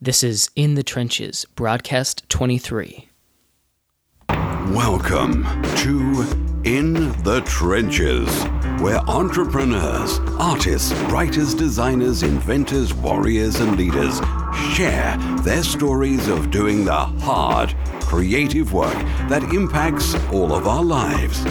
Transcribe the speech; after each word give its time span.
This 0.00 0.22
is 0.22 0.48
In 0.54 0.74
the 0.74 0.84
Trenches, 0.84 1.44
broadcast 1.56 2.22
23. 2.28 3.08
Welcome 4.28 5.42
to 5.78 6.24
In 6.62 6.92
the 7.24 7.42
Trenches, 7.44 8.28
where 8.80 9.00
entrepreneurs, 9.10 10.20
artists, 10.38 10.92
writers, 11.10 11.52
designers, 11.52 12.22
inventors, 12.22 12.94
warriors, 12.94 13.58
and 13.58 13.76
leaders 13.76 14.20
share 14.72 15.16
their 15.42 15.64
stories 15.64 16.28
of 16.28 16.52
doing 16.52 16.84
the 16.84 16.94
hard, 16.94 17.74
creative 18.02 18.72
work 18.72 18.94
that 19.28 19.42
impacts 19.52 20.14
all 20.32 20.52
of 20.52 20.68
our 20.68 20.84
lives. 20.84 21.44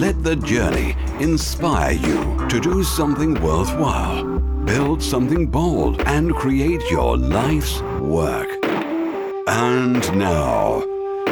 Let 0.00 0.24
the 0.24 0.36
journey 0.36 0.96
inspire 1.20 1.92
you 1.92 2.48
to 2.48 2.58
do 2.58 2.82
something 2.84 3.34
worthwhile, 3.42 4.31
build 4.72 5.02
something 5.02 5.46
bold, 5.46 6.00
and 6.06 6.34
create 6.34 6.80
your 6.90 7.18
life's 7.18 7.78
work. 8.00 8.48
And 9.46 10.00
now, 10.18 10.82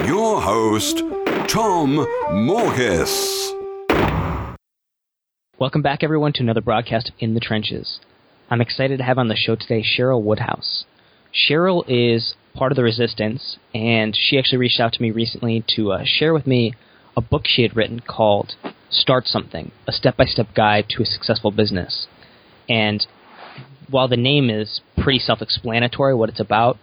your 0.05 0.43
host, 0.43 0.99
Tom 1.49 2.07
Morkes. 2.33 3.51
Welcome 5.59 5.81
back, 5.81 6.03
everyone, 6.03 6.35
to 6.35 6.43
another 6.43 6.61
broadcast 6.61 7.09
of 7.09 7.15
In 7.19 7.33
the 7.33 7.41
Trenches. 7.41 8.01
I'm 8.51 8.61
excited 8.61 8.99
to 8.99 9.05
have 9.05 9.17
on 9.17 9.29
the 9.29 9.37
show 9.37 9.57
today 9.57 9.83
Cheryl 9.83 10.23
Woodhouse. 10.23 10.85
Cheryl 11.33 11.83
is 11.89 12.35
part 12.53 12.73
of 12.73 12.77
the 12.77 12.83
resistance, 12.83 13.57
and 13.73 14.15
she 14.15 14.39
actually 14.39 14.59
reached 14.59 14.81
out 14.81 14.93
to 14.93 15.03
me 15.03 15.11
recently 15.11 15.65
to 15.77 15.93
uh, 15.93 16.03
share 16.05 16.35
with 16.35 16.47
me 16.47 16.75
a 17.17 17.23
book 17.23 17.45
she 17.47 17.63
had 17.63 17.75
written 17.75 18.01
called 18.01 18.53
Start 18.91 19.25
Something 19.25 19.73
A 19.89 19.93
Step 19.93 20.19
by 20.19 20.27
Step 20.27 20.49
Guide 20.55 20.91
to 20.91 21.03
a 21.03 21.07
Successful 21.07 21.51
Business. 21.51 22.07
And 22.69 23.07
while 23.91 24.09
the 24.09 24.17
name 24.17 24.51
is 24.51 24.81
pretty 25.03 25.19
self 25.19 25.43
explanatory, 25.43 26.15
what 26.15 26.29
it's 26.29 26.41
about, 26.41 26.79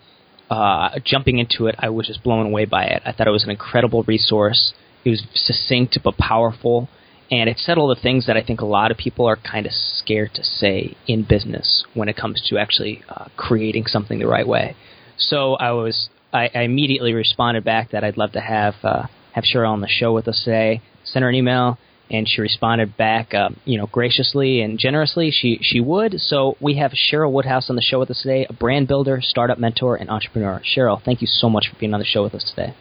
uh, 0.49 0.99
jumping 1.03 1.39
into 1.39 1.67
it, 1.67 1.75
I 1.79 1.89
was 1.89 2.07
just 2.07 2.23
blown 2.23 2.45
away 2.45 2.65
by 2.65 2.85
it. 2.85 3.01
I 3.05 3.11
thought 3.11 3.27
it 3.27 3.31
was 3.31 3.43
an 3.43 3.49
incredible 3.49 4.03
resource. 4.03 4.73
It 5.03 5.09
was 5.09 5.23
succinct 5.33 5.97
but 6.03 6.17
powerful, 6.17 6.89
and 7.31 7.49
it 7.49 7.57
said 7.59 7.77
all 7.77 7.87
the 7.87 8.01
things 8.01 8.27
that 8.27 8.37
I 8.37 8.43
think 8.43 8.61
a 8.61 8.65
lot 8.65 8.91
of 8.91 8.97
people 8.97 9.25
are 9.25 9.37
kind 9.37 9.65
of 9.65 9.71
scared 9.73 10.33
to 10.35 10.43
say 10.43 10.95
in 11.07 11.23
business 11.23 11.85
when 11.93 12.09
it 12.09 12.15
comes 12.15 12.41
to 12.49 12.57
actually 12.57 13.03
uh, 13.09 13.25
creating 13.35 13.85
something 13.85 14.19
the 14.19 14.27
right 14.27 14.47
way. 14.47 14.75
So 15.17 15.53
I 15.55 15.71
was 15.71 16.09
I, 16.33 16.49
I 16.53 16.61
immediately 16.61 17.13
responded 17.13 17.63
back 17.63 17.91
that 17.91 18.03
I'd 18.03 18.17
love 18.17 18.33
to 18.33 18.41
have 18.41 18.75
uh, 18.83 19.07
have 19.33 19.43
Cheryl 19.43 19.69
on 19.69 19.81
the 19.81 19.87
show 19.87 20.13
with 20.13 20.27
us 20.27 20.41
today. 20.43 20.81
Sent 21.03 21.23
her 21.23 21.29
an 21.29 21.35
email, 21.35 21.77
and 22.09 22.27
she 22.27 22.41
responded 22.41 22.95
back, 22.97 23.33
uh, 23.33 23.49
you 23.65 23.77
know, 23.77 23.87
graciously 23.87 24.61
and 24.61 24.79
generously. 24.79 25.31
She 25.31 25.59
she 25.61 25.79
would. 25.79 26.19
So 26.21 26.57
we 26.59 26.77
have 26.77 26.91
Cheryl 26.91 27.31
Woodhouse 27.31 27.69
on 27.69 27.75
the 27.75 27.81
show 27.81 27.99
with 27.99 28.09
us 28.09 28.21
today, 28.21 28.45
a 28.49 28.53
brand 28.53 28.87
builder, 28.87 29.19
startup 29.21 29.59
mentor, 29.59 29.95
and 29.95 30.09
entrepreneur. 30.09 30.61
Cheryl, 30.63 31.01
thank 31.03 31.21
you 31.21 31.27
so 31.27 31.49
much 31.49 31.67
for 31.71 31.79
being 31.79 31.93
on 31.93 31.99
the 31.99 32.05
show 32.05 32.23
with 32.23 32.33
us 32.33 32.43
today. 32.55 32.73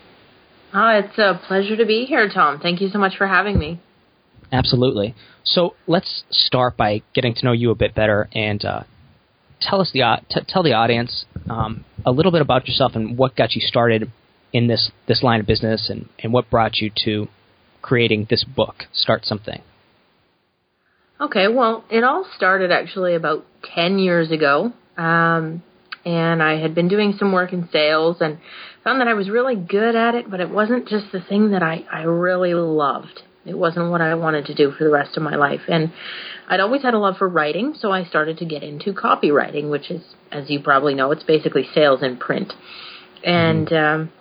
Oh, 0.74 0.88
it's 0.88 1.18
a 1.18 1.40
pleasure 1.46 1.76
to 1.76 1.86
be 1.86 2.04
here, 2.04 2.28
Tom. 2.28 2.60
Thank 2.60 2.80
you 2.80 2.88
so 2.88 2.98
much 2.98 3.16
for 3.16 3.26
having 3.26 3.58
me. 3.58 3.80
Absolutely. 4.52 5.14
So 5.44 5.74
let's 5.86 6.24
start 6.30 6.76
by 6.76 7.02
getting 7.14 7.34
to 7.34 7.44
know 7.44 7.52
you 7.52 7.70
a 7.70 7.74
bit 7.74 7.94
better 7.94 8.28
and 8.32 8.64
uh, 8.64 8.82
tell 9.60 9.80
us 9.80 9.90
the 9.92 10.02
t- 10.28 10.40
tell 10.48 10.62
the 10.62 10.72
audience 10.72 11.24
um, 11.48 11.84
a 12.04 12.10
little 12.10 12.32
bit 12.32 12.42
about 12.42 12.68
yourself 12.68 12.92
and 12.94 13.16
what 13.16 13.36
got 13.36 13.54
you 13.54 13.60
started 13.60 14.10
in 14.52 14.66
this 14.66 14.90
this 15.08 15.22
line 15.22 15.40
of 15.40 15.46
business 15.46 15.88
and, 15.90 16.08
and 16.18 16.32
what 16.32 16.48
brought 16.50 16.76
you 16.76 16.90
to 17.04 17.28
creating 17.86 18.26
this 18.28 18.44
book, 18.44 18.84
Start 18.92 19.24
Something. 19.24 19.62
Okay, 21.20 21.48
well, 21.48 21.84
it 21.90 22.04
all 22.04 22.26
started 22.36 22.70
actually 22.70 23.14
about 23.14 23.46
10 23.74 23.98
years 23.98 24.30
ago. 24.30 24.72
Um, 24.98 25.62
and 26.04 26.42
I 26.42 26.60
had 26.60 26.74
been 26.74 26.88
doing 26.88 27.14
some 27.18 27.32
work 27.32 27.52
in 27.52 27.68
sales 27.72 28.18
and 28.20 28.38
found 28.84 29.00
that 29.00 29.08
I 29.08 29.14
was 29.14 29.30
really 29.30 29.56
good 29.56 29.96
at 29.96 30.14
it, 30.14 30.30
but 30.30 30.40
it 30.40 30.50
wasn't 30.50 30.88
just 30.88 31.10
the 31.12 31.20
thing 31.20 31.52
that 31.52 31.62
I, 31.62 31.84
I 31.90 32.02
really 32.02 32.54
loved. 32.54 33.22
It 33.44 33.56
wasn't 33.56 33.90
what 33.90 34.00
I 34.00 34.14
wanted 34.14 34.46
to 34.46 34.54
do 34.54 34.72
for 34.72 34.84
the 34.84 34.90
rest 34.90 35.16
of 35.16 35.22
my 35.22 35.36
life. 35.36 35.62
And 35.68 35.92
I'd 36.48 36.60
always 36.60 36.82
had 36.82 36.94
a 36.94 36.98
love 36.98 37.16
for 37.16 37.28
writing, 37.28 37.74
so 37.78 37.92
I 37.92 38.04
started 38.04 38.38
to 38.38 38.44
get 38.44 38.62
into 38.62 38.92
copywriting, 38.92 39.70
which 39.70 39.90
is, 39.90 40.02
as 40.30 40.50
you 40.50 40.60
probably 40.60 40.94
know, 40.94 41.12
it's 41.12 41.24
basically 41.24 41.68
sales 41.74 42.02
in 42.02 42.16
print. 42.18 42.52
And 43.24 43.72
um, 43.72 44.12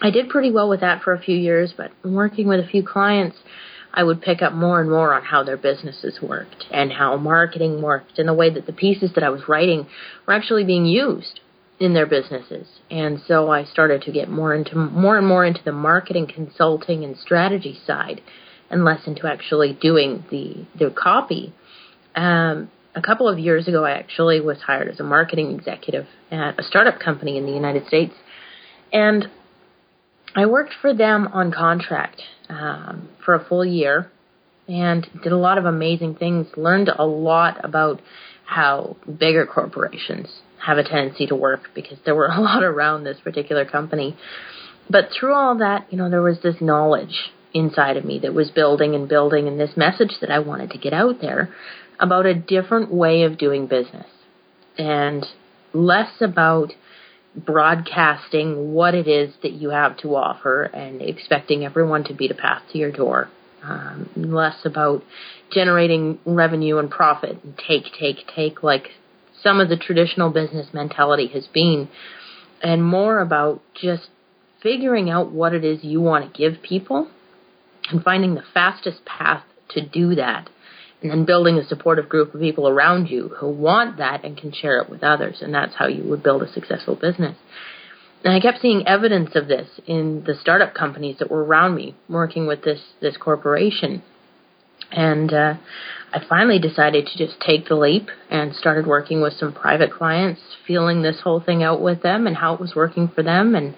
I 0.00 0.10
did 0.10 0.28
pretty 0.28 0.50
well 0.50 0.68
with 0.68 0.80
that 0.80 1.02
for 1.02 1.12
a 1.12 1.20
few 1.20 1.36
years, 1.36 1.72
but 1.76 1.90
working 2.04 2.48
with 2.48 2.60
a 2.60 2.68
few 2.68 2.82
clients, 2.82 3.36
I 3.94 4.02
would 4.02 4.20
pick 4.20 4.42
up 4.42 4.52
more 4.52 4.80
and 4.80 4.90
more 4.90 5.14
on 5.14 5.22
how 5.22 5.42
their 5.42 5.56
businesses 5.56 6.20
worked 6.20 6.66
and 6.70 6.92
how 6.92 7.16
marketing 7.16 7.80
worked 7.80 8.18
and 8.18 8.28
the 8.28 8.34
way 8.34 8.50
that 8.50 8.66
the 8.66 8.72
pieces 8.72 9.12
that 9.14 9.24
I 9.24 9.30
was 9.30 9.48
writing 9.48 9.86
were 10.26 10.34
actually 10.34 10.64
being 10.64 10.84
used 10.84 11.40
in 11.80 11.94
their 11.94 12.06
businesses. 12.06 12.66
And 12.90 13.20
so 13.26 13.50
I 13.50 13.64
started 13.64 14.02
to 14.02 14.12
get 14.12 14.28
more 14.28 14.54
into 14.54 14.76
more 14.76 15.16
and 15.16 15.26
more 15.26 15.44
into 15.44 15.62
the 15.64 15.72
marketing 15.72 16.26
consulting 16.32 17.04
and 17.04 17.16
strategy 17.16 17.78
side 17.86 18.20
and 18.70 18.84
less 18.84 19.06
into 19.06 19.26
actually 19.26 19.72
doing 19.80 20.24
the 20.30 20.66
the 20.78 20.90
copy. 20.90 21.54
Um, 22.14 22.70
a 22.94 23.02
couple 23.02 23.28
of 23.28 23.38
years 23.38 23.68
ago, 23.68 23.84
I 23.84 23.92
actually 23.92 24.40
was 24.40 24.58
hired 24.62 24.88
as 24.88 25.00
a 25.00 25.04
marketing 25.04 25.54
executive 25.54 26.06
at 26.30 26.58
a 26.58 26.62
startup 26.62 26.98
company 26.98 27.36
in 27.36 27.44
the 27.44 27.52
United 27.52 27.86
States, 27.86 28.14
and 28.92 29.28
I 30.36 30.44
worked 30.44 30.74
for 30.82 30.92
them 30.92 31.28
on 31.32 31.50
contract 31.50 32.20
um, 32.50 33.08
for 33.24 33.34
a 33.34 33.44
full 33.44 33.64
year 33.64 34.10
and 34.68 35.06
did 35.22 35.32
a 35.32 35.36
lot 35.38 35.56
of 35.56 35.64
amazing 35.64 36.16
things. 36.16 36.46
Learned 36.56 36.90
a 36.96 37.06
lot 37.06 37.64
about 37.64 38.02
how 38.44 38.96
bigger 39.18 39.46
corporations 39.46 40.28
have 40.64 40.76
a 40.76 40.84
tendency 40.84 41.26
to 41.26 41.34
work 41.34 41.70
because 41.74 41.98
there 42.04 42.14
were 42.14 42.26
a 42.30 42.40
lot 42.40 42.62
around 42.62 43.04
this 43.04 43.18
particular 43.20 43.64
company. 43.64 44.14
But 44.90 45.08
through 45.18 45.32
all 45.32 45.58
that, 45.58 45.86
you 45.90 45.96
know, 45.96 46.10
there 46.10 46.22
was 46.22 46.40
this 46.42 46.56
knowledge 46.60 47.32
inside 47.54 47.96
of 47.96 48.04
me 48.04 48.18
that 48.18 48.34
was 48.34 48.50
building 48.50 48.94
and 48.94 49.08
building 49.08 49.48
and 49.48 49.58
this 49.58 49.74
message 49.74 50.12
that 50.20 50.30
I 50.30 50.40
wanted 50.40 50.70
to 50.72 50.78
get 50.78 50.92
out 50.92 51.22
there 51.22 51.48
about 51.98 52.26
a 52.26 52.34
different 52.34 52.92
way 52.92 53.22
of 53.22 53.38
doing 53.38 53.66
business 53.66 54.06
and 54.76 55.24
less 55.72 56.10
about 56.20 56.72
broadcasting 57.36 58.72
what 58.72 58.94
it 58.94 59.06
is 59.06 59.34
that 59.42 59.52
you 59.52 59.70
have 59.70 59.96
to 59.98 60.14
offer 60.14 60.64
and 60.64 61.02
expecting 61.02 61.64
everyone 61.64 62.04
to 62.04 62.14
beat 62.14 62.30
a 62.30 62.34
path 62.34 62.62
to 62.72 62.78
your 62.78 62.90
door. 62.90 63.28
Um, 63.62 64.08
less 64.14 64.64
about 64.64 65.02
generating 65.50 66.20
revenue 66.24 66.78
and 66.78 66.90
profit 66.90 67.42
and 67.42 67.58
take, 67.58 67.84
take, 67.98 68.26
take 68.34 68.62
like 68.62 68.90
some 69.42 69.60
of 69.60 69.68
the 69.68 69.76
traditional 69.76 70.30
business 70.30 70.68
mentality 70.72 71.26
has 71.28 71.46
been, 71.48 71.88
and 72.62 72.84
more 72.84 73.20
about 73.20 73.60
just 73.74 74.08
figuring 74.62 75.10
out 75.10 75.32
what 75.32 75.52
it 75.52 75.64
is 75.64 75.82
you 75.82 76.00
want 76.00 76.32
to 76.32 76.38
give 76.38 76.62
people 76.62 77.10
and 77.90 78.02
finding 78.02 78.34
the 78.34 78.44
fastest 78.54 79.04
path 79.04 79.44
to 79.70 79.84
do 79.86 80.14
that 80.14 80.48
and 81.10 81.26
building 81.26 81.58
a 81.58 81.66
supportive 81.66 82.08
group 82.08 82.34
of 82.34 82.40
people 82.40 82.68
around 82.68 83.08
you 83.08 83.28
who 83.38 83.48
want 83.48 83.98
that 83.98 84.24
and 84.24 84.36
can 84.36 84.52
share 84.52 84.80
it 84.80 84.90
with 84.90 85.02
others 85.02 85.38
and 85.40 85.54
that's 85.54 85.74
how 85.76 85.86
you 85.86 86.02
would 86.04 86.22
build 86.22 86.42
a 86.42 86.52
successful 86.52 86.94
business 86.94 87.36
and 88.24 88.34
i 88.34 88.40
kept 88.40 88.60
seeing 88.60 88.86
evidence 88.86 89.30
of 89.34 89.48
this 89.48 89.68
in 89.86 90.22
the 90.26 90.34
startup 90.40 90.74
companies 90.74 91.16
that 91.18 91.30
were 91.30 91.44
around 91.44 91.74
me 91.74 91.94
working 92.08 92.46
with 92.46 92.62
this 92.62 92.80
this 93.00 93.16
corporation 93.16 94.02
and 94.92 95.32
uh, 95.32 95.54
I 96.12 96.24
finally 96.28 96.58
decided 96.58 97.06
to 97.06 97.18
just 97.18 97.40
take 97.40 97.66
the 97.68 97.74
leap 97.74 98.08
and 98.30 98.54
started 98.54 98.86
working 98.86 99.20
with 99.20 99.34
some 99.34 99.52
private 99.52 99.92
clients, 99.92 100.40
feeling 100.66 101.02
this 101.02 101.20
whole 101.22 101.40
thing 101.40 101.62
out 101.62 101.82
with 101.82 102.02
them 102.02 102.26
and 102.26 102.36
how 102.36 102.54
it 102.54 102.60
was 102.60 102.74
working 102.74 103.08
for 103.08 103.22
them 103.22 103.54
and 103.54 103.74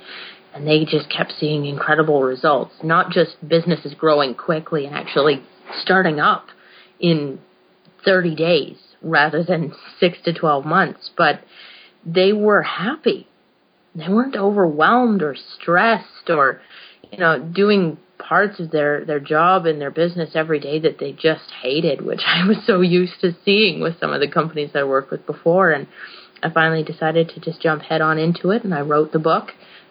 and 0.54 0.66
they 0.66 0.84
just 0.84 1.10
kept 1.10 1.34
seeing 1.38 1.66
incredible 1.66 2.22
results. 2.22 2.72
Not 2.82 3.10
just 3.10 3.36
businesses 3.46 3.94
growing 3.94 4.34
quickly 4.34 4.86
and 4.86 4.94
actually 4.94 5.42
starting 5.82 6.20
up 6.20 6.46
in 7.00 7.38
30 8.04 8.34
days 8.34 8.76
rather 9.02 9.42
than 9.42 9.72
6 10.00 10.18
to 10.24 10.32
12 10.32 10.64
months, 10.64 11.10
but 11.16 11.40
they 12.04 12.32
were 12.32 12.62
happy. 12.62 13.26
They 13.94 14.08
weren't 14.08 14.36
overwhelmed 14.36 15.22
or 15.22 15.34
stressed 15.34 16.28
or 16.28 16.60
you 17.10 17.18
know 17.18 17.38
doing 17.38 17.98
parts 18.18 18.60
of 18.60 18.70
their 18.70 19.04
their 19.04 19.20
job 19.20 19.66
and 19.66 19.80
their 19.80 19.90
business 19.90 20.30
every 20.34 20.60
day 20.60 20.78
that 20.80 20.98
they 20.98 21.12
just 21.12 21.50
hated, 21.62 22.04
which 22.04 22.20
I 22.26 22.46
was 22.46 22.58
so 22.66 22.80
used 22.80 23.20
to 23.22 23.36
seeing 23.44 23.80
with 23.80 23.98
some 23.98 24.12
of 24.12 24.20
the 24.20 24.28
companies 24.28 24.70
I 24.74 24.84
worked 24.84 25.10
with 25.10 25.26
before. 25.26 25.70
And 25.70 25.86
I 26.42 26.50
finally 26.50 26.84
decided 26.84 27.30
to 27.30 27.40
just 27.40 27.60
jump 27.60 27.82
head 27.82 28.00
on 28.00 28.18
into 28.18 28.50
it, 28.50 28.64
and 28.64 28.74
I 28.74 28.82
wrote 28.82 29.12
the 29.12 29.18
book. 29.18 29.48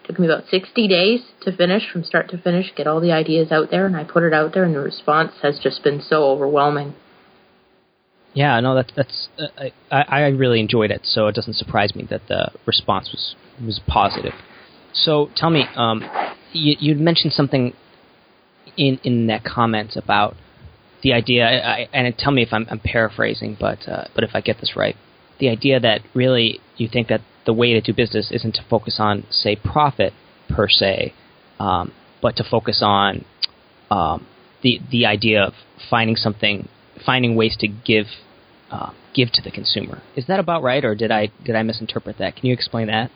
Took 0.07 0.19
me 0.19 0.25
about 0.25 0.45
60 0.49 0.87
days 0.87 1.21
to 1.41 1.55
finish, 1.55 1.83
from 1.91 2.03
start 2.03 2.29
to 2.29 2.37
finish, 2.37 2.73
get 2.75 2.87
all 2.87 3.01
the 3.01 3.11
ideas 3.11 3.51
out 3.51 3.69
there, 3.71 3.85
and 3.85 3.95
I 3.95 4.05
put 4.05 4.23
it 4.23 4.33
out 4.33 4.53
there, 4.53 4.63
and 4.63 4.73
the 4.73 4.79
response 4.79 5.33
has 5.41 5.59
just 5.59 5.83
been 5.83 6.01
so 6.01 6.23
overwhelming. 6.29 6.93
Yeah, 8.33 8.59
no, 8.59 8.75
that's 8.75 8.93
that's 8.95 9.27
uh, 9.39 9.65
I, 9.91 10.01
I 10.01 10.27
really 10.27 10.59
enjoyed 10.59 10.91
it, 10.91 11.01
so 11.03 11.27
it 11.27 11.35
doesn't 11.35 11.55
surprise 11.55 11.95
me 11.95 12.07
that 12.09 12.21
the 12.27 12.51
response 12.65 13.09
was 13.11 13.35
was 13.65 13.81
positive. 13.87 14.33
So 14.93 15.29
tell 15.35 15.49
me, 15.49 15.65
um, 15.75 16.03
you 16.53 16.75
you 16.79 16.95
mentioned 16.95 17.33
something 17.33 17.73
in 18.77 18.99
in 19.03 19.27
that 19.27 19.43
comment 19.43 19.95
about 19.95 20.35
the 21.01 21.13
idea, 21.13 21.45
I, 21.45 21.87
and 21.93 22.17
tell 22.17 22.31
me 22.31 22.43
if 22.43 22.49
I'm, 22.51 22.67
I'm 22.69 22.79
paraphrasing, 22.79 23.57
but 23.59 23.87
uh, 23.87 24.05
but 24.15 24.23
if 24.23 24.31
I 24.33 24.41
get 24.41 24.59
this 24.59 24.73
right, 24.75 24.95
the 25.39 25.49
idea 25.49 25.79
that 25.79 26.01
really 26.13 26.59
you 26.77 26.87
think 26.87 27.07
that 27.07 27.21
the 27.47 27.53
way 27.53 27.73
to 27.73 27.81
do 27.81 27.93
business 27.93 28.29
isn't 28.31 28.53
to 28.53 28.61
focus 28.69 28.97
on 28.99 29.25
say 29.31 29.55
profit 29.55 30.13
per 30.47 30.67
se, 30.67 31.13
um, 31.59 31.91
but 32.21 32.35
to 32.35 32.43
focus 32.43 32.81
on 32.83 33.25
um, 33.89 34.27
the 34.61 34.79
the 34.91 35.07
idea 35.07 35.41
of 35.41 35.53
finding 35.89 36.15
something, 36.15 36.67
finding 37.03 37.35
ways 37.35 37.55
to 37.59 37.67
give 37.67 38.05
uh, 38.69 38.91
give 39.15 39.31
to 39.31 39.41
the 39.41 39.49
consumer. 39.49 40.03
Is 40.15 40.27
that 40.27 40.39
about 40.39 40.61
right, 40.61 40.83
or 40.85 40.93
did 40.93 41.09
I 41.09 41.31
did 41.43 41.55
I 41.55 41.63
misinterpret 41.63 42.19
that? 42.19 42.35
Can 42.35 42.45
you 42.45 42.53
explain 42.53 42.87
that? 42.87 43.09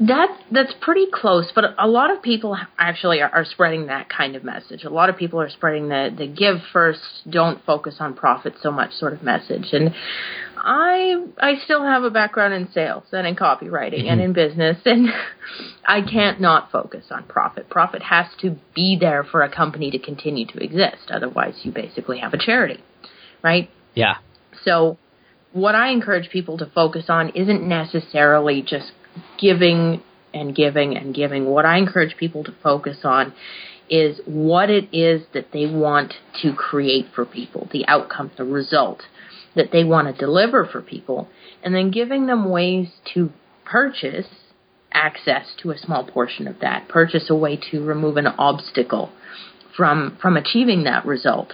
That 0.00 0.36
that's 0.50 0.72
pretty 0.80 1.06
close, 1.12 1.52
but 1.54 1.64
a 1.78 1.86
lot 1.86 2.10
of 2.10 2.22
people 2.22 2.56
actually 2.78 3.20
are, 3.20 3.28
are, 3.28 3.44
spreading 3.44 3.86
that 3.86 4.08
kind 4.08 4.36
of 4.36 4.42
message. 4.42 4.84
A 4.84 4.90
lot 4.90 5.10
of 5.10 5.16
people 5.16 5.40
are 5.40 5.50
spreading 5.50 5.88
the 5.88 6.12
the 6.16 6.26
give 6.26 6.56
first, 6.72 7.00
don't 7.28 7.62
focus 7.64 7.96
on 8.00 8.14
profit 8.14 8.54
so 8.62 8.70
much 8.70 8.92
sort 8.94 9.12
of 9.12 9.22
message. 9.22 9.68
And 9.72 9.94
I 10.56 11.24
I 11.38 11.56
still 11.64 11.84
have 11.84 12.04
a 12.04 12.10
background 12.10 12.54
in 12.54 12.70
sales 12.72 13.04
and 13.12 13.26
in 13.26 13.36
copywriting 13.36 14.04
mm-hmm. 14.04 14.08
and 14.08 14.20
in 14.22 14.32
business, 14.32 14.78
and 14.86 15.10
I 15.86 16.00
can't 16.00 16.40
not 16.40 16.72
focus 16.72 17.04
on 17.10 17.24
profit. 17.24 17.68
Profit 17.68 18.02
has 18.02 18.26
to 18.40 18.56
be 18.74 18.96
there 18.98 19.24
for 19.24 19.42
a 19.42 19.54
company 19.54 19.90
to 19.90 19.98
continue 19.98 20.46
to 20.46 20.58
exist. 20.64 21.10
Otherwise, 21.10 21.60
you 21.64 21.70
basically 21.70 22.18
have 22.18 22.32
a 22.32 22.38
charity, 22.38 22.82
right? 23.42 23.68
Yeah. 23.94 24.16
So, 24.64 24.96
what 25.52 25.74
I 25.74 25.90
encourage 25.90 26.30
people 26.30 26.56
to 26.58 26.66
focus 26.66 27.04
on 27.08 27.30
isn't 27.34 27.62
necessarily 27.62 28.62
just 28.62 28.92
giving 29.38 30.02
and 30.34 30.54
giving 30.54 30.96
and 30.96 31.14
giving. 31.14 31.46
What 31.46 31.64
I 31.64 31.78
encourage 31.78 32.16
people 32.16 32.44
to 32.44 32.54
focus 32.62 32.98
on 33.04 33.32
is 33.90 34.20
what 34.24 34.70
it 34.70 34.88
is 34.92 35.22
that 35.34 35.48
they 35.52 35.66
want 35.66 36.14
to 36.42 36.54
create 36.54 37.06
for 37.14 37.26
people, 37.26 37.68
the 37.72 37.86
outcome, 37.86 38.30
the 38.36 38.44
result 38.44 39.02
that 39.54 39.70
they 39.70 39.84
want 39.84 40.08
to 40.08 40.18
deliver 40.18 40.64
for 40.64 40.80
people, 40.80 41.28
and 41.62 41.74
then 41.74 41.90
giving 41.90 42.26
them 42.26 42.48
ways 42.48 42.88
to 43.12 43.30
purchase 43.64 44.28
access 44.92 45.46
to 45.62 45.70
a 45.70 45.78
small 45.78 46.04
portion 46.04 46.46
of 46.46 46.60
that, 46.60 46.88
purchase 46.88 47.28
a 47.28 47.34
way 47.34 47.58
to 47.70 47.84
remove 47.84 48.16
an 48.16 48.26
obstacle 48.26 49.10
from 49.76 50.16
from 50.20 50.36
achieving 50.36 50.84
that 50.84 51.04
result. 51.04 51.52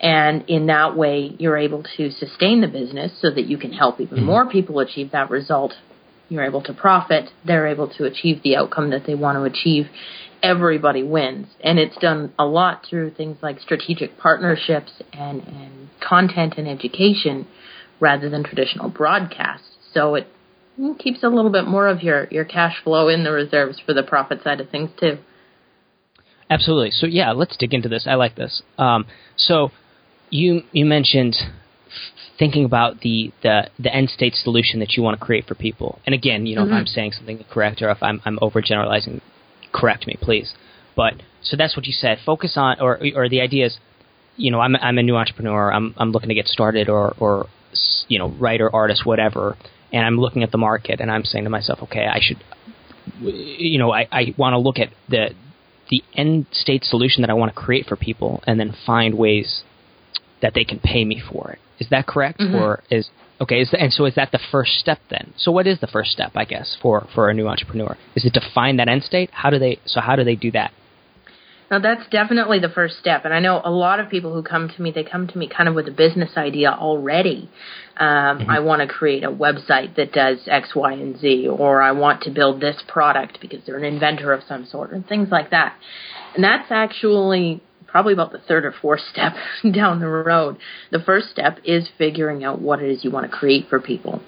And 0.00 0.44
in 0.48 0.66
that 0.66 0.96
way, 0.96 1.34
you're 1.38 1.56
able 1.56 1.84
to 1.96 2.10
sustain 2.10 2.60
the 2.60 2.66
business 2.66 3.12
so 3.20 3.30
that 3.30 3.46
you 3.46 3.56
can 3.56 3.72
help 3.72 4.00
even 4.00 4.18
mm-hmm. 4.18 4.26
more 4.26 4.50
people 4.50 4.80
achieve 4.80 5.12
that 5.12 5.30
result 5.30 5.74
you're 6.32 6.44
able 6.44 6.62
to 6.62 6.72
profit, 6.72 7.30
they're 7.44 7.66
able 7.66 7.88
to 7.88 8.04
achieve 8.04 8.42
the 8.42 8.56
outcome 8.56 8.90
that 8.90 9.06
they 9.06 9.14
want 9.14 9.36
to 9.36 9.42
achieve. 9.42 9.86
Everybody 10.42 11.02
wins. 11.02 11.46
And 11.62 11.78
it's 11.78 11.96
done 11.96 12.32
a 12.38 12.44
lot 12.44 12.84
through 12.88 13.12
things 13.12 13.38
like 13.42 13.60
strategic 13.60 14.18
partnerships 14.18 14.90
and, 15.12 15.42
and 15.42 15.88
content 16.00 16.54
and 16.56 16.66
education 16.66 17.46
rather 18.00 18.28
than 18.28 18.42
traditional 18.42 18.88
broadcasts. 18.88 19.76
So 19.94 20.16
it 20.16 20.26
keeps 20.98 21.22
a 21.22 21.28
little 21.28 21.52
bit 21.52 21.66
more 21.66 21.86
of 21.86 22.02
your, 22.02 22.26
your 22.30 22.44
cash 22.44 22.82
flow 22.82 23.08
in 23.08 23.22
the 23.22 23.30
reserves 23.30 23.80
for 23.84 23.94
the 23.94 24.02
profit 24.02 24.42
side 24.42 24.60
of 24.60 24.70
things 24.70 24.90
too. 24.98 25.18
Absolutely. 26.50 26.90
So 26.90 27.06
yeah, 27.06 27.32
let's 27.32 27.56
dig 27.56 27.72
into 27.72 27.88
this. 27.88 28.06
I 28.06 28.14
like 28.14 28.34
this. 28.36 28.62
Um, 28.76 29.06
so 29.36 29.70
you 30.28 30.62
you 30.72 30.84
mentioned 30.84 31.36
thinking 32.38 32.64
about 32.64 33.00
the, 33.00 33.32
the, 33.42 33.68
the 33.78 33.94
end 33.94 34.10
state 34.10 34.34
solution 34.34 34.80
that 34.80 34.92
you 34.92 35.02
want 35.02 35.18
to 35.18 35.24
create 35.24 35.46
for 35.46 35.54
people. 35.54 36.00
And 36.06 36.14
again, 36.14 36.46
you 36.46 36.56
know, 36.56 36.62
mm-hmm. 36.62 36.72
if 36.72 36.78
I'm 36.78 36.86
saying 36.86 37.12
something 37.12 37.44
correct 37.50 37.82
or 37.82 37.90
if 37.90 38.02
I'm, 38.02 38.20
I'm 38.24 38.38
overgeneralizing, 38.38 39.20
correct 39.72 40.06
me, 40.06 40.16
please. 40.20 40.54
But 40.96 41.14
so 41.42 41.56
that's 41.56 41.76
what 41.76 41.86
you 41.86 41.92
said. 41.92 42.18
Focus 42.24 42.54
on, 42.56 42.80
or 42.80 43.00
or 43.14 43.28
the 43.28 43.40
idea 43.40 43.66
is, 43.66 43.78
you 44.36 44.50
know, 44.50 44.60
I'm 44.60 44.76
I'm 44.76 44.98
a 44.98 45.02
new 45.02 45.16
entrepreneur. 45.16 45.72
I'm 45.72 45.94
I'm 45.96 46.12
looking 46.12 46.28
to 46.28 46.34
get 46.34 46.46
started, 46.46 46.88
or 46.88 47.14
or 47.18 47.48
you 48.08 48.18
know, 48.18 48.30
writer, 48.30 48.74
artist, 48.74 49.06
whatever. 49.06 49.56
And 49.92 50.04
I'm 50.04 50.18
looking 50.18 50.42
at 50.42 50.50
the 50.50 50.58
market, 50.58 51.00
and 51.00 51.10
I'm 51.10 51.24
saying 51.24 51.44
to 51.44 51.50
myself, 51.50 51.82
okay, 51.82 52.06
I 52.06 52.18
should, 52.20 52.38
you 53.20 53.78
know, 53.78 53.92
I 53.92 54.06
I 54.10 54.34
want 54.36 54.54
to 54.54 54.58
look 54.58 54.78
at 54.78 54.88
the 55.08 55.34
the 55.90 56.02
end 56.14 56.46
state 56.52 56.84
solution 56.84 57.22
that 57.22 57.30
I 57.30 57.34
want 57.34 57.54
to 57.54 57.60
create 57.60 57.86
for 57.86 57.96
people, 57.96 58.42
and 58.46 58.58
then 58.58 58.74
find 58.86 59.16
ways 59.16 59.62
that 60.40 60.54
they 60.54 60.64
can 60.64 60.78
pay 60.78 61.04
me 61.04 61.20
for 61.20 61.52
it. 61.52 61.58
Is 61.82 61.88
that 61.90 62.04
correct, 62.06 62.38
mm-hmm. 62.40 62.54
or 62.54 62.82
is 62.90 63.04
okay? 63.42 63.58
Is 63.62 63.70
the, 63.72 63.78
and 63.82 63.92
so 63.92 64.02
is 64.10 64.14
that 64.14 64.30
the 64.36 64.42
first 64.52 64.72
step 64.82 65.00
then? 65.10 65.26
So 65.36 65.48
what 65.56 65.66
is 65.66 65.78
the 65.80 65.90
first 65.96 66.10
step, 66.16 66.32
I 66.42 66.44
guess, 66.44 66.68
for 66.82 66.96
for 67.14 67.22
a 67.30 67.34
new 67.34 67.48
entrepreneur? 67.48 67.96
Is 68.16 68.24
it 68.24 68.34
to 68.34 68.42
find 68.54 68.78
that 68.78 68.88
end 68.88 69.02
state? 69.02 69.30
How 69.32 69.50
do 69.50 69.58
they? 69.58 69.74
So 69.84 70.00
how 70.00 70.14
do 70.16 70.24
they 70.24 70.36
do 70.36 70.50
that? 70.52 70.70
Now 71.72 71.78
that's 71.78 72.06
definitely 72.10 72.58
the 72.58 72.68
first 72.68 72.94
step, 72.98 73.24
and 73.24 73.32
I 73.32 73.40
know 73.40 73.60
a 73.64 73.70
lot 73.70 73.98
of 73.98 74.10
people 74.10 74.30
who 74.34 74.42
come 74.42 74.68
to 74.74 74.82
me. 74.82 74.92
They 74.92 75.04
come 75.04 75.26
to 75.26 75.38
me 75.38 75.48
kind 75.48 75.68
of 75.70 75.74
with 75.74 75.88
a 75.88 75.96
business 76.04 76.30
idea 76.36 76.70
already. 76.70 77.48
Um, 77.96 78.08
mm-hmm. 78.08 78.50
I 78.50 78.60
want 78.60 78.82
to 78.82 78.88
create 78.98 79.24
a 79.24 79.30
website 79.30 79.96
that 79.96 80.12
does 80.12 80.38
X, 80.46 80.74
Y, 80.76 80.92
and 80.92 81.18
Z, 81.18 81.48
or 81.48 81.80
I 81.80 81.92
want 81.92 82.22
to 82.24 82.30
build 82.30 82.60
this 82.60 82.76
product 82.86 83.38
because 83.40 83.60
they're 83.64 83.78
an 83.78 83.84
inventor 83.84 84.32
of 84.32 84.42
some 84.46 84.66
sort, 84.66 84.92
and 84.92 85.06
things 85.06 85.28
like 85.30 85.50
that. 85.50 85.74
And 86.34 86.44
that's 86.44 86.70
actually 86.70 87.62
probably 87.92 88.14
about 88.14 88.32
the 88.32 88.38
third 88.38 88.64
or 88.64 88.72
fourth 88.72 89.02
step 89.12 89.34
down 89.72 90.00
the 90.00 90.08
road. 90.08 90.56
The 90.90 90.98
first 90.98 91.30
step 91.30 91.58
is 91.64 91.88
figuring 91.98 92.42
out 92.42 92.60
what 92.60 92.82
it 92.82 92.90
is 92.90 93.04
you 93.04 93.12
want 93.12 93.30
to 93.30 93.36
create 93.36 93.68
for 93.68 93.78
people. 93.78 94.20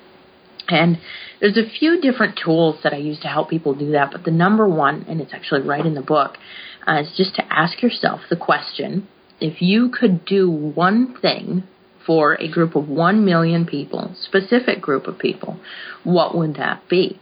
And 0.69 0.99
there's 1.41 1.59
a 1.59 1.69
few 1.69 2.01
different 2.01 2.39
tools 2.43 2.77
that 2.85 2.95
I 2.95 2.99
use 2.99 3.19
to 3.21 3.29
help 3.29 3.51
people 3.51 3.75
do 3.75 3.93
that, 3.93 4.13
but 4.13 4.25
the 4.25 4.31
number 4.31 4.69
one, 4.69 5.05
and 5.09 5.21
it's 5.21 5.35
actually 5.35 5.63
right 5.63 5.85
in 5.85 5.95
the 5.95 6.03
book, 6.03 6.37
uh, 6.87 7.01
is 7.01 7.13
just 7.17 7.35
to 7.35 7.45
ask 7.51 7.83
yourself 7.83 8.21
the 8.31 8.37
question 8.37 9.09
if 9.41 9.61
you 9.61 9.91
could 9.91 10.25
do 10.25 10.51
one 10.51 11.17
thing 11.21 11.65
for 12.07 12.35
a 12.41 12.49
group 12.49 12.77
of 12.77 12.89
1 12.89 13.25
million 13.25 13.67
people, 13.67 14.15
specific 14.21 14.81
group 14.81 15.07
of 15.07 15.19
people, 15.19 15.59
what 16.03 16.37
would 16.37 16.55
that 16.55 16.89
be? 16.89 17.19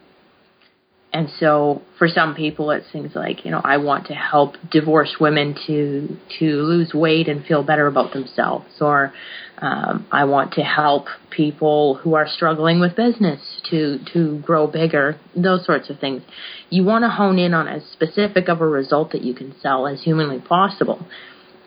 And 1.13 1.29
so 1.39 1.83
for 1.99 2.09
some 2.09 2.35
people 2.35 2.71
it's 2.71 2.91
things 2.91 3.13
like, 3.15 3.45
you 3.45 3.51
know, 3.51 3.61
I 3.63 3.77
want 3.77 4.07
to 4.07 4.15
help 4.15 4.55
divorced 4.71 5.21
women 5.21 5.55
to 5.67 6.17
to 6.39 6.45
lose 6.45 6.95
weight 6.95 7.29
and 7.29 7.45
feel 7.45 7.63
better 7.63 7.87
about 7.87 8.13
themselves 8.13 8.67
or 8.81 9.13
um, 9.59 10.07
I 10.11 10.25
want 10.25 10.55
to 10.55 10.63
help 10.63 11.07
people 11.31 11.95
who 11.95 12.15
are 12.15 12.27
struggling 12.27 12.81
with 12.81 12.97
business 12.97 13.41
to 13.71 13.99
to 14.13 14.41
grow 14.41 14.67
bigger, 14.67 15.21
those 15.37 15.65
sorts 15.65 15.91
of 15.91 16.01
things. 16.01 16.23
You 16.71 16.85
want 16.85 17.05
to 17.05 17.09
hone 17.09 17.39
in 17.39 17.55
on 17.55 17.69
as 17.69 17.85
specific 17.93 18.49
of 18.49 18.61
a 18.61 18.67
result 18.67 19.13
that 19.13 19.23
you 19.23 19.35
can 19.35 19.55
sell 19.61 19.87
as 19.87 20.03
humanly 20.03 20.41
possible. 20.41 21.07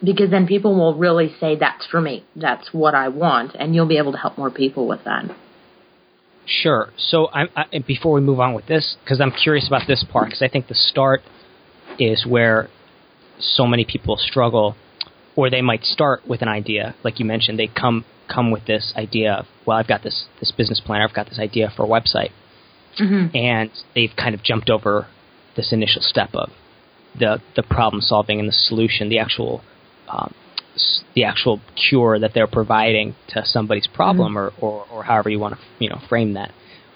Because 0.03 0.29
then 0.29 0.45
people 0.45 0.75
will 0.75 0.95
really 0.95 1.33
say, 1.39 1.55
That's 1.55 1.85
for 1.85 2.01
me. 2.01 2.25
That's 2.35 2.73
what 2.73 2.95
I 2.95 3.07
want 3.09 3.55
and 3.55 3.73
you'll 3.73 3.87
be 3.87 3.97
able 3.97 4.11
to 4.11 4.17
help 4.17 4.37
more 4.37 4.51
people 4.51 4.87
with 4.87 5.03
that. 5.05 5.33
Sure. 6.45 6.89
So 6.97 7.27
I, 7.33 7.45
I, 7.55 7.79
before 7.79 8.13
we 8.13 8.21
move 8.21 8.39
on 8.39 8.53
with 8.53 8.67
this, 8.67 8.97
because 9.03 9.19
I'm 9.19 9.31
curious 9.31 9.67
about 9.67 9.83
this 9.87 10.05
part, 10.11 10.27
because 10.27 10.41
I 10.41 10.47
think 10.47 10.67
the 10.67 10.75
start 10.75 11.21
is 11.97 12.25
where 12.25 12.69
so 13.39 13.65
many 13.65 13.85
people 13.85 14.17
struggle, 14.17 14.75
or 15.35 15.49
they 15.49 15.61
might 15.61 15.83
start 15.83 16.27
with 16.27 16.41
an 16.41 16.47
idea, 16.47 16.95
like 17.03 17.19
you 17.19 17.25
mentioned, 17.25 17.59
they 17.59 17.67
come 17.67 18.05
come 18.27 18.49
with 18.49 18.65
this 18.65 18.91
idea 18.95 19.33
of, 19.33 19.45
well, 19.65 19.77
I've 19.77 19.87
got 19.87 20.03
this 20.03 20.25
this 20.39 20.51
business 20.51 20.79
plan, 20.79 21.01
I've 21.01 21.13
got 21.13 21.27
this 21.27 21.39
idea 21.39 21.71
for 21.75 21.83
a 21.83 21.87
website, 21.87 22.31
mm-hmm. 22.99 23.35
and 23.35 23.71
they've 23.93 24.15
kind 24.15 24.35
of 24.35 24.43
jumped 24.43 24.69
over 24.69 25.07
this 25.55 25.73
initial 25.73 26.01
step 26.01 26.29
of 26.33 26.49
the 27.17 27.41
the 27.55 27.63
problem 27.63 28.01
solving 28.01 28.39
and 28.39 28.47
the 28.47 28.53
solution, 28.53 29.09
the 29.09 29.19
actual 29.19 29.61
um, 30.07 30.33
the 31.15 31.23
actual 31.23 31.61
cure 31.89 32.19
that 32.19 32.31
they're 32.33 32.47
providing 32.47 33.15
to 33.29 33.43
somebody's 33.45 33.87
problem 33.87 34.35
mm-hmm. 34.35 34.65
or, 34.65 34.81
or, 34.81 34.85
or 34.91 35.03
however 35.03 35.29
you 35.29 35.39
want 35.39 35.55
to 35.55 35.61
you 35.79 35.89
know 35.89 35.99
frame 36.09 36.33
that. 36.33 36.51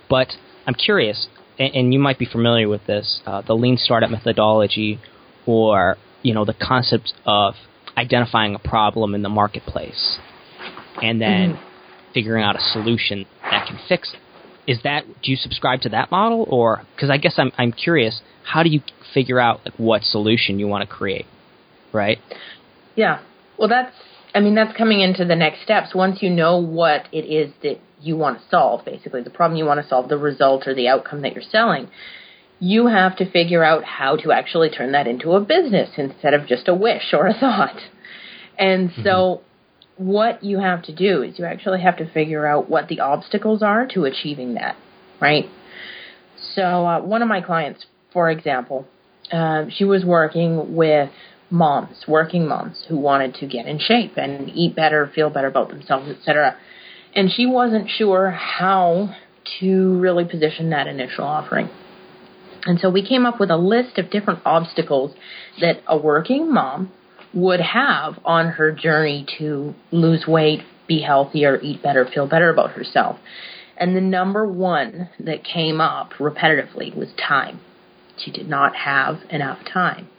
But 0.09 0.27
I'm 0.65 0.73
curious, 0.73 1.27
and, 1.57 1.73
and 1.73 1.93
you 1.93 1.99
might 1.99 2.19
be 2.19 2.25
familiar 2.25 2.67
with 2.67 2.85
this, 2.85 3.21
uh, 3.25 3.41
the 3.41 3.53
lean 3.53 3.77
startup 3.77 4.09
methodology, 4.09 4.99
or 5.45 5.97
you 6.21 6.33
know 6.33 6.45
the 6.45 6.53
concept 6.53 7.13
of 7.25 7.55
identifying 7.97 8.55
a 8.55 8.59
problem 8.59 9.15
in 9.15 9.21
the 9.21 9.29
marketplace, 9.29 10.19
and 11.01 11.21
then 11.21 11.53
mm-hmm. 11.53 12.13
figuring 12.13 12.43
out 12.43 12.55
a 12.55 12.61
solution 12.61 13.25
that 13.43 13.67
can 13.67 13.79
fix 13.87 14.13
it. 14.13 14.19
Is 14.71 14.83
that 14.83 15.05
do 15.23 15.31
you 15.31 15.37
subscribe 15.37 15.81
to 15.81 15.89
that 15.89 16.11
model, 16.11 16.45
or 16.49 16.83
because 16.95 17.09
I 17.09 17.17
guess 17.17 17.35
I'm 17.37 17.51
I'm 17.57 17.71
curious, 17.71 18.21
how 18.43 18.63
do 18.63 18.69
you 18.69 18.81
figure 19.13 19.39
out 19.39 19.61
like 19.65 19.75
what 19.77 20.03
solution 20.03 20.59
you 20.59 20.67
want 20.67 20.87
to 20.87 20.95
create, 20.95 21.25
right? 21.93 22.19
Yeah, 22.95 23.21
well, 23.59 23.67
that's, 23.67 23.93
I 24.33 24.39
mean, 24.39 24.55
that's 24.55 24.75
coming 24.75 25.01
into 25.01 25.25
the 25.25 25.35
next 25.35 25.63
steps. 25.63 25.93
Once 25.93 26.21
you 26.21 26.29
know 26.29 26.57
what 26.57 27.07
it 27.11 27.25
is 27.25 27.51
that 27.61 27.79
you 28.01 28.15
want 28.15 28.39
to 28.39 28.43
solve, 28.49 28.85
basically, 28.85 29.21
the 29.21 29.29
problem 29.29 29.57
you 29.57 29.65
want 29.65 29.81
to 29.81 29.87
solve, 29.87 30.07
the 30.07 30.17
result 30.17 30.65
or 30.65 30.73
the 30.73 30.87
outcome 30.87 31.21
that 31.21 31.33
you're 31.33 31.43
selling, 31.43 31.89
you 32.59 32.87
have 32.87 33.17
to 33.17 33.29
figure 33.29 33.63
out 33.63 33.83
how 33.83 34.15
to 34.17 34.31
actually 34.31 34.69
turn 34.69 34.93
that 34.93 35.07
into 35.07 35.33
a 35.33 35.41
business 35.41 35.89
instead 35.97 36.33
of 36.33 36.47
just 36.47 36.67
a 36.67 36.73
wish 36.73 37.13
or 37.13 37.27
a 37.27 37.33
thought. 37.33 37.79
And 38.57 38.89
mm-hmm. 38.89 39.03
so, 39.03 39.41
what 39.97 40.43
you 40.43 40.59
have 40.59 40.83
to 40.83 40.95
do 40.95 41.21
is 41.21 41.37
you 41.37 41.43
actually 41.43 41.81
have 41.81 41.97
to 41.97 42.09
figure 42.11 42.45
out 42.45 42.69
what 42.69 42.87
the 42.87 43.01
obstacles 43.01 43.61
are 43.61 43.85
to 43.87 44.05
achieving 44.05 44.53
that, 44.53 44.77
right? 45.19 45.45
So, 46.55 46.61
uh, 46.61 47.01
one 47.01 47.21
of 47.21 47.27
my 47.27 47.41
clients, 47.41 47.85
for 48.13 48.31
example, 48.31 48.87
uh, 49.31 49.65
she 49.69 49.83
was 49.83 50.05
working 50.05 50.75
with 50.75 51.11
moms, 51.49 52.05
working 52.07 52.47
moms 52.47 52.83
who 52.87 52.97
wanted 52.97 53.35
to 53.35 53.47
get 53.47 53.65
in 53.65 53.79
shape 53.79 54.13
and 54.17 54.49
eat 54.49 54.75
better, 54.75 55.11
feel 55.13 55.29
better 55.29 55.47
about 55.47 55.69
themselves, 55.69 56.09
etc. 56.09 56.55
And 57.15 57.31
she 57.31 57.45
wasn't 57.45 57.89
sure 57.89 58.31
how 58.31 59.15
to 59.59 59.99
really 59.99 60.25
position 60.25 60.69
that 60.69 60.87
initial 60.87 61.23
offering. 61.23 61.69
And 62.65 62.79
so 62.79 62.89
we 62.89 63.07
came 63.07 63.25
up 63.25 63.39
with 63.39 63.49
a 63.49 63.57
list 63.57 63.97
of 63.97 64.11
different 64.11 64.41
obstacles 64.45 65.15
that 65.61 65.81
a 65.87 65.97
working 65.97 66.53
mom 66.53 66.91
would 67.33 67.61
have 67.61 68.19
on 68.25 68.47
her 68.47 68.71
journey 68.71 69.25
to 69.37 69.73
lose 69.91 70.25
weight, 70.27 70.61
be 70.87 71.01
healthier, 71.01 71.59
eat 71.61 71.81
better, 71.81 72.05
feel 72.05 72.27
better 72.27 72.49
about 72.49 72.71
herself. 72.71 73.17
And 73.77 73.95
the 73.95 74.01
number 74.01 74.45
one 74.45 75.09
that 75.19 75.43
came 75.43 75.79
up 75.79 76.13
repetitively 76.19 76.95
was 76.95 77.09
time. 77.27 77.61
She 78.17 78.31
did 78.31 78.49
not 78.49 78.75
have 78.75 79.19
enough 79.29 79.59
time. 79.71 80.09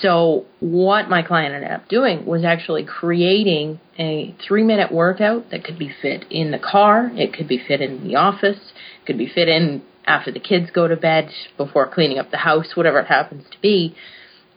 So 0.00 0.46
what 0.60 1.08
my 1.08 1.22
client 1.22 1.54
ended 1.54 1.70
up 1.70 1.88
doing 1.88 2.24
was 2.24 2.44
actually 2.44 2.84
creating 2.84 3.80
a 3.98 4.34
three 4.46 4.62
minute 4.62 4.90
workout 4.92 5.50
that 5.50 5.64
could 5.64 5.78
be 5.78 5.92
fit 6.00 6.24
in 6.30 6.50
the 6.50 6.58
car, 6.58 7.10
it 7.14 7.34
could 7.34 7.48
be 7.48 7.58
fit 7.58 7.80
in 7.80 8.06
the 8.06 8.16
office, 8.16 8.58
it 8.58 9.06
could 9.06 9.18
be 9.18 9.28
fit 9.28 9.48
in 9.48 9.82
after 10.06 10.32
the 10.32 10.40
kids 10.40 10.70
go 10.72 10.88
to 10.88 10.96
bed, 10.96 11.30
before 11.56 11.88
cleaning 11.92 12.18
up 12.18 12.30
the 12.30 12.38
house, 12.38 12.74
whatever 12.74 13.00
it 13.00 13.06
happens 13.06 13.44
to 13.50 13.60
be. 13.60 13.94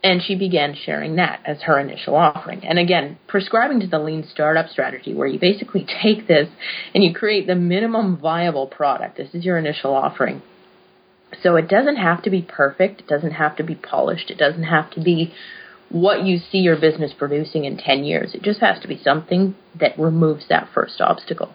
And 0.04 0.22
she 0.22 0.36
began 0.36 0.76
sharing 0.76 1.16
that 1.16 1.42
as 1.46 1.64
her 1.64 1.80
initial 1.80 2.16
offering. 2.16 2.64
And 2.64 2.78
again, 2.78 3.18
prescribing 3.28 3.80
to 3.80 3.88
the 3.88 3.98
lean 3.98 4.26
startup 4.32 4.70
strategy 4.70 5.14
where 5.14 5.28
you 5.28 5.40
basically 5.40 5.86
take 6.04 6.28
this 6.28 6.48
and 6.94 7.04
you 7.04 7.14
create 7.14 7.48
the 7.48 7.56
minimum 7.56 8.18
viable 8.18 8.68
product. 8.68 9.18
This 9.18 9.34
is 9.34 9.44
your 9.44 9.58
initial 9.58 9.94
offering 9.94 10.42
so 11.44 11.56
it 11.56 11.68
doesn't 11.68 11.98
have 11.98 12.24
to 12.24 12.30
be 12.30 12.42
perfect. 12.42 13.02
It 13.02 13.08
doesn't 13.08 13.32
have 13.32 13.56
to 13.58 13.64
be 13.64 13.76
polished. 13.76 14.30
It 14.30 14.38
doesn't 14.38 14.64
have 14.64 14.92
to 14.92 15.02
be 15.02 15.34
what 15.90 16.26
you 16.26 16.40
see 16.40 16.58
your 16.60 16.80
business 16.80 17.14
producing 17.18 17.66
in 17.66 17.78
10 17.78 18.04
years. 18.04 18.34
It 18.34 18.42
just 18.42 18.60
has 18.60 18.82
to 18.82 18.88
be 18.88 19.00
something 19.04 19.56
that 19.80 19.98
removes 20.00 20.46
that 20.50 20.70
first 20.74 21.00
obstacle. 21.00 21.54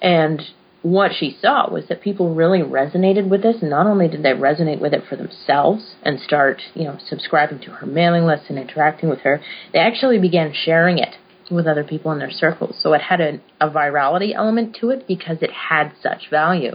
And 0.00 0.42
what 0.82 1.12
she 1.16 1.36
saw 1.40 1.70
was 1.70 1.86
that 1.88 2.02
people 2.02 2.34
really 2.34 2.60
resonated 2.60 3.28
with 3.28 3.42
this. 3.42 3.56
Not 3.62 3.86
only 3.86 4.08
did 4.08 4.22
they 4.22 4.32
resonate 4.32 4.80
with 4.80 4.92
it 4.92 5.04
for 5.08 5.16
themselves 5.16 5.94
and 6.02 6.18
start, 6.18 6.60
you 6.74 6.84
know, 6.84 6.98
subscribing 7.06 7.60
to 7.60 7.70
her 7.70 7.86
mailing 7.86 8.24
list 8.24 8.44
and 8.48 8.58
interacting 8.58 9.08
with 9.08 9.20
her, 9.20 9.40
they 9.72 9.78
actually 9.78 10.18
began 10.18 10.52
sharing 10.52 10.98
it 10.98 11.14
with 11.50 11.66
other 11.66 11.84
people 11.84 12.10
in 12.10 12.18
their 12.18 12.30
circles. 12.30 12.76
So 12.80 12.94
it 12.94 13.00
had 13.00 13.20
a, 13.20 13.40
a 13.60 13.70
virality 13.70 14.34
element 14.34 14.76
to 14.80 14.90
it 14.90 15.06
because 15.06 15.38
it 15.40 15.50
had 15.52 15.92
such 16.02 16.30
value. 16.30 16.74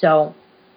So 0.00 0.34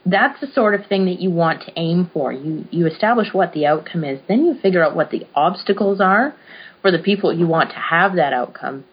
that's 0.09 0.39
the 0.39 0.47
sort 0.47 0.73
of 0.73 0.85
thing 0.87 1.05
that 1.05 1.19
you 1.19 1.29
want 1.29 1.63
to 1.63 1.71
aim 1.75 2.09
for. 2.13 2.31
You 2.31 2.65
you 2.71 2.87
establish 2.87 3.33
what 3.33 3.53
the 3.53 3.65
outcome 3.65 4.03
is, 4.03 4.19
then 4.27 4.45
you 4.45 4.55
figure 4.61 4.83
out 4.83 4.95
what 4.95 5.11
the 5.11 5.25
obstacles 5.35 5.99
are 5.99 6.33
for 6.81 6.91
the 6.91 6.99
people 6.99 7.33
you 7.33 7.47
want 7.47 7.71
to 7.71 7.75
have 7.75 8.15
that 8.15 8.33
outcome. 8.33 8.85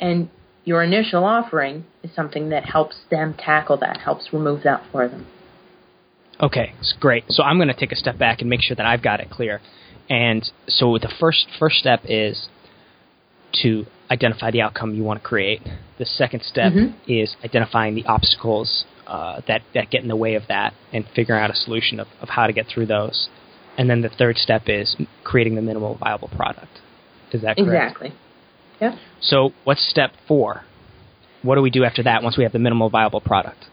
And 0.00 0.28
your 0.64 0.82
initial 0.82 1.24
offering 1.24 1.84
is 2.02 2.10
something 2.14 2.48
that 2.50 2.64
helps 2.64 2.96
them 3.10 3.34
tackle 3.38 3.76
that, 3.78 3.98
helps 3.98 4.32
remove 4.32 4.64
that 4.64 4.82
for 4.90 5.08
them. 5.08 5.26
Okay, 6.40 6.72
it's 6.80 6.94
great. 6.98 7.24
So 7.28 7.42
I'm 7.42 7.56
going 7.56 7.68
to 7.68 7.74
take 7.74 7.92
a 7.92 7.96
step 7.96 8.18
back 8.18 8.40
and 8.40 8.50
make 8.50 8.60
sure 8.60 8.74
that 8.74 8.84
I've 8.84 9.02
got 9.02 9.20
it 9.20 9.30
clear. 9.30 9.60
And 10.10 10.48
so 10.68 10.98
the 10.98 11.12
first 11.20 11.46
first 11.58 11.76
step 11.76 12.00
is 12.04 12.48
to 13.62 13.86
identify 14.10 14.50
the 14.50 14.60
outcome 14.60 14.94
you 14.94 15.02
want 15.02 15.22
to 15.22 15.26
create. 15.26 15.62
The 15.98 16.04
second 16.04 16.42
step 16.42 16.72
mm-hmm. 16.72 17.10
is 17.10 17.36
identifying 17.44 17.94
the 17.94 18.04
obstacles 18.06 18.84
uh, 19.06 19.40
that 19.48 19.62
that 19.74 19.90
get 19.90 20.02
in 20.02 20.08
the 20.08 20.16
way 20.16 20.34
of 20.34 20.42
that 20.48 20.74
and 20.92 21.04
figuring 21.14 21.42
out 21.42 21.50
a 21.50 21.54
solution 21.54 22.00
of, 22.00 22.06
of 22.20 22.28
how 22.28 22.46
to 22.46 22.52
get 22.52 22.66
through 22.66 22.86
those. 22.86 23.28
And 23.78 23.90
then 23.90 24.00
the 24.00 24.08
third 24.08 24.38
step 24.38 24.62
is 24.66 24.96
creating 25.22 25.54
the 25.54 25.62
minimal 25.62 25.96
viable 25.96 26.28
product. 26.28 26.80
Is 27.32 27.42
that 27.42 27.56
correct? 27.56 27.68
Exactly. 27.68 28.12
Yeah. 28.80 28.96
So 29.20 29.52
what's 29.64 29.86
step 29.88 30.12
four? 30.26 30.62
What 31.42 31.56
do 31.56 31.62
we 31.62 31.70
do 31.70 31.84
after 31.84 32.02
that 32.04 32.22
once 32.22 32.36
we 32.36 32.44
have 32.44 32.52
the 32.52 32.58
minimal 32.58 32.90
viable 32.90 33.20
product? 33.20 33.66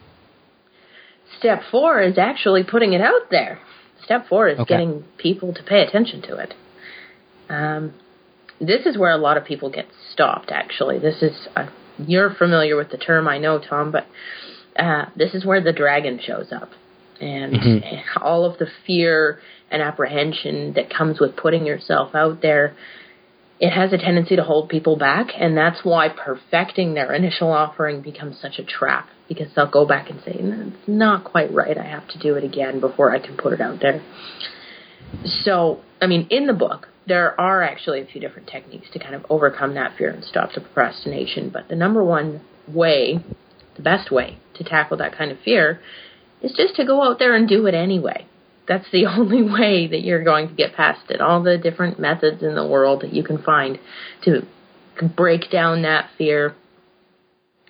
Step 1.40 1.62
four 1.72 2.02
is 2.02 2.18
actually 2.18 2.64
putting 2.64 2.94
it 2.94 3.02
out 3.02 3.30
there. 3.32 3.60
Step 4.04 4.28
four 4.28 4.50
is 4.50 4.60
okay. 4.60 4.74
getting 4.74 5.04
people 5.18 5.54
to 5.54 5.64
pay 5.64 5.82
attention 5.82 6.22
to 6.24 6.38
it. 6.38 6.54
Um, 7.50 7.94
this 8.60 8.86
is 8.86 8.98
where 8.98 9.12
a 9.12 9.18
lot 9.18 9.38
of 9.38 9.46
people 9.46 9.70
get 9.70 9.86
stopped. 10.12 10.52
Actually, 10.52 11.00
this 11.00 11.22
is 11.22 11.48
uh, 11.56 11.68
you're 11.98 12.34
familiar 12.34 12.76
with 12.76 12.92
the 12.92 12.98
term, 12.98 13.28
I 13.28 13.38
know, 13.38 13.60
Tom, 13.60 13.92
but 13.92 14.06
uh, 14.78 15.06
this 15.16 15.34
is 15.34 15.46
where 15.46 15.62
the 15.62 15.74
dragon 15.74 16.20
shows 16.22 16.52
up. 16.52 16.70
And 17.20 17.54
mm-hmm. 17.54 18.22
all 18.24 18.46
of 18.46 18.58
the 18.60 18.68
fear 18.86 19.40
and 19.72 19.82
apprehension 19.82 20.74
that 20.74 20.94
comes 20.94 21.20
with 21.20 21.36
putting 21.36 21.66
yourself 21.66 22.16
out 22.16 22.42
there, 22.42 22.76
it 23.60 23.70
has 23.70 23.94
a 23.94 23.98
tendency 23.98 24.36
to 24.36 24.44
hold 24.44 24.70
people 24.70 24.98
back. 24.98 25.28
And 25.38 25.56
that's 25.56 25.80
why 25.84 26.10
perfecting 26.10 26.94
their 26.94 27.14
initial 27.14 27.52
offering 27.52 28.02
becomes 28.02 28.40
such 28.42 28.60
a 28.60 28.64
trap 28.64 29.08
because 29.28 29.48
they'll 29.56 29.70
go 29.70 29.86
back 29.86 30.10
and 30.10 30.20
say, 30.26 30.34
it's 30.36 30.88
not 30.88 31.24
quite 31.24 31.54
right. 31.54 31.78
I 31.78 31.86
have 31.86 32.08
to 32.10 32.20
do 32.20 32.36
it 32.36 32.44
again 32.44 32.80
before 32.80 33.16
I 33.16 33.20
can 33.20 33.38
put 33.38 33.54
it 33.54 33.62
out 33.62 33.80
there. 33.80 34.04
So, 35.44 35.82
I 36.02 36.08
mean, 36.08 36.28
in 36.30 36.48
the 36.48 36.54
book, 36.54 36.90
there 37.06 37.40
are 37.40 37.62
actually 37.62 38.02
a 38.02 38.06
few 38.06 38.20
different 38.20 38.48
techniques 38.48 38.88
to 38.94 39.00
kind 39.00 39.16
of 39.16 39.26
overcome 39.30 39.76
that 39.76 39.98
fear 39.98 40.10
and 40.10 40.24
stop 40.24 40.54
the 40.54 40.62
procrastination. 40.62 41.50
But 41.50 41.68
the 41.68 41.76
number 41.76 42.04
one 42.04 42.42
way, 42.68 43.24
the 43.76 43.82
best 43.82 44.12
way 44.12 44.40
to 44.56 44.64
tackle 44.64 44.98
that 44.98 45.18
kind 45.18 45.32
of 45.32 45.40
fear 45.40 45.80
is 46.42 46.54
just 46.54 46.76
to 46.76 46.86
go 46.86 47.02
out 47.02 47.20
there 47.20 47.36
and 47.36 47.48
do 47.48 47.66
it 47.66 47.74
anyway. 47.74 48.26
That's 48.68 48.90
the 48.92 49.06
only 49.18 49.42
way 49.42 49.88
that 49.88 50.02
you're 50.02 50.24
going 50.24 50.50
to 50.50 50.54
get 50.54 50.76
past 50.76 51.10
it. 51.10 51.22
All 51.22 51.42
the 51.42 51.58
different 51.58 52.00
methods 52.00 52.44
in 52.44 52.56
the 52.56 52.68
world 52.68 53.02
that 53.02 53.14
you 53.14 53.24
can 53.24 53.42
find 53.42 53.80
to 54.26 54.46
break 55.16 55.50
down 55.52 55.82
that 55.84 56.10
fear. 56.18 56.56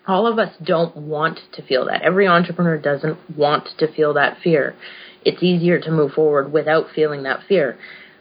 All 0.05 0.27
of 0.27 0.37
us 0.37 0.53
don't 0.61 0.95
want 0.97 1.39
to 1.53 1.61
feel 1.61 1.85
that. 1.85 2.01
Every 2.01 2.27
entrepreneur 2.27 2.77
doesn't 2.77 3.37
want 3.37 3.69
to 3.77 3.91
feel 3.93 4.15
that 4.15 4.39
fear. 4.43 4.75
It's 5.23 5.41
easier 5.41 5.79
to 5.79 5.91
move 5.91 6.11
forward 6.11 6.51
without 6.51 6.87
feeling 6.93 7.23
that 7.23 7.41
fear. 7.47 7.77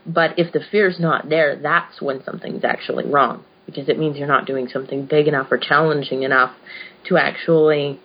But 0.06 0.38
if 0.38 0.52
the 0.52 0.60
fear's 0.70 0.98
not 1.00 1.28
there, 1.28 1.56
that's 1.56 2.00
when 2.00 2.22
something's 2.24 2.64
actually 2.64 3.06
wrong 3.06 3.44
because 3.66 3.88
it 3.88 3.98
means 3.98 4.16
you're 4.16 4.28
not 4.28 4.46
doing 4.46 4.68
something 4.68 5.06
big 5.06 5.28
enough 5.28 5.50
or 5.50 5.58
challenging 5.58 6.22
enough 6.22 6.54
to 7.08 7.16
actually 7.16 8.00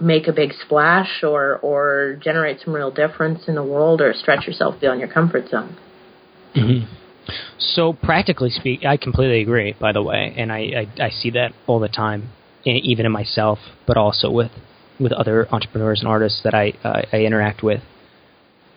make 0.00 0.28
a 0.28 0.32
big 0.32 0.52
splash 0.64 1.22
or 1.22 1.58
or 1.58 2.18
generate 2.22 2.60
some 2.60 2.74
real 2.74 2.90
difference 2.90 3.48
in 3.48 3.54
the 3.54 3.64
world 3.64 4.00
or 4.00 4.12
stretch 4.14 4.46
yourself 4.46 4.80
beyond 4.80 5.00
your 5.00 5.08
comfort 5.08 5.48
zone. 5.48 5.76
Mm-hmm. 6.54 6.92
So 7.58 7.92
practically 7.92 8.50
speaking, 8.50 8.86
I 8.86 8.96
completely 8.96 9.42
agree. 9.42 9.74
By 9.78 9.92
the 9.92 10.02
way, 10.02 10.34
and 10.36 10.52
I, 10.52 10.58
I 10.98 11.04
I 11.06 11.10
see 11.10 11.30
that 11.30 11.52
all 11.66 11.80
the 11.80 11.88
time, 11.88 12.30
even 12.64 13.06
in 13.06 13.12
myself, 13.12 13.58
but 13.86 13.96
also 13.96 14.30
with 14.30 14.52
with 15.00 15.12
other 15.12 15.46
entrepreneurs 15.52 16.00
and 16.00 16.08
artists 16.08 16.40
that 16.44 16.54
I 16.54 16.72
uh, 16.84 17.02
I 17.12 17.18
interact 17.18 17.62
with, 17.62 17.82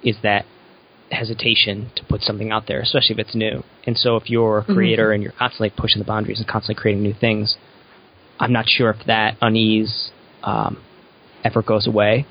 is 0.03 0.17
that 0.23 0.45
hesitation 1.11 1.91
to 1.95 2.03
put 2.05 2.21
something 2.21 2.51
out 2.51 2.67
there, 2.67 2.81
especially 2.81 3.13
if 3.15 3.19
it's 3.19 3.35
new. 3.35 3.63
And 3.85 3.97
so 3.97 4.15
if 4.15 4.29
you're 4.29 4.59
a 4.59 4.63
mm-hmm. 4.63 4.73
creator 4.73 5.05
mm-hmm. 5.05 5.13
and 5.13 5.23
you're 5.23 5.33
constantly 5.33 5.71
pushing 5.75 5.99
the 5.99 6.05
boundaries 6.05 6.39
and 6.39 6.47
constantly 6.47 6.79
creating 6.79 7.03
new 7.03 7.13
things, 7.13 7.57
I'm 8.39 8.53
not 8.53 8.65
sure 8.67 8.91
if 8.91 9.05
that 9.07 9.37
unease 9.41 10.11
um, 10.43 10.81
ever 11.43 11.61
goes 11.61 11.87
away. 11.87 12.25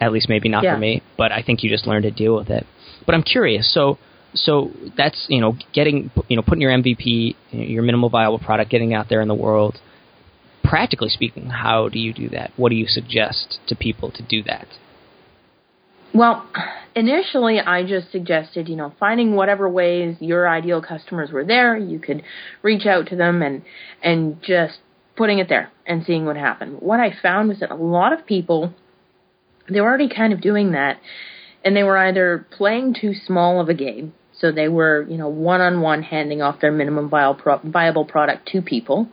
At 0.00 0.12
least 0.12 0.28
maybe 0.28 0.48
not 0.48 0.64
yeah. 0.64 0.74
for 0.74 0.80
me, 0.80 1.02
but 1.16 1.32
I 1.32 1.42
think 1.42 1.62
you 1.62 1.70
just 1.70 1.86
learn 1.86 2.02
to 2.02 2.10
deal 2.10 2.34
with 2.34 2.50
it. 2.50 2.66
But 3.06 3.14
I'm 3.14 3.22
curious. 3.22 3.72
So 3.72 3.98
so 4.34 4.70
that's 4.96 5.26
you 5.28 5.40
know 5.40 5.56
getting 5.72 6.10
you 6.28 6.36
know 6.36 6.42
putting 6.42 6.60
your 6.60 6.72
MVP, 6.72 7.36
your 7.52 7.82
minimal 7.82 8.10
viable 8.10 8.38
product, 8.38 8.70
getting 8.70 8.92
out 8.92 9.08
there 9.08 9.20
in 9.20 9.28
the 9.28 9.34
world. 9.34 9.78
Practically 10.62 11.10
speaking, 11.10 11.46
how 11.46 11.88
do 11.88 11.98
you 11.98 12.12
do 12.12 12.30
that? 12.30 12.50
What 12.56 12.70
do 12.70 12.74
you 12.74 12.86
suggest 12.86 13.58
to 13.66 13.76
people 13.76 14.10
to 14.12 14.22
do 14.22 14.42
that? 14.44 14.66
Well, 16.14 16.48
initially 16.94 17.60
I 17.60 17.84
just 17.84 18.12
suggested, 18.12 18.68
you 18.68 18.76
know, 18.76 18.94
finding 18.98 19.34
whatever 19.34 19.68
ways 19.68 20.16
your 20.20 20.48
ideal 20.48 20.80
customers 20.80 21.30
were 21.32 21.44
there, 21.44 21.76
you 21.76 21.98
could 21.98 22.22
reach 22.62 22.86
out 22.86 23.08
to 23.08 23.16
them 23.16 23.42
and 23.42 23.62
and 24.02 24.40
just 24.42 24.78
putting 25.16 25.38
it 25.38 25.48
there 25.48 25.70
and 25.86 26.04
seeing 26.04 26.24
what 26.24 26.36
happened. 26.36 26.76
What 26.80 27.00
I 27.00 27.14
found 27.22 27.48
was 27.48 27.60
that 27.60 27.70
a 27.70 27.76
lot 27.76 28.12
of 28.12 28.26
people 28.26 28.74
they 29.68 29.80
were 29.80 29.88
already 29.88 30.08
kind 30.08 30.32
of 30.32 30.42
doing 30.42 30.72
that 30.72 31.00
and 31.64 31.74
they 31.74 31.82
were 31.82 31.96
either 31.96 32.46
playing 32.50 32.94
too 33.00 33.14
small 33.14 33.60
of 33.60 33.68
a 33.70 33.74
game 33.74 34.12
so 34.38 34.50
they 34.50 34.68
were, 34.68 35.06
you 35.08 35.16
know, 35.16 35.28
one-on-one 35.28 36.02
handing 36.02 36.42
off 36.42 36.60
their 36.60 36.72
minimum 36.72 37.08
viable 37.08 38.04
product 38.04 38.48
to 38.48 38.60
people 38.60 39.08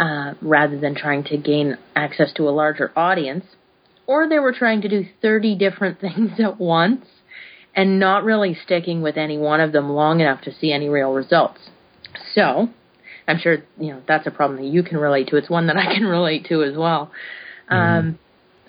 uh, 0.00 0.34
rather 0.40 0.78
than 0.80 0.94
trying 0.94 1.22
to 1.24 1.36
gain 1.36 1.76
access 1.94 2.32
to 2.34 2.48
a 2.48 2.50
larger 2.50 2.90
audience 2.96 3.44
or 4.06 4.28
they 4.28 4.38
were 4.38 4.52
trying 4.52 4.80
to 4.82 4.88
do 4.88 5.04
30 5.22 5.56
different 5.56 6.00
things 6.00 6.32
at 6.40 6.58
once 6.58 7.04
and 7.76 7.98
not 7.98 8.24
really 8.24 8.54
sticking 8.64 9.02
with 9.02 9.16
any 9.16 9.36
one 9.36 9.60
of 9.60 9.72
them 9.72 9.90
long 9.90 10.20
enough 10.20 10.40
to 10.42 10.52
see 10.52 10.72
any 10.72 10.88
real 10.88 11.12
results. 11.12 11.58
So, 12.34 12.68
I'm 13.26 13.38
sure 13.38 13.58
you 13.78 13.92
know 13.92 14.02
that's 14.06 14.26
a 14.26 14.30
problem 14.30 14.60
that 14.60 14.68
you 14.68 14.82
can 14.82 14.98
relate 14.98 15.28
to. 15.28 15.36
It's 15.36 15.50
one 15.50 15.66
that 15.68 15.76
I 15.76 15.86
can 15.94 16.04
relate 16.18 16.46
to 16.46 16.62
as 16.62 16.76
well. 16.76 17.10
Mm-hmm. 17.70 17.74
Um, 18.08 18.18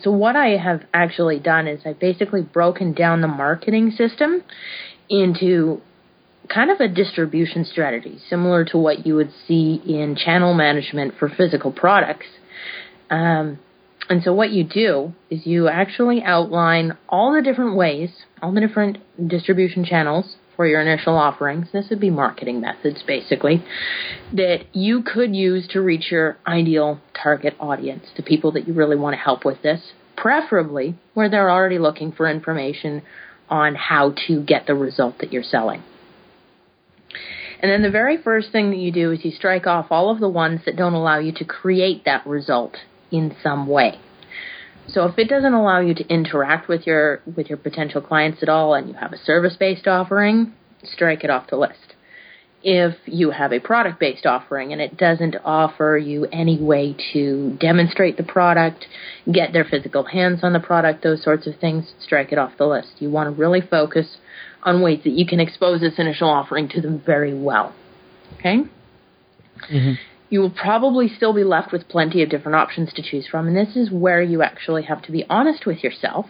so 0.01 0.12
what 0.12 0.35
I 0.35 0.57
have 0.57 0.83
actually 0.93 1.39
done 1.39 1.67
is 1.67 1.81
I've 1.85 2.00
basically 2.00 2.41
broken 2.41 2.93
down 2.93 3.21
the 3.21 3.27
marketing 3.27 3.91
system 3.91 4.43
into 5.09 5.81
kind 6.53 6.69
of 6.69 6.79
a 6.79 6.88
distribution 6.88 7.65
strategy, 7.65 8.19
similar 8.29 8.65
to 8.65 8.77
what 8.77 9.05
you 9.05 9.15
would 9.15 9.31
see 9.47 9.81
in 9.85 10.15
channel 10.15 10.53
management 10.53 11.15
for 11.17 11.29
physical 11.29 11.71
products. 11.71 12.27
Um, 13.09 13.59
And 14.09 14.21
so 14.24 14.33
what 14.33 14.51
you 14.51 14.63
do 14.63 15.13
is 15.29 15.47
you 15.47 15.67
actually 15.67 16.21
outline 16.21 16.95
all 17.09 17.33
the 17.33 17.41
different 17.41 17.75
ways, 17.75 18.12
all 18.41 18.51
the 18.51 18.62
different 18.62 18.97
distribution 19.27 19.83
channels 19.83 20.35
for 20.55 20.65
your 20.67 20.81
initial 20.81 21.17
offerings. 21.17 21.67
This 21.71 21.89
would 21.89 22.00
be 22.00 22.09
marketing 22.09 22.62
methods 22.62 23.03
basically 23.05 23.63
that 24.33 24.65
you 24.74 25.03
could 25.03 25.35
use 25.35 25.67
to 25.69 25.81
reach 25.81 26.12
your 26.12 26.38
ideal 26.47 27.00
target 27.21 27.55
audience, 27.59 28.05
the 28.15 28.24
people 28.24 28.51
that 28.53 28.67
you 28.67 28.74
really 28.74 28.95
want 28.95 29.13
to 29.13 29.19
help 29.19 29.45
with 29.45 29.62
this, 29.62 29.93
preferably 30.15 30.95
where 31.13 31.29
they're 31.29 31.50
already 31.50 31.79
looking 31.79 32.12
for 32.12 32.29
information 32.29 33.01
on 33.50 33.75
how 33.75 34.13
to 34.27 34.41
get 34.43 34.65
the 34.67 34.74
result 34.74 35.19
that 35.19 35.31
you're 35.31 35.43
selling. 35.43 35.83
And 37.62 37.71
then 37.71 37.81
the 37.81 37.91
very 37.91 38.17
first 38.21 38.51
thing 38.51 38.69
that 38.71 38.77
you 38.77 38.91
do 38.91 39.12
is 39.12 39.24
you 39.24 39.31
strike 39.31 39.65
off 39.65 39.88
all 39.89 40.09
of 40.09 40.19
the 40.19 40.29
ones 40.29 40.62
that 40.65 40.75
don't 40.75 40.93
allow 40.93 41.19
you 41.19 41.31
to 41.33 41.45
create 41.45 42.05
that 42.05 42.25
result 42.27 42.75
in 43.12 43.35
some 43.41 43.67
way. 43.67 44.00
So 44.88 45.06
if 45.06 45.18
it 45.18 45.27
doesn't 45.27 45.54
allow 45.54 45.80
you 45.80 45.94
to 45.96 46.08
interact 46.08 46.68
with 46.68 46.86
your 46.86 47.22
with 47.36 47.48
your 47.50 47.58
potential 47.58 48.01
clients 48.01 48.44
at 48.44 48.50
all 48.50 48.74
and 48.74 48.88
you 48.88 48.94
have 48.94 49.13
a 49.13 49.18
service-based 49.18 49.88
offering, 49.88 50.54
strike 50.84 51.24
it 51.24 51.30
off 51.30 51.50
the 51.50 51.58
list. 51.58 51.96
If 52.68 52.96
you 53.06 53.30
have 53.30 53.54
a 53.54 53.60
product-based 53.60 54.25
offering 54.25 54.72
and 54.74 54.82
it 54.82 54.98
doesn't 54.98 55.36
offer 55.46 55.98
you 55.98 56.25
any 56.32 56.60
way 56.60 56.96
to 57.13 57.56
demonstrate 57.60 58.18
the 58.18 58.24
product, 58.24 58.88
get 59.32 59.54
their 59.54 59.65
physical 59.65 60.04
hands 60.04 60.39
on 60.44 60.54
the 60.54 60.60
product, 60.60 61.04
those 61.04 61.24
sorts 61.24 61.46
of 61.46 61.58
things, 61.60 61.94
strike 62.00 62.32
it 62.32 62.39
off 62.39 62.54
the 62.58 62.65
list. 62.65 62.94
You 62.98 63.12
want 63.12 63.27
to 63.27 63.39
really 63.39 63.62
focus 63.62 64.18
on 64.63 64.82
ways 64.82 65.01
that 65.04 65.12
you 65.12 65.27
can 65.27 65.39
expose 65.39 65.80
this 65.82 66.00
initial 66.00 66.27
offering 66.27 66.68
to 66.70 66.82
them 66.82 67.00
very 67.06 67.36
well. 67.36 67.75
Okay? 68.39 68.63
Mm-hmm. 69.72 69.94
You 70.29 70.41
will 70.41 70.50
probably 70.50 71.08
still 71.08 71.34
be 71.34 71.44
left 71.44 71.72
with 71.72 71.88
plenty 71.88 72.24
of 72.24 72.29
different 72.29 72.55
options 72.55 72.91
to 72.94 73.03
choose 73.03 73.27
from, 73.27 73.48
and 73.48 73.55
this 73.55 73.75
is 73.75 73.91
where 73.91 74.22
you 74.22 74.41
actually 74.41 74.84
have 74.84 75.01
to 75.03 75.12
be 75.12 75.25
honest 75.29 75.65
with 75.65 75.84
yourself 75.84 76.25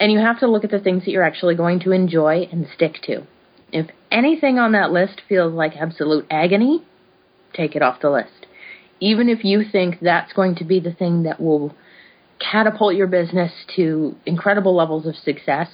and 0.00 0.12
you 0.12 0.18
have 0.18 0.40
to 0.40 0.46
look 0.46 0.64
at 0.64 0.70
the 0.70 0.78
things 0.78 1.04
that 1.04 1.10
you're 1.10 1.24
actually 1.24 1.54
going 1.54 1.80
to 1.80 1.92
enjoy 1.92 2.48
and 2.52 2.66
stick 2.74 3.00
to. 3.02 3.26
If 3.72 3.88
anything 4.10 4.58
on 4.58 4.72
that 4.72 4.92
list 4.92 5.22
feels 5.28 5.52
like 5.52 5.76
absolute 5.76 6.26
agony, 6.30 6.84
take 7.52 7.74
it 7.74 7.82
off 7.82 8.00
the 8.00 8.10
list. 8.10 8.46
Even 9.00 9.28
if 9.28 9.44
you 9.44 9.62
think 9.70 9.96
that's 10.00 10.32
going 10.32 10.56
to 10.56 10.64
be 10.64 10.80
the 10.80 10.92
thing 10.92 11.24
that 11.24 11.40
will 11.40 11.74
catapult 12.38 12.94
your 12.94 13.06
business 13.06 13.52
to 13.76 14.14
incredible 14.24 14.74
levels 14.74 15.06
of 15.06 15.16
success, 15.16 15.68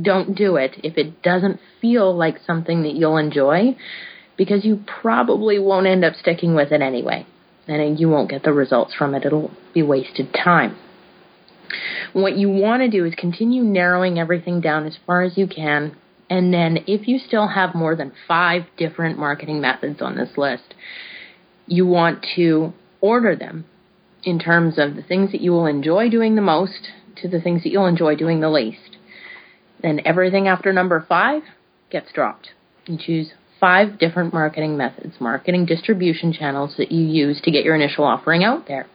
don't 0.00 0.36
do 0.36 0.56
it 0.56 0.76
if 0.82 0.96
it 0.96 1.22
doesn't 1.22 1.60
feel 1.80 2.16
like 2.16 2.36
something 2.46 2.82
that 2.82 2.94
you'll 2.94 3.16
enjoy 3.16 3.76
because 4.36 4.64
you 4.64 4.82
probably 5.00 5.58
won't 5.58 5.86
end 5.86 6.04
up 6.04 6.14
sticking 6.14 6.54
with 6.54 6.72
it 6.72 6.80
anyway. 6.80 7.26
And 7.66 7.98
you 7.98 8.08
won't 8.08 8.30
get 8.30 8.42
the 8.42 8.52
results 8.52 8.94
from 8.94 9.14
it. 9.14 9.24
It'll 9.24 9.50
be 9.72 9.82
wasted 9.82 10.34
time. 10.34 10.76
What 12.12 12.36
you 12.36 12.50
want 12.50 12.82
to 12.82 12.90
do 12.90 13.04
is 13.04 13.14
continue 13.16 13.62
narrowing 13.62 14.18
everything 14.18 14.60
down 14.60 14.86
as 14.86 14.98
far 15.06 15.22
as 15.22 15.36
you 15.38 15.46
can. 15.46 15.96
And 16.28 16.52
then 16.52 16.84
if 16.86 17.08
you 17.08 17.18
still 17.18 17.48
have 17.48 17.74
more 17.74 17.96
than 17.96 18.12
five 18.28 18.62
different 18.76 19.18
marketing 19.18 19.60
methods 19.60 20.02
on 20.02 20.16
this 20.16 20.36
list, 20.36 20.74
you 21.66 21.86
want 21.86 22.24
to 22.36 22.72
order 23.00 23.34
them 23.34 23.64
in 24.22 24.38
terms 24.38 24.78
of 24.78 24.96
the 24.96 25.02
things 25.02 25.32
that 25.32 25.40
you 25.40 25.52
will 25.52 25.66
enjoy 25.66 26.08
doing 26.08 26.34
the 26.34 26.42
most 26.42 26.90
to 27.16 27.28
the 27.28 27.40
things 27.40 27.62
that 27.62 27.70
you'll 27.70 27.86
enjoy 27.86 28.14
doing 28.14 28.40
the 28.40 28.50
least. 28.50 28.96
Then 29.82 30.00
everything 30.04 30.48
after 30.48 30.72
number 30.72 31.04
five 31.08 31.42
gets 31.90 32.12
dropped. 32.12 32.50
You 32.86 32.98
choose 32.98 33.32
five 33.64 33.98
different 33.98 34.34
marketing 34.34 34.76
methods, 34.76 35.14
marketing 35.18 35.64
distribution 35.64 36.34
channels 36.34 36.74
that 36.76 36.92
you 36.92 37.02
use 37.02 37.40
to 37.40 37.50
get 37.50 37.64
your 37.64 37.74
initial 37.74 38.04
offering 38.04 38.44
out 38.44 38.68
there. 38.68 38.86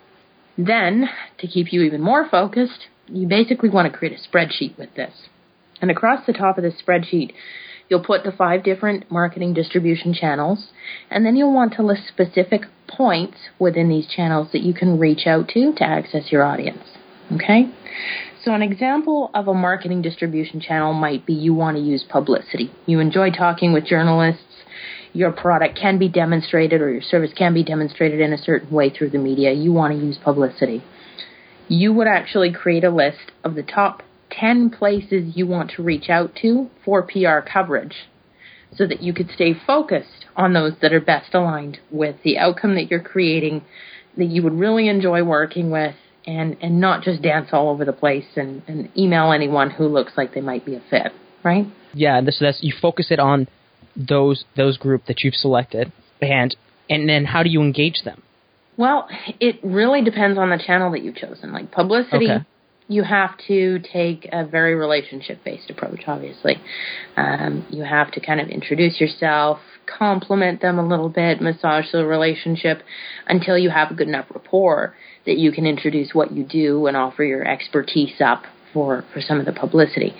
Then, 0.60 1.10
to 1.40 1.48
keep 1.48 1.74
you 1.74 1.82
even 1.82 2.02
more 2.02 2.30
focused, 2.30 2.86
you 3.08 3.28
basically 3.28 3.70
want 3.70 3.92
to 3.92 3.98
create 3.98 4.16
a 4.16 4.30
spreadsheet 4.30 4.78
with 4.78 4.94
this. 4.94 5.12
And 5.82 5.90
across 5.90 6.28
the 6.28 6.34
top 6.34 6.60
of 6.60 6.64
the 6.64 6.72
spreadsheet, 6.72 7.32
you'll 7.90 8.04
put 8.04 8.24
the 8.24 8.32
five 8.32 8.64
different 8.64 9.10
marketing 9.10 9.56
distribution 9.56 10.14
channels, 10.14 10.68
and 11.10 11.26
then 11.26 11.36
you'll 11.36 11.52
want 11.52 11.74
to 11.74 11.82
list 11.82 12.04
specific 12.08 12.62
points 12.88 13.38
within 13.58 13.90
these 13.90 14.06
channels 14.06 14.50
that 14.52 14.62
you 14.62 14.76
can 14.76 15.00
reach 15.00 15.26
out 15.26 15.48
to 15.48 15.74
to 15.78 15.84
access 15.84 16.32
your 16.32 16.44
audience. 16.44 16.84
Okay? 17.34 17.72
So, 18.44 18.54
an 18.54 18.62
example 18.62 19.32
of 19.34 19.48
a 19.48 19.54
marketing 19.56 20.04
distribution 20.04 20.62
channel 20.62 20.94
might 20.94 21.26
be 21.26 21.34
you 21.34 21.56
want 21.56 21.78
to 21.78 21.84
use 21.84 22.06
publicity. 22.08 22.72
You 22.86 23.00
enjoy 23.00 23.32
talking 23.32 23.74
with 23.74 23.86
journalists. 23.86 24.44
Your 25.14 25.32
product 25.32 25.78
can 25.80 25.98
be 25.98 26.08
demonstrated 26.08 26.82
or 26.82 26.92
your 26.92 27.02
service 27.02 27.32
can 27.36 27.54
be 27.54 27.64
demonstrated 27.64 28.20
in 28.20 28.34
a 28.34 28.38
certain 28.38 28.70
way 28.70 28.90
through 28.90 29.10
the 29.10 29.18
media. 29.18 29.52
You 29.52 29.74
want 29.74 29.94
to 29.94 30.06
use 30.06 30.18
publicity. 30.24 30.84
You 31.68 31.94
would 31.94 32.08
actually 32.08 32.52
create 32.52 32.84
a 32.84 32.90
list 32.90 33.32
of 33.44 33.56
the 33.56 33.64
top 33.64 34.04
10 34.32 34.70
places 34.70 35.36
you 35.36 35.48
want 35.48 35.72
to 35.72 35.84
reach 35.84 36.10
out 36.10 36.36
to 36.42 36.70
for 36.86 37.02
PR 37.02 37.40
coverage 37.40 37.96
so 38.76 38.86
that 38.86 39.02
you 39.02 39.14
could 39.14 39.30
stay 39.34 39.54
focused 39.66 40.26
on 40.36 40.54
those 40.54 40.74
that 40.82 40.94
are 40.94 41.02
best 41.02 41.34
aligned 41.34 41.80
with 41.92 42.16
the 42.24 42.38
outcome 42.38 42.76
that 42.76 42.90
you're 42.90 43.02
creating, 43.02 43.64
that 44.18 44.26
you 44.26 44.44
would 44.44 44.54
really 44.54 44.88
enjoy 44.88 45.24
working 45.24 45.72
with, 45.72 45.96
and 46.28 46.58
and 46.62 46.80
not 46.80 47.04
just 47.04 47.22
dance 47.22 47.50
all 47.52 47.70
over 47.70 47.86
the 47.86 47.94
place 47.94 48.26
and, 48.36 48.62
and 48.68 48.90
email 48.98 49.32
anyone 49.32 49.72
who 49.72 49.88
looks 49.88 50.14
like 50.16 50.34
they 50.34 50.42
might 50.42 50.66
be 50.66 50.76
a 50.76 50.82
fit, 50.90 51.12
right? 51.44 51.66
Yeah, 51.94 52.18
and 52.18 52.32
so 52.32 52.46
that's 52.46 52.60
you 52.62 52.74
focus 52.80 53.08
it 53.10 53.20
on 53.20 53.48
those 54.00 54.46
those 54.56 54.78
group 54.78 55.06
that 55.06 55.24
you've 55.24 55.36
selected, 55.36 55.92
and 56.22 56.56
and 56.90 57.08
then 57.08 57.26
how 57.26 57.44
do 57.44 57.50
you 57.50 57.62
engage 57.62 58.02
them? 58.04 58.24
Well, 58.78 59.10
it 59.42 59.60
really 59.62 60.02
depends 60.04 60.38
on 60.38 60.50
the 60.50 60.58
channel 60.58 60.92
that 60.92 61.04
you've 61.04 61.18
chosen. 61.18 61.52
Like 61.52 61.70
publicity, 61.70 62.32
okay. 62.32 62.46
you 62.88 63.04
have 63.04 63.32
to 63.48 63.80
take 63.80 64.30
a 64.32 64.46
very 64.46 64.74
relationship 64.74 65.44
based 65.44 65.70
approach. 65.70 66.04
Obviously, 66.08 66.56
um, 67.18 67.68
you 67.70 67.84
have 67.84 68.12
to 68.14 68.22
kind 68.22 68.40
of 68.40 68.48
introduce 68.48 69.02
yourself, 69.02 69.60
compliment 69.86 70.62
them 70.62 70.80
a 70.80 70.88
little 70.88 71.10
bit, 71.10 71.42
massage 71.42 71.92
the 71.92 72.06
relationship 72.06 72.82
until 73.28 73.58
you 73.58 73.70
have 73.70 73.92
a 73.92 73.94
good 73.94 74.08
enough 74.08 74.28
rapport 74.34 74.96
that 75.26 75.38
you 75.38 75.52
can 75.52 75.66
introduce 75.66 76.14
what 76.14 76.32
you 76.32 76.44
do 76.44 76.88
and 76.88 76.96
offer 76.96 77.24
your 77.24 77.46
expertise 77.46 78.22
up 78.22 78.44
for, 78.74 79.04
for 79.14 79.22
some 79.22 79.40
of 79.40 79.46
the 79.46 79.52
publicity. 79.52 80.16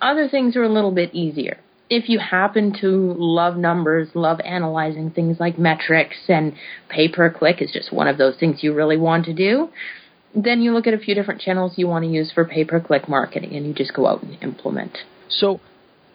Other 0.00 0.28
things 0.28 0.56
are 0.56 0.62
a 0.62 0.68
little 0.68 0.92
bit 0.92 1.14
easier. 1.14 1.58
If 1.94 2.08
you 2.08 2.18
happen 2.18 2.72
to 2.80 3.14
love 3.18 3.58
numbers, 3.58 4.08
love 4.14 4.40
analyzing 4.40 5.10
things 5.10 5.38
like 5.38 5.58
metrics, 5.58 6.16
and 6.28 6.54
pay 6.88 7.08
per 7.08 7.28
click 7.28 7.60
is 7.60 7.70
just 7.70 7.92
one 7.92 8.08
of 8.08 8.16
those 8.16 8.36
things 8.40 8.62
you 8.62 8.72
really 8.72 8.96
want 8.96 9.26
to 9.26 9.34
do, 9.34 9.68
then 10.34 10.62
you 10.62 10.72
look 10.72 10.86
at 10.86 10.94
a 10.94 10.98
few 10.98 11.14
different 11.14 11.42
channels 11.42 11.74
you 11.76 11.86
want 11.86 12.04
to 12.06 12.10
use 12.10 12.32
for 12.32 12.46
pay 12.46 12.64
per 12.64 12.80
click 12.80 13.10
marketing 13.10 13.54
and 13.54 13.66
you 13.66 13.74
just 13.74 13.92
go 13.92 14.06
out 14.06 14.22
and 14.22 14.42
implement. 14.42 14.96
So, 15.28 15.60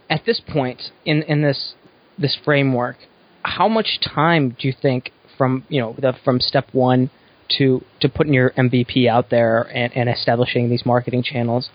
at 0.09 0.25
this 0.25 0.41
point 0.41 0.81
in, 1.05 1.21
in 1.23 1.43
this 1.43 1.75
this 2.17 2.35
framework, 2.43 2.95
how 3.43 3.67
much 3.67 3.99
time 4.01 4.55
do 4.59 4.67
you 4.67 4.73
think 4.81 5.11
from 5.37 5.63
you 5.69 5.79
know 5.79 5.95
the, 5.99 6.13
from 6.25 6.39
step 6.39 6.67
one 6.71 7.11
to 7.57 7.83
to 8.01 8.09
putting 8.09 8.33
your 8.33 8.51
MVP 8.51 9.07
out 9.07 9.29
there 9.29 9.61
and, 9.61 9.95
and 9.95 10.09
establishing 10.09 10.69
these 10.69 10.85
marketing 10.85 11.23
channels. 11.23 11.69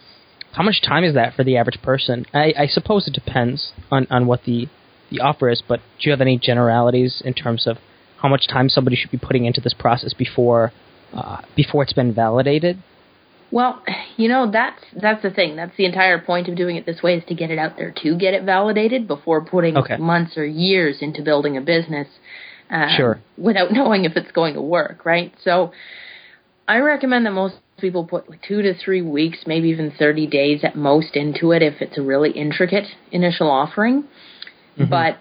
How 0.52 0.62
much 0.62 0.82
time 0.82 1.04
is 1.04 1.14
that 1.14 1.34
for 1.34 1.44
the 1.44 1.56
average 1.56 1.80
person? 1.82 2.26
I, 2.32 2.52
I 2.58 2.66
suppose 2.66 3.08
it 3.08 3.14
depends 3.14 3.72
on, 3.90 4.06
on 4.10 4.26
what 4.26 4.44
the 4.44 4.68
the 5.10 5.20
offer 5.20 5.50
is, 5.50 5.62
but 5.66 5.80
do 5.98 6.08
you 6.08 6.10
have 6.10 6.22
any 6.22 6.38
generalities 6.38 7.22
in 7.22 7.34
terms 7.34 7.66
of 7.66 7.76
how 8.22 8.28
much 8.28 8.48
time 8.48 8.70
somebody 8.70 8.96
should 8.96 9.10
be 9.10 9.18
putting 9.18 9.44
into 9.44 9.60
this 9.60 9.74
process 9.74 10.14
before 10.14 10.72
uh, 11.12 11.42
before 11.54 11.82
it's 11.82 11.92
been 11.92 12.14
validated? 12.14 12.82
Well, 13.50 13.82
you 14.16 14.28
know 14.28 14.50
that's 14.50 14.82
that's 15.00 15.22
the 15.22 15.30
thing. 15.30 15.56
That's 15.56 15.76
the 15.76 15.84
entire 15.84 16.18
point 16.18 16.48
of 16.48 16.56
doing 16.56 16.76
it 16.76 16.86
this 16.86 17.02
way 17.02 17.16
is 17.16 17.24
to 17.28 17.34
get 17.34 17.50
it 17.50 17.58
out 17.58 17.76
there 17.76 17.92
to 18.02 18.16
get 18.16 18.32
it 18.34 18.44
validated 18.44 19.06
before 19.06 19.44
putting 19.44 19.76
okay. 19.76 19.96
months 19.98 20.38
or 20.38 20.46
years 20.46 20.98
into 21.00 21.22
building 21.22 21.56
a 21.56 21.60
business 21.60 22.08
uh, 22.70 22.96
sure. 22.96 23.20
without 23.36 23.72
knowing 23.72 24.04
if 24.04 24.16
it's 24.16 24.32
going 24.32 24.54
to 24.54 24.62
work, 24.62 25.04
right? 25.04 25.34
So 25.44 25.72
I 26.66 26.78
recommend 26.78 27.26
that 27.26 27.32
most 27.32 27.56
people 27.82 28.06
put 28.06 28.30
like 28.30 28.40
two 28.40 28.62
to 28.62 28.72
three 28.72 29.02
weeks, 29.02 29.40
maybe 29.46 29.68
even 29.68 29.92
30 29.98 30.26
days 30.28 30.64
at 30.64 30.74
most 30.74 31.14
into 31.16 31.52
it 31.52 31.60
if 31.62 31.82
it's 31.82 31.98
a 31.98 32.02
really 32.02 32.30
intricate 32.30 32.86
initial 33.10 33.50
offering. 33.50 34.04
Mm-hmm. 34.78 34.88
But 34.88 35.18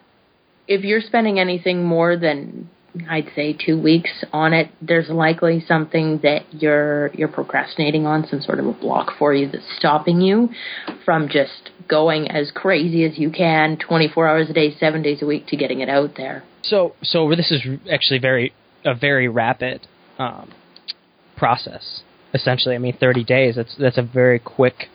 if 0.68 0.86
you're 0.86 1.02
spending 1.02 1.40
anything 1.40 1.84
more 1.84 2.16
than 2.16 2.70
I'd 3.10 3.30
say 3.36 3.54
two 3.54 3.82
weeks 3.82 4.24
on 4.34 4.54
it, 4.54 4.70
there's 4.82 5.10
likely 5.10 5.64
something 5.66 6.20
that 6.24 6.42
you're 6.52 7.12
you're 7.14 7.30
procrastinating 7.30 8.06
on, 8.06 8.28
some 8.28 8.42
sort 8.42 8.60
of 8.60 8.68
a 8.68 8.74
block 8.74 9.18
for 9.18 9.34
you 9.34 9.50
that's 9.50 9.66
stopping 9.78 10.22
you 10.22 10.50
from 11.06 11.28
just 11.30 11.72
going 11.88 12.30
as 12.30 12.52
crazy 12.54 13.06
as 13.06 13.18
you 13.18 13.32
can, 13.32 13.78
24 13.78 14.28
hours 14.28 14.50
a 14.50 14.54
day, 14.54 14.76
seven 14.78 15.02
days 15.02 15.22
a 15.22 15.26
week 15.26 15.48
to 15.48 15.58
getting 15.58 15.82
it 15.82 15.90
out 15.90 16.12
there. 16.16 16.44
So, 16.64 16.94
so 17.02 17.30
this 17.30 17.52
is 17.52 17.62
actually 17.92 18.20
very 18.20 18.54
a 18.86 18.94
very 18.94 19.28
rapid 19.28 19.88
um, 20.18 20.52
process. 21.38 22.04
Essentially, 22.34 22.76
I 22.76 22.78
mean, 22.78 22.96
30 22.98 23.24
days. 23.24 23.56
That's 23.56 23.76
that's 23.78 23.98
a 23.98 24.04
very 24.04 24.40
quick. 24.40 24.88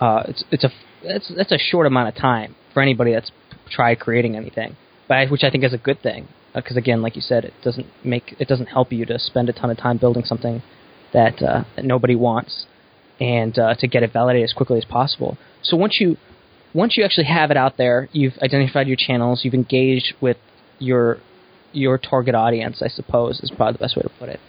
Uh, 0.00 0.22
it's 0.28 0.44
it's 0.50 0.64
a 0.64 0.70
that's 1.04 1.32
that's 1.36 1.52
a 1.52 1.58
short 1.58 1.86
amount 1.86 2.08
of 2.08 2.14
time 2.14 2.56
for 2.72 2.82
anybody 2.82 3.12
that's 3.12 3.30
tried 3.70 4.00
creating 4.00 4.36
anything, 4.36 4.76
but 5.08 5.30
which 5.30 5.44
I 5.44 5.50
think 5.50 5.64
is 5.64 5.74
a 5.74 5.78
good 5.78 6.00
thing 6.02 6.28
because 6.54 6.76
uh, 6.76 6.80
again, 6.80 7.02
like 7.02 7.16
you 7.16 7.22
said, 7.22 7.44
it 7.44 7.54
doesn't 7.62 7.86
make 8.04 8.34
it 8.38 8.48
doesn't 8.48 8.66
help 8.66 8.92
you 8.92 9.04
to 9.06 9.18
spend 9.18 9.48
a 9.48 9.52
ton 9.52 9.70
of 9.70 9.76
time 9.76 9.98
building 9.98 10.24
something 10.24 10.62
that, 11.12 11.42
uh, 11.42 11.64
that 11.76 11.84
nobody 11.84 12.14
wants, 12.14 12.66
and 13.20 13.58
uh, 13.58 13.74
to 13.76 13.88
get 13.88 14.02
it 14.02 14.12
validated 14.12 14.48
as 14.48 14.52
quickly 14.52 14.78
as 14.78 14.84
possible. 14.84 15.36
So 15.62 15.76
once 15.76 15.98
you 16.00 16.16
once 16.74 16.96
you 16.96 17.04
actually 17.04 17.26
have 17.26 17.50
it 17.50 17.56
out 17.56 17.76
there, 17.76 18.08
you've 18.12 18.34
identified 18.42 18.86
your 18.86 18.96
channels, 18.98 19.40
you've 19.44 19.54
engaged 19.54 20.14
with 20.20 20.36
your 20.78 21.18
your 21.72 21.98
target 21.98 22.34
audience, 22.34 22.82
I 22.82 22.88
suppose 22.88 23.40
is 23.40 23.52
probably 23.56 23.74
the 23.74 23.78
best 23.78 23.96
way 23.96 24.02
to 24.02 24.10
put 24.18 24.28
it. 24.28 24.40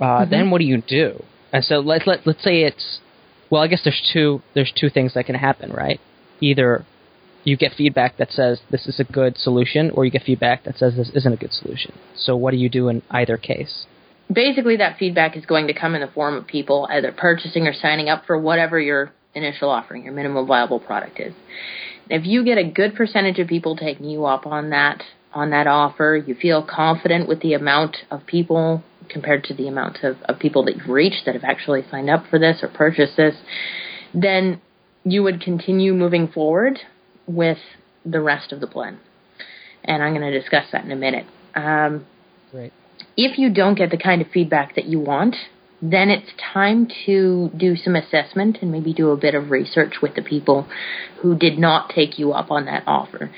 Uh, 0.00 0.04
mm-hmm. 0.04 0.30
Then 0.30 0.50
what 0.50 0.58
do 0.58 0.64
you 0.64 0.82
do? 0.86 1.22
And 1.54 1.64
so 1.64 1.78
let 1.78 2.06
let 2.06 2.26
let's 2.26 2.42
say 2.42 2.62
it's 2.62 2.98
well, 3.48 3.62
I 3.62 3.68
guess 3.68 3.82
there's 3.84 4.02
two 4.12 4.42
there's 4.54 4.72
two 4.78 4.90
things 4.90 5.14
that 5.14 5.24
can 5.24 5.36
happen, 5.36 5.70
right? 5.70 6.00
Either 6.40 6.84
you 7.44 7.56
get 7.56 7.72
feedback 7.74 8.16
that 8.16 8.32
says 8.32 8.60
this 8.72 8.86
is 8.86 8.98
a 8.98 9.04
good 9.04 9.38
solution, 9.38 9.92
or 9.92 10.04
you 10.04 10.10
get 10.10 10.22
feedback 10.24 10.64
that 10.64 10.76
says 10.76 10.96
this 10.96 11.10
isn't 11.14 11.32
a 11.32 11.36
good 11.36 11.52
solution. 11.52 11.92
So 12.16 12.36
what 12.36 12.50
do 12.50 12.56
you 12.56 12.68
do 12.68 12.88
in 12.88 13.02
either 13.08 13.36
case? 13.36 13.86
Basically, 14.32 14.76
that 14.78 14.98
feedback 14.98 15.36
is 15.36 15.46
going 15.46 15.68
to 15.68 15.74
come 15.74 15.94
in 15.94 16.00
the 16.00 16.08
form 16.08 16.34
of 16.34 16.46
people 16.46 16.88
either 16.90 17.12
purchasing 17.12 17.68
or 17.68 17.72
signing 17.72 18.08
up 18.08 18.24
for 18.26 18.36
whatever 18.36 18.80
your 18.80 19.12
initial 19.34 19.70
offering, 19.70 20.04
your 20.04 20.12
minimum 20.12 20.46
viable 20.48 20.80
product 20.80 21.20
is. 21.20 21.34
If 22.10 22.26
you 22.26 22.44
get 22.44 22.58
a 22.58 22.64
good 22.64 22.96
percentage 22.96 23.38
of 23.38 23.46
people 23.46 23.76
taking 23.76 24.10
you 24.10 24.24
up 24.24 24.44
on 24.44 24.70
that 24.70 25.02
on 25.32 25.50
that 25.50 25.68
offer, 25.68 26.20
you 26.26 26.34
feel 26.34 26.66
confident 26.68 27.28
with 27.28 27.40
the 27.42 27.54
amount 27.54 27.98
of 28.10 28.26
people 28.26 28.82
compared 29.08 29.44
to 29.44 29.54
the 29.54 29.68
amount 29.68 30.02
of, 30.02 30.16
of 30.28 30.38
people 30.38 30.64
that 30.64 30.76
you've 30.76 30.88
reached 30.88 31.22
that 31.26 31.34
have 31.34 31.44
actually 31.44 31.82
signed 31.90 32.10
up 32.10 32.24
for 32.28 32.38
this 32.38 32.58
or 32.62 32.68
purchased 32.68 33.16
this, 33.16 33.34
then 34.12 34.60
you 35.04 35.22
would 35.22 35.40
continue 35.40 35.92
moving 35.92 36.28
forward 36.28 36.78
with 37.26 37.58
the 38.04 38.20
rest 38.20 38.52
of 38.52 38.60
the 38.60 38.66
blend. 38.66 38.98
And 39.84 40.02
I'm 40.02 40.14
going 40.14 40.30
to 40.30 40.38
discuss 40.38 40.64
that 40.72 40.84
in 40.84 40.90
a 40.90 40.96
minute. 40.96 41.26
Um, 41.54 42.06
Great. 42.50 42.72
If 43.16 43.38
you 43.38 43.52
don't 43.52 43.76
get 43.76 43.90
the 43.90 43.98
kind 43.98 44.22
of 44.22 44.28
feedback 44.28 44.76
that 44.76 44.86
you 44.86 44.98
want, 44.98 45.36
then 45.82 46.08
it's 46.08 46.30
time 46.52 46.88
to 47.04 47.50
do 47.56 47.76
some 47.76 47.94
assessment 47.94 48.58
and 48.62 48.72
maybe 48.72 48.94
do 48.94 49.10
a 49.10 49.16
bit 49.16 49.34
of 49.34 49.50
research 49.50 49.94
with 50.00 50.14
the 50.14 50.22
people 50.22 50.66
who 51.20 51.36
did 51.36 51.58
not 51.58 51.90
take 51.90 52.18
you 52.18 52.32
up 52.32 52.50
on 52.50 52.64
that 52.64 52.84
offer. 52.86 53.30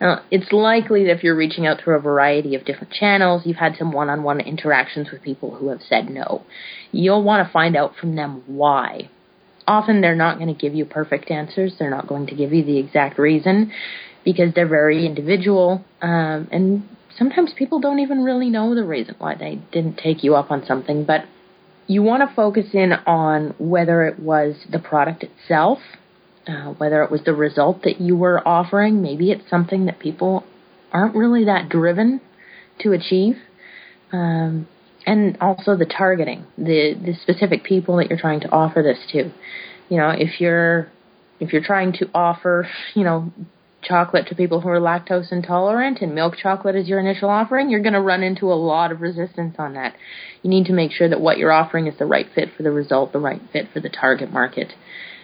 Now, 0.00 0.22
it's 0.30 0.50
likely 0.50 1.04
that 1.04 1.16
if 1.16 1.22
you're 1.22 1.36
reaching 1.36 1.66
out 1.66 1.80
through 1.80 1.96
a 1.96 2.00
variety 2.00 2.54
of 2.54 2.64
different 2.64 2.92
channels, 2.92 3.42
you've 3.44 3.58
had 3.58 3.76
some 3.76 3.92
one 3.92 4.08
on 4.08 4.22
one 4.22 4.40
interactions 4.40 5.10
with 5.10 5.22
people 5.22 5.54
who 5.54 5.68
have 5.68 5.82
said 5.82 6.08
no. 6.08 6.42
You'll 6.90 7.22
want 7.22 7.46
to 7.46 7.52
find 7.52 7.76
out 7.76 7.94
from 8.00 8.16
them 8.16 8.42
why. 8.46 9.10
Often 9.66 10.00
they're 10.00 10.16
not 10.16 10.38
going 10.38 10.52
to 10.52 10.58
give 10.58 10.74
you 10.74 10.86
perfect 10.86 11.30
answers, 11.30 11.74
they're 11.78 11.90
not 11.90 12.08
going 12.08 12.26
to 12.28 12.34
give 12.34 12.52
you 12.52 12.64
the 12.64 12.78
exact 12.78 13.18
reason 13.18 13.72
because 14.24 14.54
they're 14.54 14.66
very 14.68 15.06
individual, 15.06 15.84
um, 16.02 16.48
and 16.50 16.88
sometimes 17.16 17.52
people 17.56 17.80
don't 17.80 18.00
even 18.00 18.22
really 18.22 18.50
know 18.50 18.74
the 18.74 18.84
reason 18.84 19.14
why 19.18 19.34
they 19.34 19.60
didn't 19.72 19.96
take 19.96 20.24
you 20.24 20.34
up 20.34 20.50
on 20.50 20.64
something, 20.66 21.04
but 21.04 21.24
you 21.86 22.02
want 22.02 22.28
to 22.28 22.34
focus 22.34 22.66
in 22.72 22.92
on 22.92 23.54
whether 23.58 24.04
it 24.04 24.18
was 24.18 24.54
the 24.70 24.78
product 24.78 25.24
itself 25.24 25.78
uh, 26.46 26.72
whether 26.78 27.02
it 27.02 27.10
was 27.10 27.22
the 27.24 27.34
result 27.34 27.82
that 27.82 28.00
you 28.00 28.16
were 28.16 28.46
offering. 28.46 29.02
Maybe 29.02 29.30
it's 29.30 29.48
something 29.48 29.86
that 29.86 29.98
people 29.98 30.44
aren't 30.92 31.14
really 31.14 31.44
that 31.44 31.68
driven 31.68 32.20
to 32.80 32.92
achieve. 32.92 33.36
Um, 34.12 34.66
and 35.06 35.38
also 35.40 35.76
the 35.76 35.86
targeting, 35.86 36.44
the 36.58 36.94
the 36.94 37.14
specific 37.22 37.64
people 37.64 37.96
that 37.96 38.08
you're 38.08 38.18
trying 38.18 38.40
to 38.40 38.50
offer 38.50 38.82
this 38.82 38.98
to. 39.12 39.30
You 39.88 39.96
know, 39.96 40.10
if 40.10 40.40
you're 40.40 40.90
if 41.40 41.52
you're 41.52 41.64
trying 41.64 41.92
to 41.94 42.10
offer, 42.14 42.68
you 42.94 43.04
know, 43.04 43.32
chocolate 43.82 44.26
to 44.28 44.34
people 44.34 44.60
who 44.60 44.68
are 44.68 44.78
lactose 44.78 45.32
intolerant 45.32 46.00
and 46.02 46.14
milk 46.14 46.36
chocolate 46.36 46.76
is 46.76 46.86
your 46.86 47.00
initial 47.00 47.30
offering, 47.30 47.70
you're 47.70 47.82
going 47.82 47.94
to 47.94 48.00
run 48.00 48.22
into 48.22 48.52
a 48.52 48.54
lot 48.54 48.92
of 48.92 49.00
resistance 49.00 49.56
on 49.58 49.72
that. 49.74 49.94
You 50.42 50.50
need 50.50 50.66
to 50.66 50.72
make 50.74 50.92
sure 50.92 51.08
that 51.08 51.20
what 51.20 51.38
you're 51.38 51.52
offering 51.52 51.86
is 51.86 51.98
the 51.98 52.04
right 52.04 52.26
fit 52.34 52.50
for 52.54 52.62
the 52.62 52.70
result, 52.70 53.12
the 53.12 53.18
right 53.18 53.40
fit 53.52 53.68
for 53.72 53.80
the 53.80 53.88
target 53.88 54.30
market 54.30 54.72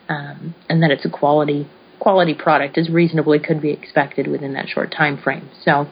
um, 0.08 0.54
and 0.68 0.82
that 0.82 0.90
it's 0.90 1.04
a 1.04 1.10
quality 1.10 1.68
quality 1.98 2.34
product 2.34 2.76
as 2.78 2.90
reasonably 2.90 3.38
could 3.38 3.60
be 3.60 3.70
expected 3.70 4.26
within 4.26 4.52
that 4.52 4.68
short 4.68 4.92
time 4.92 5.16
frame. 5.16 5.48
So 5.64 5.88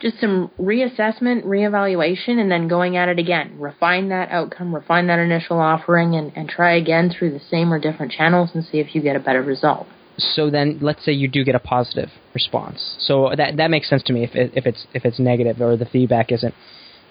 just 0.00 0.20
some 0.20 0.50
reassessment, 0.58 1.44
reevaluation, 1.44 2.38
and 2.38 2.50
then 2.50 2.68
going 2.68 2.96
at 2.96 3.08
it 3.08 3.18
again. 3.18 3.58
Refine 3.58 4.10
that 4.10 4.30
outcome, 4.30 4.74
refine 4.74 5.08
that 5.08 5.18
initial 5.18 5.58
offering, 5.58 6.14
and, 6.14 6.32
and 6.36 6.48
try 6.48 6.76
again 6.76 7.10
through 7.10 7.32
the 7.32 7.40
same 7.50 7.72
or 7.72 7.78
different 7.78 8.12
channels 8.12 8.50
and 8.54 8.64
see 8.64 8.78
if 8.78 8.94
you 8.94 9.02
get 9.02 9.16
a 9.16 9.20
better 9.20 9.42
result. 9.42 9.86
So 10.18 10.50
then, 10.50 10.78
let's 10.80 11.04
say 11.04 11.12
you 11.12 11.28
do 11.28 11.44
get 11.44 11.54
a 11.54 11.60
positive 11.60 12.10
response. 12.34 12.96
So 13.00 13.32
that 13.36 13.56
that 13.56 13.70
makes 13.70 13.88
sense 13.88 14.02
to 14.04 14.12
me. 14.12 14.24
If 14.24 14.34
it, 14.34 14.52
if 14.54 14.66
it's 14.66 14.86
if 14.92 15.04
it's 15.04 15.18
negative 15.18 15.60
or 15.60 15.76
the 15.76 15.86
feedback 15.86 16.32
isn't, 16.32 16.54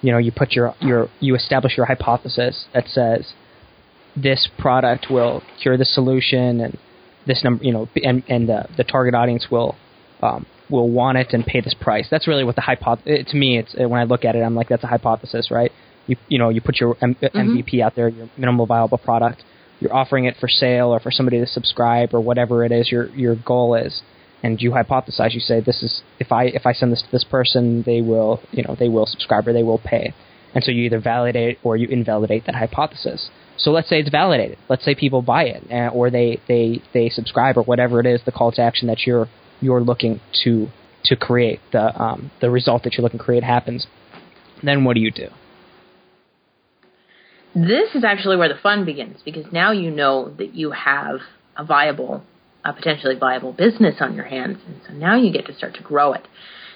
you 0.02 0.12
know, 0.12 0.18
you 0.18 0.32
put 0.32 0.54
your 0.54 0.76
your 0.82 1.10
you 1.20 1.36
establish 1.36 1.78
your 1.78 1.86
hypothesis 1.86 2.66
that 2.74 2.88
says 2.88 3.34
this 4.22 4.50
product 4.58 5.08
will 5.10 5.44
cure 5.62 5.78
the 5.78 5.86
solution 5.86 6.62
and 6.62 6.78
this 7.26 7.44
number, 7.44 7.64
you 7.64 7.74
know, 7.74 7.88
and, 7.96 8.24
and 8.28 8.50
the, 8.50 8.68
the 8.78 8.84
target 8.84 9.14
audience 9.14 9.48
will 9.52 9.76
um, 10.22 10.46
will 10.70 10.90
want 10.90 11.18
it 11.18 11.28
and 11.32 11.46
pay 11.46 11.62
this 11.62 11.76
price. 11.80 12.08
That's 12.10 12.28
really 12.28 12.44
what 12.44 12.56
the 12.56 12.62
hypothesis. 12.62 13.32
To 13.32 13.38
me, 13.38 13.60
it's 13.60 13.76
when 13.76 14.00
I 14.00 14.04
look 14.04 14.26
at 14.26 14.36
it, 14.36 14.40
I'm 14.40 14.56
like, 14.56 14.70
that's 14.70 14.84
a 14.84 14.88
hypothesis, 14.88 15.50
right? 15.52 15.72
You 16.08 16.16
you 16.28 16.40
know, 16.40 16.50
you 16.50 16.62
put 16.62 16.80
your 16.80 16.98
M- 17.02 17.16
mm-hmm. 17.16 17.38
MVP 17.38 17.82
out 17.82 17.96
there, 17.96 18.10
your 18.10 18.30
minimal 18.38 18.66
viable 18.66 18.98
product. 18.98 19.44
You're 19.80 19.94
offering 19.94 20.26
it 20.26 20.36
for 20.40 20.48
sale 20.48 20.88
or 20.88 21.00
for 21.00 21.12
somebody 21.12 21.40
to 21.40 21.46
subscribe 21.46 22.14
or 22.14 22.22
whatever 22.22 22.66
it 22.66 22.72
is 22.72 22.92
your 22.92 23.10
your 23.10 23.36
goal 23.36 23.76
is, 23.76 24.02
and 24.42 24.60
you 24.60 24.72
hypothesize. 24.72 25.34
You 25.34 25.40
say, 25.40 25.60
this 25.60 25.84
is 25.84 26.02
if 26.20 26.32
I 26.32 26.46
if 26.46 26.66
I 26.66 26.74
send 26.74 26.92
this 26.92 27.04
to 27.04 27.12
this 27.12 27.24
person, 27.24 27.84
they 27.86 28.02
will 28.02 28.42
you 28.52 28.64
know 28.64 28.76
they 28.78 28.90
will 28.90 29.06
subscribe 29.06 29.48
or 29.48 29.54
they 29.54 29.64
will 29.64 29.82
pay. 29.84 30.14
And 30.56 30.64
so 30.64 30.72
you 30.72 30.84
either 30.84 31.00
validate 31.00 31.60
or 31.64 31.78
you 31.78 31.88
invalidate 31.88 32.46
that 32.46 32.56
hypothesis. 32.56 33.30
So 33.58 33.72
let's 33.72 33.90
say 33.90 34.00
it's 34.00 34.10
validated. 34.10 34.58
Let's 34.70 34.86
say 34.86 34.96
people 34.96 35.22
buy 35.22 35.44
it 35.44 35.64
uh, 35.72 35.90
or 35.90 36.10
they, 36.10 36.40
they, 36.48 36.82
they 36.94 37.10
subscribe 37.10 37.58
or 37.58 37.64
whatever 37.64 38.00
it 38.00 38.06
is, 38.06 38.22
the 38.26 38.32
call 38.32 38.52
to 38.54 38.62
action 38.62 38.88
that 38.88 39.06
you're 39.06 39.28
you're 39.62 39.82
looking 39.82 40.20
to 40.44 40.68
to 41.06 41.16
create 41.16 41.60
the 41.72 42.02
um, 42.02 42.32
the 42.42 42.50
result 42.50 42.84
that 42.84 42.94
you're 42.94 43.04
looking 43.04 43.20
to 43.20 43.26
create 43.26 43.44
happens. 43.44 43.88
Then 44.64 44.84
what 44.84 44.96
do 44.96 45.02
you 45.02 45.12
do? 45.12 45.28
This 47.56 47.96
is 47.96 48.04
actually 48.04 48.38
where 48.38 48.50
the 48.50 48.60
fun 48.62 48.86
begins 48.86 49.20
because 49.24 49.46
now 49.52 49.72
you 49.72 49.90
know 49.90 50.32
that 50.38 50.54
you 50.54 50.72
have 50.72 51.20
a 51.56 51.64
viable, 51.64 52.24
a 52.64 52.74
potentially 52.74 53.16
viable 53.16 53.52
business 53.52 53.96
on 54.00 54.16
your 54.16 54.26
hands, 54.26 54.60
and 54.68 54.80
so 54.88 54.94
now 54.94 55.16
you 55.16 55.32
get 55.32 55.46
to 55.48 55.56
start 55.56 55.74
to 55.76 55.84
grow 55.84 56.14
it. 56.14 56.28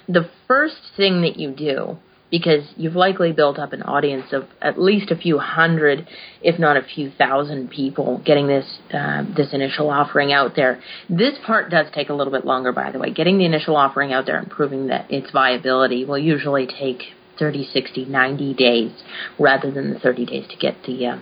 The 0.07 0.29
first 0.47 0.81
thing 0.97 1.21
that 1.21 1.37
you 1.37 1.51
do 1.51 1.97
because 2.31 2.63
you've 2.77 2.95
likely 2.95 3.33
built 3.33 3.59
up 3.59 3.73
an 3.73 3.83
audience 3.83 4.31
of 4.31 4.45
at 4.61 4.81
least 4.81 5.11
a 5.11 5.15
few 5.15 5.37
hundred, 5.37 6.07
if 6.41 6.57
not 6.57 6.77
a 6.77 6.81
few 6.81 7.11
thousand 7.11 7.69
people 7.69 8.21
getting 8.25 8.47
this 8.47 8.79
uh, 8.93 9.23
this 9.35 9.53
initial 9.53 9.89
offering 9.89 10.31
out 10.31 10.55
there. 10.55 10.81
This 11.09 11.37
part 11.45 11.69
does 11.69 11.87
take 11.93 12.09
a 12.09 12.13
little 12.13 12.31
bit 12.31 12.45
longer, 12.45 12.71
by 12.71 12.91
the 12.91 12.99
way. 12.99 13.11
Getting 13.11 13.37
the 13.37 13.45
initial 13.45 13.75
offering 13.75 14.13
out 14.13 14.25
there 14.25 14.37
and 14.37 14.49
proving 14.49 14.87
that 14.87 15.11
its 15.11 15.29
viability 15.31 16.05
will 16.05 16.17
usually 16.17 16.65
take 16.65 17.01
30, 17.37 17.69
60, 17.71 18.05
90 18.05 18.53
days 18.53 18.91
rather 19.37 19.69
than 19.69 19.93
the 19.93 19.99
30 19.99 20.25
days 20.25 20.47
to 20.49 20.55
get 20.55 20.75
the 20.87 21.05
uh, 21.07 21.19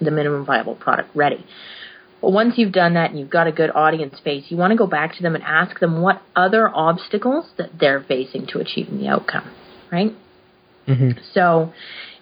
the 0.00 0.10
minimum 0.10 0.46
viable 0.46 0.76
product 0.76 1.10
ready. 1.14 1.44
Once 2.20 2.54
you've 2.56 2.72
done 2.72 2.94
that 2.94 3.10
and 3.10 3.18
you've 3.18 3.30
got 3.30 3.46
a 3.46 3.52
good 3.52 3.70
audience 3.74 4.18
base, 4.24 4.44
you 4.48 4.56
want 4.56 4.70
to 4.70 4.76
go 4.76 4.86
back 4.86 5.14
to 5.14 5.22
them 5.22 5.34
and 5.34 5.44
ask 5.44 5.78
them 5.80 6.00
what 6.00 6.22
other 6.34 6.68
obstacles 6.68 7.50
that 7.58 7.68
they're 7.78 8.02
facing 8.02 8.46
to 8.46 8.58
achieving 8.60 8.98
the 8.98 9.06
outcome, 9.06 9.50
right? 9.92 10.14
Mm-hmm. 10.86 11.18
So 11.32 11.72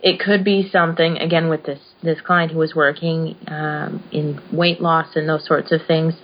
it 0.03 0.19
could 0.21 0.45
be 0.45 0.69
something 0.71 1.19
again 1.19 1.49
with 1.49 1.65
this 1.65 1.81
this 2.03 2.21
client 2.21 2.53
who 2.53 2.59
was 2.59 2.75
working 2.75 3.37
um, 3.47 4.03
in 4.13 4.41
weight 4.53 4.81
loss 4.81 5.15
and 5.15 5.29
those 5.29 5.47
sorts 5.47 5.73
of 5.73 5.81
things. 5.87 6.15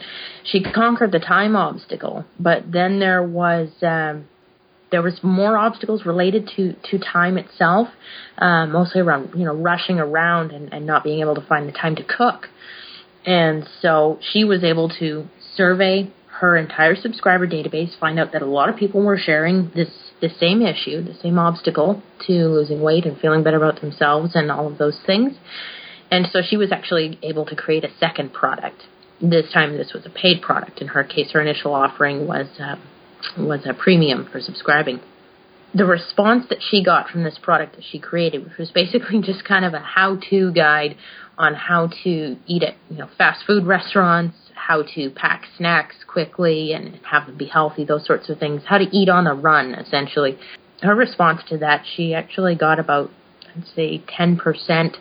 She 0.44 0.62
conquered 0.62 1.12
the 1.12 1.20
time 1.20 1.54
obstacle, 1.54 2.24
but 2.38 2.70
then 2.70 2.98
there 2.98 3.22
was 3.22 3.68
um, 3.82 4.26
there 4.90 5.02
was 5.02 5.20
more 5.22 5.56
obstacles 5.56 6.04
related 6.04 6.50
to 6.56 6.74
to 6.90 6.98
time 6.98 7.38
itself, 7.38 7.88
uh, 8.38 8.66
mostly 8.66 9.00
around 9.00 9.30
you 9.36 9.44
know 9.44 9.54
rushing 9.54 9.98
around 9.98 10.50
and, 10.52 10.72
and 10.72 10.86
not 10.86 11.04
being 11.04 11.20
able 11.20 11.34
to 11.34 11.46
find 11.46 11.68
the 11.68 11.72
time 11.72 11.96
to 11.96 12.04
cook. 12.04 12.48
And 13.24 13.68
so 13.82 14.18
she 14.32 14.44
was 14.44 14.64
able 14.64 14.88
to 15.00 15.26
survey 15.54 16.10
her 16.40 16.56
entire 16.56 16.94
subscriber 16.94 17.46
database, 17.46 17.98
find 17.98 18.18
out 18.18 18.32
that 18.32 18.42
a 18.42 18.46
lot 18.46 18.68
of 18.68 18.76
people 18.76 19.02
were 19.02 19.18
sharing 19.18 19.70
this 19.74 19.88
the 20.20 20.30
same 20.40 20.62
issue, 20.62 21.02
the 21.02 21.14
same 21.22 21.38
obstacle 21.38 22.02
to 22.26 22.32
losing 22.32 22.80
weight 22.80 23.06
and 23.06 23.18
feeling 23.18 23.42
better 23.42 23.56
about 23.56 23.80
themselves 23.80 24.32
and 24.34 24.50
all 24.50 24.66
of 24.66 24.78
those 24.78 24.98
things. 25.06 25.34
And 26.10 26.26
so 26.32 26.40
she 26.42 26.56
was 26.56 26.72
actually 26.72 27.18
able 27.22 27.44
to 27.46 27.56
create 27.56 27.84
a 27.84 27.90
second 27.98 28.32
product. 28.32 28.82
This 29.20 29.52
time, 29.52 29.76
this 29.76 29.92
was 29.92 30.06
a 30.06 30.10
paid 30.10 30.42
product. 30.42 30.80
In 30.80 30.88
her 30.88 31.04
case, 31.04 31.32
her 31.32 31.40
initial 31.40 31.74
offering 31.74 32.26
was 32.26 32.46
uh, 32.60 32.76
was 33.36 33.66
a 33.66 33.74
premium 33.74 34.28
for 34.30 34.40
subscribing. 34.40 35.00
The 35.74 35.84
response 35.84 36.46
that 36.48 36.58
she 36.70 36.82
got 36.82 37.10
from 37.10 37.24
this 37.24 37.38
product 37.42 37.76
that 37.76 37.84
she 37.90 37.98
created, 37.98 38.44
which 38.44 38.56
was 38.58 38.70
basically 38.70 39.20
just 39.22 39.44
kind 39.44 39.64
of 39.64 39.74
a 39.74 39.80
how-to 39.80 40.52
guide 40.52 40.96
on 41.36 41.54
how 41.54 41.90
to 42.04 42.36
eat 42.46 42.62
at 42.62 42.74
you 42.88 42.98
know 42.98 43.08
fast 43.18 43.44
food 43.46 43.66
restaurants, 43.66 44.36
how 44.68 44.82
to 44.82 45.08
pack 45.08 45.46
snacks 45.56 45.96
quickly 46.06 46.74
and 46.74 47.00
have 47.10 47.26
them 47.26 47.38
be 47.38 47.46
healthy, 47.46 47.86
those 47.86 48.04
sorts 48.04 48.28
of 48.28 48.38
things, 48.38 48.60
how 48.66 48.76
to 48.76 48.84
eat 48.92 49.08
on 49.08 49.24
the 49.24 49.32
run, 49.32 49.72
essentially. 49.72 50.38
Her 50.82 50.94
response 50.94 51.40
to 51.48 51.56
that, 51.58 51.84
she 51.96 52.12
actually 52.12 52.54
got 52.54 52.78
about, 52.78 53.10
I'd 53.56 53.64
say, 53.74 54.04
10% 54.20 54.96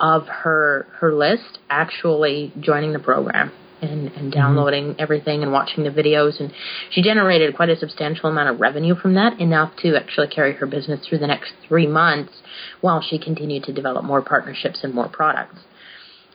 of 0.00 0.26
her 0.26 0.86
her 1.00 1.12
list 1.12 1.58
actually 1.68 2.50
joining 2.58 2.94
the 2.94 2.98
program 2.98 3.52
and, 3.82 4.08
and 4.08 4.10
mm-hmm. 4.12 4.30
downloading 4.30 4.84
mm-hmm. 4.84 5.02
everything 5.02 5.42
and 5.42 5.52
watching 5.52 5.84
the 5.84 5.90
videos. 5.90 6.40
And 6.40 6.50
she 6.90 7.02
generated 7.02 7.54
quite 7.54 7.68
a 7.68 7.76
substantial 7.76 8.30
amount 8.30 8.48
of 8.48 8.58
revenue 8.58 8.94
from 8.94 9.12
that, 9.16 9.38
enough 9.38 9.76
to 9.82 9.96
actually 9.96 10.28
carry 10.28 10.54
her 10.54 10.66
business 10.66 11.06
through 11.06 11.18
the 11.18 11.26
next 11.26 11.52
three 11.68 11.86
months 11.86 12.32
while 12.80 13.02
she 13.02 13.18
continued 13.18 13.64
to 13.64 13.72
develop 13.74 14.02
more 14.02 14.22
partnerships 14.22 14.80
and 14.82 14.94
more 14.94 15.10
products. 15.10 15.58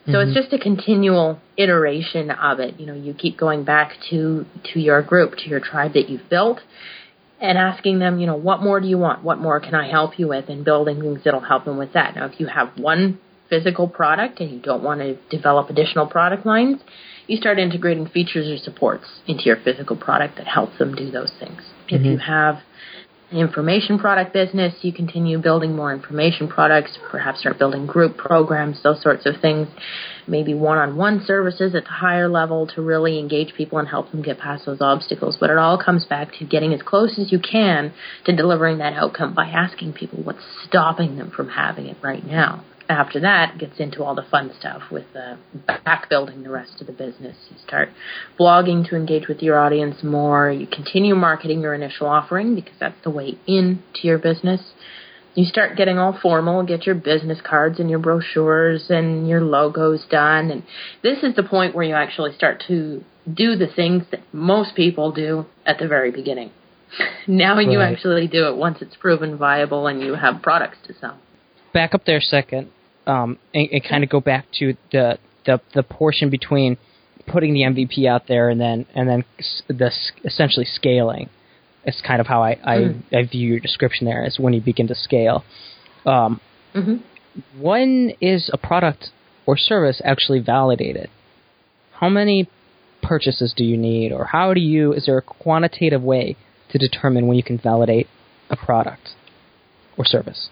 So 0.06 0.12
mm-hmm. 0.12 0.30
it's 0.30 0.40
just 0.40 0.54
a 0.54 0.60
continual 0.60 1.40
iteration 1.58 2.30
of 2.30 2.60
it. 2.60 2.80
You 2.80 2.86
know, 2.86 2.94
you 2.94 3.14
keep 3.14 3.38
going 3.38 3.64
back 3.64 3.94
to 4.10 4.46
to 4.74 4.80
your 4.80 5.02
group, 5.02 5.36
to 5.38 5.50
your 5.50 5.60
tribe 5.60 5.94
that 5.94 6.10
you've 6.10 6.30
built, 6.30 6.60
and 7.40 7.58
asking 7.58 8.00
them, 8.00 8.20
you 8.20 8.28
know, 8.28 8.36
what 8.36 8.62
more 8.62 8.80
do 8.80 8.88
you 8.88 8.98
want? 8.98 9.24
What 9.24 9.40
more 9.40 9.60
can 9.60 9.74
I 9.74 9.90
help 9.90 10.20
you 10.20 10.28
with? 10.28 10.50
And 10.50 10.64
building 10.64 11.02
things 11.02 11.22
that'll 11.26 11.40
help 11.42 11.66
them 11.66 11.78
with 11.78 11.94
that. 11.94 12.16
Now, 12.16 12.26
if 12.26 12.40
you 12.40 12.48
have 12.48 12.78
one 12.78 13.20
physical 13.50 13.88
product 13.88 14.40
and 14.40 14.52
you 14.52 14.60
don't 14.60 14.84
want 14.84 15.02
to 15.02 15.16
develop 15.30 15.70
additional 15.70 16.08
product 16.08 16.46
lines, 16.46 16.82
you 17.28 17.38
start 17.38 17.60
integrating 17.60 18.08
features 18.08 18.48
or 18.48 18.64
supports 18.64 19.06
into 19.28 19.44
your 19.44 19.58
physical 19.58 19.96
product 19.96 20.38
that 20.38 20.48
helps 20.48 20.78
them 20.78 20.96
do 20.96 21.12
those 21.12 21.32
things. 21.40 21.62
Mm-hmm. 21.62 21.96
If 21.96 22.06
you 22.06 22.18
have 22.18 22.56
an 22.56 22.64
information 23.32 23.98
product 23.98 24.34
business, 24.34 24.74
you 24.82 24.94
continue 24.94 25.40
building 25.40 25.76
more 25.76 25.94
information 25.94 26.48
products, 26.48 26.98
perhaps 27.10 27.40
start 27.40 27.58
building 27.58 27.86
group 27.86 28.18
programs, 28.18 28.82
those 28.84 29.02
sorts 29.02 29.26
of 29.26 29.36
things. 29.42 29.68
Maybe 30.28 30.54
one 30.54 30.78
on 30.78 30.96
one 30.98 31.24
services 31.26 31.76
at 31.76 31.84
the 31.84 31.90
higher 31.90 32.28
level 32.28 32.68
to 32.76 32.82
really 32.82 33.20
engage 33.20 33.54
people 33.56 33.78
and 33.78 33.88
help 33.88 34.12
them 34.12 34.22
get 34.22 34.40
past 34.40 34.66
those 34.66 34.82
obstacles. 34.82 35.38
But 35.40 35.50
it 35.50 35.58
all 35.58 35.78
comes 35.78 36.06
back 36.06 36.30
to 36.40 36.46
getting 36.46 36.74
as 36.74 36.82
close 36.82 37.20
as 37.20 37.32
you 37.32 37.40
can 37.40 37.94
to 38.26 38.36
delivering 38.36 38.80
that 38.80 38.94
outcome 38.94 39.34
by 39.34 39.46
asking 39.48 39.94
people 39.94 40.24
what's 40.24 40.44
stopping 40.68 41.18
them 41.18 41.32
from 41.32 41.50
having 41.50 41.86
it 41.88 41.98
right 42.02 42.26
now 42.26 42.64
after 42.90 43.20
that 43.20 43.58
gets 43.58 43.80
into 43.80 44.04
all 44.04 44.16
the 44.16 44.26
fun 44.30 44.52
stuff 44.60 44.84
with 44.92 45.06
uh, 45.16 45.36
back 45.86 46.10
building 46.10 46.44
the 46.44 46.50
rest 46.50 46.82
of 46.82 46.88
the 46.88 46.94
business. 46.94 47.36
You 47.50 47.58
start 47.66 47.90
blogging 48.40 48.88
to 48.90 48.96
engage 48.96 49.28
with 49.28 49.42
your 49.42 49.60
audience 49.60 50.04
more. 50.04 50.52
You 50.52 50.68
continue 50.68 51.16
marketing 51.16 51.62
your 51.62 51.74
initial 51.74 52.08
offering 52.08 52.56
because 52.56 52.76
that's 52.80 53.02
the 53.04 53.10
way 53.10 53.38
into 53.48 53.82
your 54.04 54.18
business. 54.18 54.62
You 55.34 55.46
start 55.46 55.76
getting 55.76 55.98
all 55.98 56.18
formal, 56.22 56.64
get 56.64 56.86
your 56.86 56.96
business 56.96 57.40
cards 57.42 57.80
and 57.80 57.90
your 57.90 58.00
brochures 58.00 58.86
and 58.90 59.28
your 59.28 59.42
logos 59.42 60.06
done. 60.10 60.50
And 60.50 60.64
this 61.04 61.24
is 61.24 61.36
the 61.36 61.44
point 61.44 61.76
where 61.76 61.86
you 61.86 61.94
actually 61.94 62.34
start 62.36 62.64
to 62.68 63.04
do 63.32 63.56
the 63.56 63.68
things 63.68 64.04
that 64.12 64.22
most 64.32 64.76
people 64.76 65.12
do 65.12 65.46
at 65.66 65.78
the 65.80 65.88
very 65.88 66.12
beginning. 66.12 66.52
now 67.28 67.56
right. 67.56 67.70
you 67.70 67.82
actually 67.82 68.28
do 68.28 68.48
it 68.48 68.56
once 68.56 68.78
it's 68.82 68.96
proven 68.96 69.38
viable 69.38 69.88
and 69.88 70.02
you 70.02 70.14
have 70.14 70.42
products 70.42 70.78
to 70.88 70.94
sell 71.00 71.18
back 71.76 71.94
up 71.94 72.06
there 72.06 72.18
a 72.18 72.22
second 72.22 72.72
um, 73.08 73.38
and, 73.54 73.70
and 73.72 73.84
kind 73.84 74.04
of 74.04 74.10
go 74.10 74.20
back 74.20 74.46
to 74.60 74.76
the, 74.92 75.18
the 75.46 75.62
the 75.74 75.84
portion 75.84 76.30
between 76.30 76.78
putting 77.28 77.54
the 77.54 77.62
MVP 77.62 78.08
out 78.08 78.24
there 78.28 78.50
and 78.50 78.60
then 78.60 78.86
and 78.96 79.10
then 79.10 79.26
the 79.68 79.92
essentially 80.24 80.66
scaling. 80.66 81.30
It's 81.88 82.02
kind 82.02 82.20
of 82.20 82.26
how 82.26 82.42
I, 82.42 82.58
I, 82.64 82.78
mm-hmm. 82.78 83.16
I 83.16 83.24
view 83.26 83.48
your 83.48 83.60
description 83.60 84.08
there 84.08 84.26
is 84.26 84.40
when 84.40 84.54
you 84.54 84.62
begin 84.62 84.88
to 84.88 84.96
scale. 84.96 85.44
Um, 86.04 86.42
mm-hmm. 86.74 86.96
When 87.62 88.14
is 88.20 88.50
a 88.52 88.58
product 88.58 89.10
or 89.46 89.56
service 89.56 90.02
actually 90.04 90.40
validated? 90.40 91.12
How 91.94 92.10
many 92.10 92.50
purchases 93.04 93.54
do 93.56 93.64
you 93.64 93.78
need, 93.78 94.12
or 94.12 94.26
how 94.26 94.54
do 94.54 94.60
you? 94.60 94.94
Is 94.94 95.06
there 95.06 95.18
a 95.18 95.22
quantitative 95.22 96.02
way 96.02 96.36
to 96.72 96.78
determine 96.78 97.28
when 97.28 97.38
you 97.38 97.44
can 97.44 97.58
validate 97.58 98.08
a 98.50 98.56
product 98.56 99.10
or 99.98 100.06
service? 100.06 100.50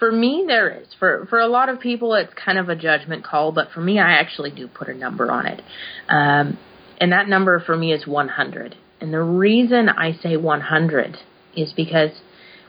For 0.00 0.10
me, 0.10 0.44
there 0.46 0.70
is. 0.70 0.88
For 0.98 1.26
for 1.28 1.38
a 1.38 1.46
lot 1.46 1.68
of 1.68 1.78
people, 1.78 2.14
it's 2.14 2.32
kind 2.34 2.58
of 2.58 2.70
a 2.70 2.74
judgment 2.74 3.22
call, 3.22 3.52
but 3.52 3.70
for 3.72 3.80
me, 3.82 3.98
I 3.98 4.12
actually 4.12 4.50
do 4.50 4.66
put 4.66 4.88
a 4.88 4.94
number 4.94 5.30
on 5.30 5.46
it, 5.46 5.62
um, 6.08 6.58
and 6.98 7.12
that 7.12 7.28
number 7.28 7.60
for 7.60 7.76
me 7.76 7.92
is 7.92 8.06
100. 8.06 8.76
And 9.02 9.12
the 9.12 9.22
reason 9.22 9.88
I 9.90 10.12
say 10.12 10.36
100 10.36 11.16
is 11.54 11.72
because 11.74 12.10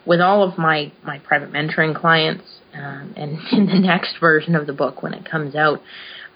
with 0.06 0.20
all 0.20 0.44
of 0.44 0.58
my 0.58 0.92
my 1.04 1.20
private 1.20 1.54
mentoring 1.54 1.96
clients, 1.96 2.44
um, 2.74 3.14
and 3.16 3.40
in 3.54 3.66
the 3.66 3.80
next 3.80 4.20
version 4.20 4.54
of 4.54 4.68
the 4.68 4.74
book 4.74 5.02
when 5.02 5.14
it 5.14 5.24
comes 5.24 5.56
out, 5.56 5.80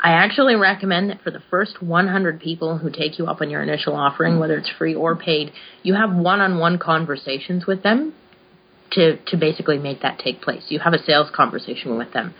I 0.02 0.12
actually 0.12 0.56
recommend 0.56 1.10
that 1.10 1.22
for 1.24 1.32
the 1.32 1.44
first 1.50 1.82
100 1.82 2.40
people 2.40 2.78
who 2.78 2.90
take 2.90 3.20
you 3.20 3.26
up 3.28 3.42
on 3.42 3.50
your 3.50 3.62
initial 3.62 3.98
offering, 3.98 4.40
whether 4.40 4.58
it's 4.58 4.72
free 4.78 4.96
or 4.96 5.18
paid, 5.18 5.52
you 5.84 5.96
have 5.96 6.16
one-on-one 6.16 6.80
conversations 6.80 7.66
with 7.66 7.84
them 7.84 8.14
to 8.92 9.18
to 9.28 9.38
basically 9.38 9.78
make 9.78 10.02
that 10.02 10.20
take 10.20 10.42
place. 10.42 10.64
You 10.70 10.80
have 10.80 10.94
a 10.94 11.04
sales 11.04 11.30
conversation 11.34 11.98
with 11.98 12.14
them. 12.14 12.34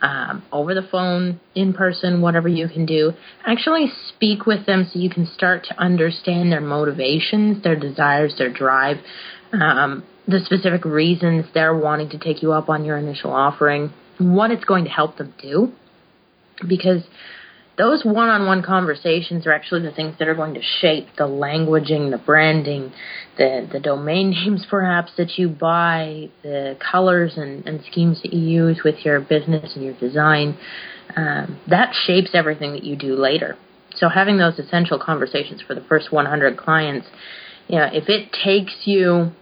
Um, 0.00 0.44
over 0.52 0.74
the 0.74 0.86
phone, 0.92 1.40
in 1.56 1.72
person, 1.72 2.20
whatever 2.20 2.46
you 2.46 2.68
can 2.68 2.86
do. 2.86 3.14
Actually 3.44 3.90
speak 4.14 4.46
with 4.46 4.64
them 4.64 4.88
so 4.92 4.96
you 5.00 5.10
can 5.10 5.26
start 5.26 5.64
to 5.64 5.80
understand 5.80 6.52
their 6.52 6.60
motivations, 6.60 7.64
their 7.64 7.74
desires, 7.74 8.36
their 8.38 8.52
drive, 8.52 8.98
um, 9.52 10.04
the 10.28 10.38
specific 10.44 10.84
reasons 10.84 11.46
they're 11.52 11.76
wanting 11.76 12.10
to 12.10 12.18
take 12.18 12.42
you 12.42 12.52
up 12.52 12.68
on 12.68 12.84
your 12.84 12.96
initial 12.96 13.32
offering, 13.32 13.92
what 14.18 14.52
it's 14.52 14.64
going 14.64 14.84
to 14.84 14.90
help 14.90 15.16
them 15.16 15.34
do. 15.40 15.72
Because 16.68 17.02
those 17.78 18.04
one-on-one 18.04 18.62
conversations 18.62 19.46
are 19.46 19.52
actually 19.52 19.82
the 19.82 19.92
things 19.92 20.16
that 20.18 20.28
are 20.28 20.34
going 20.34 20.54
to 20.54 20.62
shape 20.80 21.06
the 21.16 21.24
languaging, 21.24 22.10
the 22.10 22.18
branding, 22.18 22.92
the 23.38 23.68
the 23.72 23.80
domain 23.80 24.30
names 24.44 24.66
perhaps 24.68 25.12
that 25.16 25.38
you 25.38 25.48
buy, 25.48 26.28
the 26.42 26.76
colors 26.78 27.34
and, 27.36 27.66
and 27.66 27.82
schemes 27.90 28.20
that 28.22 28.32
you 28.32 28.66
use 28.66 28.80
with 28.84 28.96
your 29.04 29.20
business 29.20 29.74
and 29.74 29.84
your 29.84 29.94
design. 29.98 30.58
Um, 31.16 31.58
that 31.68 31.94
shapes 32.06 32.30
everything 32.34 32.72
that 32.72 32.84
you 32.84 32.96
do 32.96 33.14
later. 33.14 33.56
So 33.96 34.08
having 34.08 34.36
those 34.36 34.58
essential 34.58 34.98
conversations 34.98 35.62
for 35.66 35.74
the 35.74 35.80
first 35.80 36.12
100 36.12 36.56
clients, 36.56 37.06
you 37.66 37.76
know, 37.76 37.88
if 37.90 38.08
it 38.08 38.30
takes 38.44 38.74
you 38.84 39.32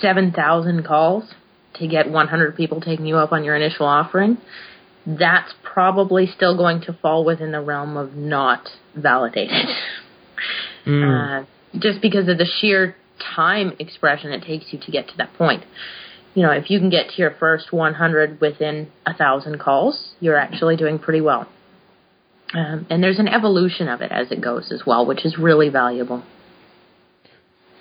7,000 0.00 0.84
calls 0.84 1.24
to 1.74 1.86
get 1.86 2.10
100 2.10 2.56
people 2.56 2.80
taking 2.80 3.06
you 3.06 3.16
up 3.16 3.32
on 3.32 3.44
your 3.44 3.56
initial 3.56 3.86
offering, 3.86 4.38
that's 5.06 5.52
probably 5.62 6.26
still 6.26 6.56
going 6.56 6.80
to 6.82 6.92
fall 6.92 7.24
within 7.24 7.52
the 7.52 7.60
realm 7.60 7.96
of 7.96 8.14
not 8.14 8.68
validated. 8.94 9.66
Mm. 10.86 11.44
Uh, 11.44 11.46
just 11.78 12.02
because 12.02 12.28
of 12.28 12.36
the 12.36 12.44
sheer 12.44 12.94
time 13.34 13.72
expression 13.78 14.32
it 14.32 14.42
takes 14.42 14.66
you 14.70 14.78
to 14.78 14.90
get 14.90 15.08
to 15.08 15.16
that 15.16 15.32
point. 15.32 15.64
You 16.34 16.42
know, 16.42 16.50
if 16.50 16.68
you 16.68 16.78
can 16.78 16.90
get 16.90 17.08
to 17.08 17.14
your 17.16 17.30
first 17.30 17.72
100 17.72 18.38
within 18.38 18.90
a 19.06 19.14
thousand 19.14 19.60
calls, 19.60 20.10
you're 20.20 20.36
actually 20.36 20.76
doing 20.76 20.98
pretty 20.98 21.22
well. 21.22 21.48
Um, 22.52 22.86
and 22.90 23.02
there's 23.02 23.18
an 23.18 23.28
evolution 23.28 23.88
of 23.88 24.02
it 24.02 24.12
as 24.12 24.30
it 24.30 24.42
goes 24.42 24.70
as 24.70 24.82
well, 24.86 25.06
which 25.06 25.24
is 25.24 25.38
really 25.38 25.70
valuable 25.70 26.22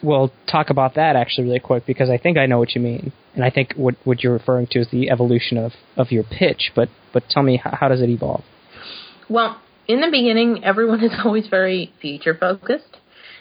we'll 0.04 0.32
talk 0.52 0.70
about 0.70 0.96
that 0.96 1.16
actually 1.16 1.46
really 1.46 1.60
quick 1.60 1.86
because 1.86 2.10
I 2.10 2.18
think 2.18 2.38
I 2.38 2.46
know 2.46 2.60
what 2.60 2.76
you 2.76 2.82
mean, 2.82 3.12
and 3.34 3.44
I 3.44 3.50
think 3.50 3.74
what 3.76 3.96
what 4.04 4.24
you're 4.24 4.34
referring 4.34 4.68
to 4.72 4.80
is 4.80 4.88
the 4.92 5.10
evolution 5.10 5.58
of 5.58 5.72
of 5.98 6.12
your 6.12 6.24
pitch. 6.24 6.72
But 6.76 6.90
but 7.14 7.24
tell 7.30 7.44
me 7.44 7.58
how, 7.58 7.76
how 7.80 7.88
does 7.88 8.02
it 8.02 8.10
evolve? 8.10 8.44
Well, 9.30 9.60
in 9.88 10.02
the 10.02 10.10
beginning, 10.12 10.64
everyone 10.64 11.04
is 11.04 11.12
always 11.26 11.48
very 11.48 11.94
future 12.02 12.36
focused. 12.36 12.98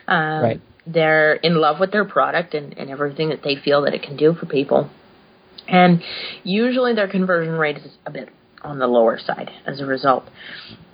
Um, 0.06 0.42
right. 0.42 0.60
They're 0.86 1.34
in 1.34 1.54
love 1.54 1.78
with 1.78 1.92
their 1.92 2.04
product 2.04 2.54
and, 2.54 2.76
and 2.76 2.90
everything 2.90 3.28
that 3.28 3.42
they 3.44 3.54
feel 3.54 3.82
that 3.82 3.94
it 3.94 4.02
can 4.02 4.16
do 4.16 4.34
for 4.34 4.46
people. 4.46 4.90
And 5.68 6.02
usually 6.42 6.92
their 6.92 7.06
conversion 7.06 7.54
rate 7.54 7.76
is 7.76 7.92
a 8.04 8.10
bit 8.10 8.30
on 8.64 8.78
the 8.78 8.86
lower 8.86 9.18
side 9.18 9.50
as 9.66 9.80
a 9.80 9.86
result. 9.86 10.24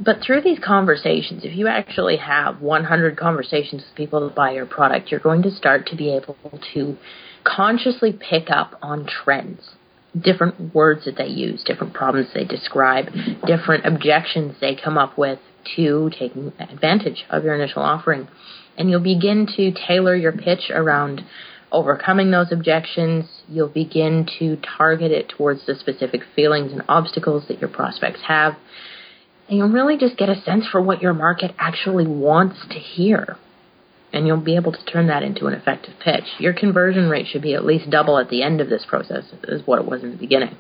But 0.01 0.21
through 0.25 0.43
these 0.43 0.59
conversations, 0.59 1.45
if 1.45 1.57
you 1.57 1.69
actually 1.69 2.17
have 2.17 2.61
100 2.61 3.17
conversations 3.17 3.83
with 3.83 3.95
people 3.95 4.27
that 4.27 4.35
buy 4.35 4.53
your 4.53 4.67
product, 4.67 5.11
you're 5.11 5.21
going 5.21 5.43
to 5.43 5.51
start 5.51 5.87
to 5.89 5.97
be 5.97 6.15
able 6.15 6.37
to 6.75 6.97
consciously 7.45 8.13
pick 8.13 8.51
up 8.51 8.79
on 8.83 9.07
trends. 9.07 9.71
Different 10.19 10.75
words 10.75 11.05
that 11.05 11.17
they 11.17 11.27
use, 11.27 11.63
different 11.65 11.93
problems 11.95 12.29
they 12.35 12.45
describe, 12.45 13.07
different 13.47 13.87
objections 13.87 14.57
they 14.61 14.75
come 14.75 14.97
up 14.97 15.19
with 15.19 15.39
to 15.77 16.11
taking 16.19 16.53
advantage 16.59 17.25
of 17.31 17.45
your 17.45 17.55
initial 17.55 17.83
offering. 17.83 18.29
And 18.77 18.89
you'll 18.89 19.01
begin 19.01 19.47
to 19.57 19.73
tailor 19.87 20.17
your 20.17 20.33
pitch 20.33 20.71
around 20.71 21.23
overcoming 21.71 22.31
those 22.31 22.51
objections, 22.53 23.38
you'll 23.49 23.69
begin 23.69 24.27
to 24.39 24.57
target 24.79 25.11
it 25.11 25.29
towards 25.29 25.67
the 25.67 25.75
specific 25.75 26.23
feelings 26.37 26.73
and 26.73 26.83
obstacles 26.89 27.45
that 27.49 27.61
your 27.61 27.71
prospects 27.71 28.21
have. 28.27 28.55
And 29.49 29.59
you'll 29.59 29.71
really 29.71 29.97
just 29.97 30.17
get 30.17 30.29
a 30.29 30.41
sense 30.43 30.67
for 30.71 30.81
what 30.81 31.01
your 31.01 31.15
market 31.15 31.53
actually 31.59 32.07
wants 32.07 32.59
to 32.71 32.79
hear. 32.79 33.37
And 34.13 34.27
you'll 34.27 34.41
be 34.41 34.57
able 34.57 34.73
to 34.73 34.85
turn 34.85 35.07
that 35.09 35.23
into 35.23 35.47
an 35.47 35.55
effective 35.55 35.95
pitch. 36.03 36.25
Your 36.39 36.53
conversion 36.53 37.09
rate 37.09 37.27
should 37.27 37.43
be 37.43 37.55
at 37.55 37.65
least 37.65 37.91
double 37.91 38.19
at 38.19 38.31
the 38.31 38.43
end 38.43 38.61
of 38.61 38.69
this 38.69 38.85
process 38.87 39.25
as 39.51 39.67
what 39.67 39.79
it 39.79 39.87
was 39.87 40.03
in 40.03 40.11
the 40.11 40.17
beginning. 40.17 40.57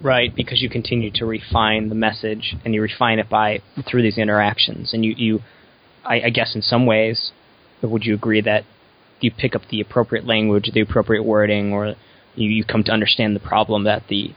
Right, 0.00 0.34
because 0.34 0.60
you 0.62 0.68
continue 0.68 1.10
to 1.14 1.24
refine 1.24 1.88
the 1.88 1.94
message 1.94 2.54
and 2.64 2.74
you 2.74 2.82
refine 2.82 3.18
it 3.18 3.28
by 3.28 3.60
through 3.88 4.02
these 4.02 4.18
interactions. 4.18 4.92
And 4.92 5.04
you, 5.04 5.14
you 5.16 5.40
I, 6.04 6.22
I 6.26 6.30
guess 6.30 6.54
in 6.54 6.62
some 6.62 6.86
ways, 6.86 7.32
would 7.82 8.04
you 8.04 8.14
agree 8.14 8.40
that 8.42 8.64
you 9.20 9.30
pick 9.30 9.54
up 9.54 9.62
the 9.70 9.80
appropriate 9.80 10.26
language, 10.26 10.70
the 10.72 10.80
appropriate 10.80 11.22
wording, 11.22 11.72
or 11.72 11.94
you, 12.34 12.50
you 12.50 12.64
come 12.64 12.84
to 12.84 12.92
understand 12.92 13.34
the 13.34 13.40
problem 13.40 13.84
that 13.84 14.04
the 14.08 14.32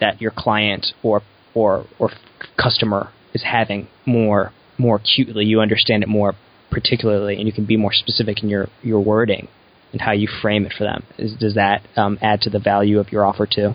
that 0.00 0.20
your 0.20 0.30
client 0.30 0.86
or 1.02 1.22
or 1.54 1.86
or 1.98 2.10
customer 2.56 3.10
is 3.32 3.42
having 3.42 3.88
more 4.04 4.52
more 4.78 4.96
acutely. 4.96 5.44
You 5.44 5.60
understand 5.60 6.02
it 6.02 6.08
more 6.08 6.34
particularly, 6.70 7.36
and 7.36 7.46
you 7.46 7.52
can 7.52 7.64
be 7.64 7.76
more 7.76 7.92
specific 7.92 8.42
in 8.42 8.48
your 8.48 8.68
your 8.82 9.00
wording 9.00 9.48
and 9.92 10.00
how 10.00 10.12
you 10.12 10.28
frame 10.42 10.66
it 10.66 10.72
for 10.76 10.84
them. 10.84 11.04
Is, 11.16 11.34
does 11.34 11.54
that 11.54 11.82
um, 11.96 12.18
add 12.20 12.40
to 12.42 12.50
the 12.50 12.58
value 12.58 12.98
of 12.98 13.12
your 13.12 13.24
offer 13.24 13.46
too? 13.46 13.74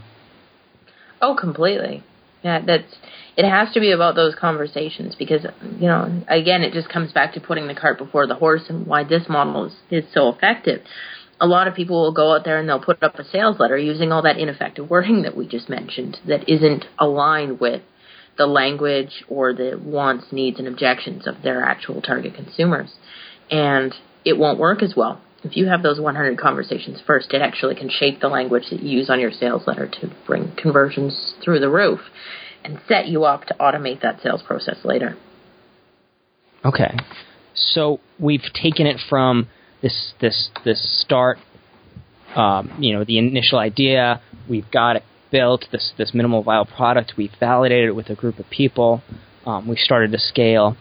Oh, 1.21 1.35
completely. 1.39 2.03
Yeah, 2.43 2.61
that's 2.65 2.95
it 3.37 3.47
has 3.47 3.73
to 3.73 3.79
be 3.79 3.91
about 3.91 4.15
those 4.15 4.35
conversations 4.35 5.15
because 5.15 5.45
you 5.79 5.87
know 5.87 6.23
again 6.27 6.63
it 6.63 6.73
just 6.73 6.89
comes 6.89 7.11
back 7.11 7.33
to 7.33 7.39
putting 7.39 7.67
the 7.67 7.75
cart 7.75 7.97
before 7.97 8.27
the 8.27 8.35
horse 8.35 8.63
and 8.67 8.85
why 8.85 9.03
this 9.03 9.23
model 9.29 9.65
is, 9.65 9.73
is 9.89 10.03
so 10.13 10.29
effective 10.29 10.81
a 11.41 11.47
lot 11.47 11.67
of 11.67 11.73
people 11.73 12.03
will 12.03 12.13
go 12.13 12.35
out 12.35 12.45
there 12.45 12.59
and 12.59 12.69
they'll 12.69 12.79
put 12.79 13.01
up 13.01 13.17
a 13.17 13.25
sales 13.25 13.59
letter 13.59 13.75
using 13.75 14.11
all 14.11 14.21
that 14.21 14.37
ineffective 14.37 14.89
wording 14.89 15.23
that 15.23 15.35
we 15.35 15.47
just 15.47 15.67
mentioned 15.67 16.17
that 16.27 16.47
isn't 16.47 16.85
aligned 16.99 17.59
with 17.59 17.81
the 18.37 18.45
language 18.45 19.23
or 19.27 19.51
the 19.51 19.79
wants, 19.83 20.25
needs, 20.31 20.59
and 20.59 20.67
objections 20.67 21.27
of 21.27 21.41
their 21.43 21.63
actual 21.63 22.01
target 22.01 22.35
consumers. 22.35 22.91
And 23.49 23.93
it 24.23 24.37
won't 24.37 24.59
work 24.59 24.83
as 24.83 24.93
well. 24.95 25.19
If 25.43 25.57
you 25.57 25.67
have 25.67 25.81
those 25.81 25.99
100 25.99 26.37
conversations 26.37 27.01
first, 27.05 27.33
it 27.33 27.41
actually 27.41 27.75
can 27.75 27.89
shape 27.89 28.19
the 28.19 28.27
language 28.27 28.65
that 28.69 28.81
you 28.81 28.99
use 28.99 29.09
on 29.09 29.19
your 29.19 29.31
sales 29.31 29.63
letter 29.65 29.87
to 29.87 30.11
bring 30.27 30.51
conversions 30.55 31.33
through 31.43 31.59
the 31.59 31.69
roof 31.69 31.99
and 32.63 32.79
set 32.87 33.07
you 33.07 33.23
up 33.23 33.45
to 33.45 33.55
automate 33.59 34.01
that 34.01 34.21
sales 34.21 34.43
process 34.43 34.77
later. 34.83 35.17
Okay. 36.63 36.95
So 37.55 37.99
we've 38.19 38.45
taken 38.53 38.85
it 38.85 38.97
from 39.09 39.47
this 39.81 40.13
this 40.21 40.49
this 40.63 41.01
start. 41.01 41.39
Um, 42.35 42.77
you 42.79 42.93
know, 42.93 43.03
the 43.03 43.17
initial 43.17 43.57
idea. 43.57 44.21
We've 44.47 44.69
got 44.71 44.95
it 44.95 45.03
built. 45.31 45.65
This 45.71 45.91
this 45.97 46.13
minimal 46.13 46.43
viable 46.43 46.71
product. 46.71 47.13
We 47.17 47.31
validated 47.39 47.89
it 47.89 47.95
with 47.95 48.09
a 48.09 48.15
group 48.15 48.37
of 48.39 48.49
people. 48.49 49.01
Um, 49.45 49.67
we 49.67 49.75
started 49.75 50.11
to 50.11 50.19
scale. 50.19 50.77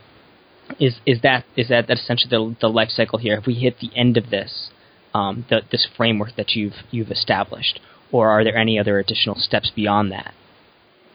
Is 0.79 0.97
is 1.07 1.23
that 1.23 1.45
is 1.57 1.69
that, 1.69 1.89
that 1.89 1.99
essentially 1.99 2.31
the, 2.31 2.57
the 2.61 2.69
life 2.69 2.91
cycle 2.91 3.19
here? 3.19 3.37
If 3.37 3.47
we 3.47 3.55
hit 3.55 3.79
the 3.81 3.91
end 3.97 4.17
of 4.17 4.31
this, 4.31 4.71
um, 5.15 5.45
the, 5.49 5.63
this 5.71 5.87
framework 5.97 6.37
that 6.37 6.51
you've 6.51 6.75
you've 6.91 7.11
established, 7.11 7.81
or 8.13 8.31
are 8.31 8.45
there 8.45 8.57
any 8.57 8.79
other 8.79 8.99
additional 8.99 9.37
steps 9.37 9.71
beyond 9.75 10.13
that? 10.13 10.35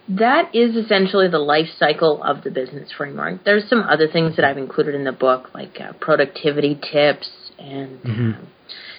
that 0.08 0.54
is 0.54 0.76
essentially 0.76 1.28
the 1.28 1.39
life 1.39 1.68
cycle 1.80 2.22
of 2.24 2.44
the 2.44 2.52
business 2.52 2.91
framework. 2.96 3.44
There's 3.44 3.68
some 3.68 3.82
other 3.82 4.08
things 4.08 4.36
that 4.36 4.46
I've 4.46 4.58
included 4.58 4.94
in 4.94 5.04
the 5.04 5.12
book, 5.12 5.50
like 5.54 5.80
uh, 5.82 5.94
productivity 6.00 6.76
tips 6.76 7.30
and 7.58 8.00
mm-hmm. 8.02 8.34
um, 8.34 8.48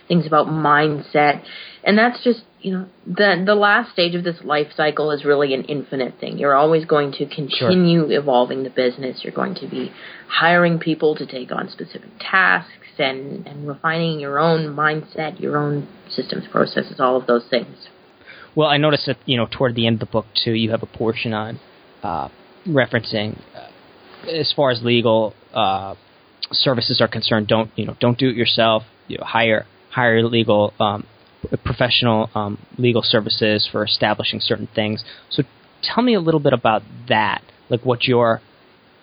things 0.08 0.26
about 0.26 0.46
mindset. 0.46 1.42
And 1.84 1.96
that's 1.96 2.22
just, 2.24 2.40
you 2.60 2.72
know, 2.72 2.86
the 3.06 3.42
the 3.44 3.54
last 3.54 3.92
stage 3.92 4.14
of 4.14 4.24
this 4.24 4.36
life 4.42 4.68
cycle 4.76 5.10
is 5.10 5.24
really 5.24 5.54
an 5.54 5.64
infinite 5.64 6.18
thing. 6.18 6.38
You're 6.38 6.54
always 6.54 6.84
going 6.84 7.12
to 7.12 7.26
continue 7.26 8.08
sure. 8.08 8.18
evolving 8.18 8.64
the 8.64 8.70
business. 8.70 9.20
You're 9.22 9.32
going 9.34 9.54
to 9.56 9.68
be 9.68 9.92
hiring 10.28 10.78
people 10.78 11.14
to 11.16 11.26
take 11.26 11.52
on 11.52 11.68
specific 11.68 12.10
tasks 12.18 12.72
and, 12.98 13.46
and 13.46 13.68
refining 13.68 14.18
your 14.20 14.38
own 14.38 14.74
mindset, 14.74 15.38
your 15.40 15.58
own 15.58 15.86
systems, 16.10 16.44
processes, 16.50 16.98
all 16.98 17.16
of 17.16 17.26
those 17.26 17.44
things. 17.48 17.88
Well, 18.54 18.68
I 18.68 18.78
noticed 18.78 19.06
that 19.06 19.18
you 19.26 19.36
know 19.36 19.46
toward 19.50 19.74
the 19.74 19.86
end 19.86 20.02
of 20.02 20.08
the 20.08 20.12
book 20.12 20.26
too, 20.44 20.52
you 20.52 20.70
have 20.70 20.82
a 20.82 20.86
portion 20.86 21.34
on 21.34 21.60
uh, 22.02 22.28
referencing 22.66 23.38
uh, 23.54 24.30
as 24.30 24.52
far 24.56 24.70
as 24.70 24.82
legal 24.82 25.34
uh, 25.54 25.94
services 26.52 27.00
are 27.00 27.08
concerned. 27.08 27.48
Don't 27.48 27.70
you 27.76 27.86
know? 27.86 27.96
Don't 28.00 28.18
do 28.18 28.28
it 28.28 28.36
yourself. 28.36 28.82
You 29.08 29.18
know, 29.18 29.24
hire 29.24 29.66
hire 29.96 30.22
legal 30.22 30.74
um, 30.78 31.06
professional 31.64 32.28
um, 32.34 32.58
legal 32.76 33.02
services 33.02 33.66
for 33.70 33.82
establishing 33.82 34.40
certain 34.40 34.68
things. 34.74 35.02
So 35.30 35.42
tell 35.82 36.04
me 36.04 36.14
a 36.14 36.20
little 36.20 36.40
bit 36.40 36.52
about 36.52 36.82
that. 37.08 37.42
Like 37.70 37.84
what 37.84 38.04
your 38.04 38.42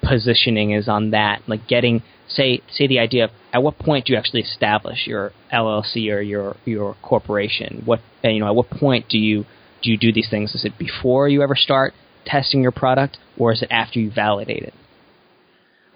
positioning 0.03 0.71
is 0.71 0.87
on 0.87 1.11
that. 1.11 1.41
Like 1.47 1.67
getting 1.67 2.03
say 2.29 2.61
say 2.71 2.85
the 2.85 2.99
idea 2.99 3.25
of 3.25 3.31
at 3.51 3.63
what 3.63 3.79
point 3.79 4.05
do 4.05 4.13
you 4.13 4.19
actually 4.19 4.41
establish 4.41 5.07
your 5.07 5.31
LLC 5.51 6.13
or 6.13 6.21
your 6.21 6.55
your 6.63 6.95
corporation? 7.01 7.81
What 7.85 7.99
you 8.23 8.39
know 8.39 8.47
at 8.47 8.55
what 8.55 8.69
point 8.69 9.09
do 9.09 9.17
you 9.17 9.45
do 9.81 9.89
you 9.89 9.97
do 9.97 10.13
these 10.13 10.29
things? 10.29 10.53
Is 10.53 10.63
it 10.63 10.77
before 10.77 11.27
you 11.27 11.41
ever 11.41 11.55
start 11.55 11.93
testing 12.25 12.61
your 12.61 12.71
product, 12.71 13.17
or 13.37 13.51
is 13.51 13.63
it 13.63 13.69
after 13.71 13.99
you 13.99 14.11
validate 14.11 14.63
it? 14.63 14.73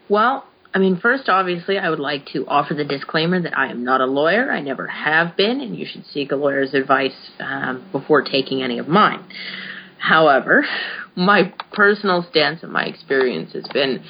Well, 0.09 0.45
I 0.77 0.79
mean, 0.79 0.99
first, 0.99 1.27
obviously, 1.27 1.79
I 1.79 1.89
would 1.89 1.99
like 1.99 2.27
to 2.33 2.45
offer 2.45 2.75
the 2.75 2.83
disclaimer 2.83 3.41
that 3.41 3.57
I 3.57 3.71
am 3.71 3.83
not 3.83 3.99
a 3.99 4.05
lawyer. 4.05 4.51
I 4.51 4.61
never 4.61 4.85
have 4.85 5.35
been, 5.35 5.59
and 5.59 5.75
you 5.75 5.87
should 5.91 6.05
seek 6.05 6.31
a 6.31 6.35
lawyer's 6.35 6.75
advice 6.75 7.15
um, 7.39 7.89
before 7.91 8.21
taking 8.21 8.61
any 8.61 8.77
of 8.77 8.87
mine. 8.87 9.27
However, 9.97 10.67
my 11.15 11.51
personal 11.73 12.27
stance 12.29 12.61
and 12.61 12.71
my 12.71 12.83
experience 12.83 13.53
has 13.53 13.65
been 13.73 14.03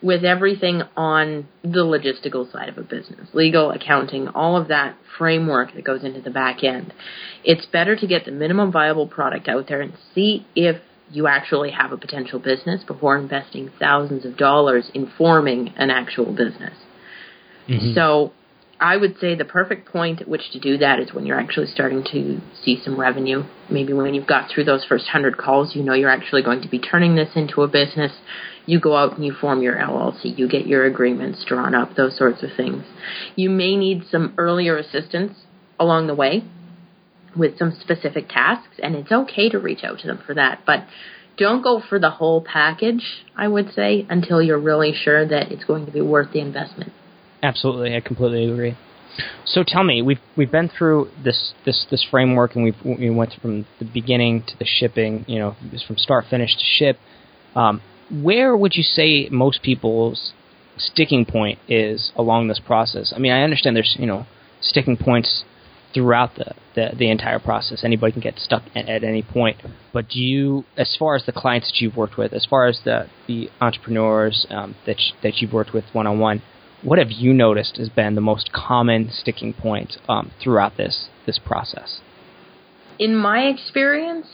with 0.00 0.24
everything 0.24 0.80
on 0.96 1.46
the 1.62 1.84
logistical 1.84 2.50
side 2.50 2.70
of 2.70 2.78
a 2.78 2.84
business, 2.84 3.28
legal, 3.34 3.70
accounting, 3.70 4.28
all 4.28 4.56
of 4.56 4.68
that 4.68 4.96
framework 5.18 5.74
that 5.74 5.84
goes 5.84 6.04
into 6.04 6.22
the 6.22 6.30
back 6.30 6.64
end. 6.64 6.94
It's 7.44 7.66
better 7.66 7.96
to 7.96 8.06
get 8.06 8.24
the 8.24 8.32
minimum 8.32 8.72
viable 8.72 9.08
product 9.08 9.46
out 9.46 9.68
there 9.68 9.82
and 9.82 9.92
see 10.14 10.46
if 10.56 10.80
you 11.14 11.26
actually 11.26 11.70
have 11.70 11.92
a 11.92 11.96
potential 11.96 12.38
business 12.38 12.82
before 12.84 13.16
investing 13.16 13.70
thousands 13.78 14.24
of 14.24 14.36
dollars 14.36 14.90
in 14.94 15.10
forming 15.16 15.72
an 15.76 15.90
actual 15.90 16.26
business. 16.26 16.74
Mm-hmm. 17.68 17.94
So 17.94 18.32
I 18.80 18.96
would 18.96 19.18
say 19.20 19.34
the 19.34 19.44
perfect 19.44 19.88
point 19.90 20.20
at 20.20 20.28
which 20.28 20.50
to 20.52 20.60
do 20.60 20.78
that 20.78 20.98
is 20.98 21.14
when 21.14 21.24
you're 21.24 21.38
actually 21.38 21.68
starting 21.68 22.04
to 22.12 22.40
see 22.62 22.80
some 22.84 22.98
revenue. 22.98 23.44
Maybe 23.70 23.92
when 23.92 24.12
you've 24.14 24.26
got 24.26 24.50
through 24.50 24.64
those 24.64 24.84
first 24.84 25.06
hundred 25.06 25.38
calls, 25.38 25.74
you 25.76 25.82
know 25.82 25.94
you're 25.94 26.10
actually 26.10 26.42
going 26.42 26.62
to 26.62 26.68
be 26.68 26.78
turning 26.78 27.14
this 27.14 27.30
into 27.36 27.62
a 27.62 27.68
business 27.68 28.12
you 28.66 28.80
go 28.80 28.96
out 28.96 29.14
and 29.14 29.24
you 29.24 29.32
form 29.32 29.62
your 29.62 29.76
LLC, 29.76 30.36
you 30.38 30.48
get 30.48 30.66
your 30.66 30.84
agreements 30.84 31.44
drawn 31.46 31.74
up, 31.74 31.94
those 31.96 32.16
sorts 32.16 32.42
of 32.42 32.50
things. 32.56 32.84
You 33.36 33.50
may 33.50 33.76
need 33.76 34.04
some 34.10 34.34
earlier 34.38 34.76
assistance 34.76 35.36
along 35.78 36.06
the 36.06 36.14
way 36.14 36.44
with 37.36 37.58
some 37.58 37.76
specific 37.80 38.28
tasks, 38.28 38.76
and 38.82 38.94
it's 38.94 39.12
okay 39.12 39.48
to 39.48 39.58
reach 39.58 39.84
out 39.84 39.98
to 40.00 40.06
them 40.06 40.20
for 40.26 40.34
that. 40.34 40.60
But 40.66 40.84
don't 41.36 41.62
go 41.62 41.82
for 41.88 41.98
the 41.98 42.10
whole 42.10 42.40
package, 42.42 43.24
I 43.36 43.48
would 43.48 43.72
say, 43.74 44.06
until 44.08 44.40
you're 44.40 44.58
really 44.58 44.92
sure 44.94 45.26
that 45.26 45.50
it's 45.50 45.64
going 45.64 45.86
to 45.86 45.92
be 45.92 46.00
worth 46.00 46.32
the 46.32 46.40
investment. 46.40 46.92
Absolutely, 47.42 47.94
I 47.94 48.00
completely 48.00 48.50
agree. 48.50 48.76
So 49.44 49.62
tell 49.66 49.84
me, 49.84 50.02
we've 50.02 50.20
we've 50.36 50.50
been 50.50 50.68
through 50.68 51.10
this 51.22 51.54
this 51.64 51.86
this 51.90 52.04
framework, 52.10 52.56
and 52.56 52.64
we've 52.64 52.76
we 52.84 53.10
went 53.10 53.34
from 53.40 53.66
the 53.78 53.84
beginning 53.84 54.42
to 54.48 54.58
the 54.58 54.64
shipping. 54.64 55.24
You 55.28 55.38
know, 55.38 55.56
from 55.86 55.96
start 55.96 56.24
finish 56.28 56.54
to 56.56 56.64
ship. 56.64 56.98
Um, 57.54 57.80
where 58.10 58.56
would 58.56 58.74
you 58.74 58.82
say 58.82 59.28
most 59.30 59.62
people's 59.62 60.32
sticking 60.76 61.24
point 61.24 61.58
is 61.68 62.12
along 62.16 62.48
this 62.48 62.60
process? 62.60 63.12
I 63.14 63.18
mean, 63.18 63.32
I 63.32 63.42
understand 63.42 63.76
there's 63.76 63.96
you 63.98 64.06
know 64.06 64.26
sticking 64.60 64.96
points 64.96 65.44
throughout 65.94 66.34
the, 66.34 66.54
the, 66.74 66.90
the 66.98 67.10
entire 67.10 67.38
process. 67.38 67.84
Anybody 67.84 68.12
can 68.12 68.20
get 68.20 68.38
stuck 68.38 68.64
at, 68.74 68.88
at, 68.88 69.04
any 69.04 69.22
point. 69.22 69.58
But 69.92 70.08
do 70.08 70.18
you, 70.18 70.64
as 70.76 70.96
far 70.98 71.14
as 71.14 71.24
the 71.24 71.32
clients 71.32 71.68
that 71.68 71.80
you've 71.80 71.96
worked 71.96 72.18
with, 72.18 72.32
as 72.32 72.44
far 72.44 72.66
as 72.66 72.80
the 72.84 73.06
the 73.26 73.48
entrepreneurs 73.60 74.46
um, 74.50 74.74
that 74.86 74.96
that 75.22 75.36
you've 75.36 75.52
worked 75.52 75.72
with 75.72 75.84
one 75.92 76.06
on 76.06 76.18
one, 76.18 76.42
what 76.82 76.98
have 76.98 77.10
you 77.10 77.32
noticed 77.32 77.76
has 77.78 77.88
been 77.88 78.14
the 78.14 78.20
most 78.20 78.52
common 78.52 79.10
sticking 79.10 79.54
point 79.54 79.96
um, 80.08 80.32
throughout 80.42 80.76
this 80.76 81.08
this 81.26 81.38
process? 81.38 82.00
In 82.98 83.14
my 83.14 83.44
experience, 83.44 84.26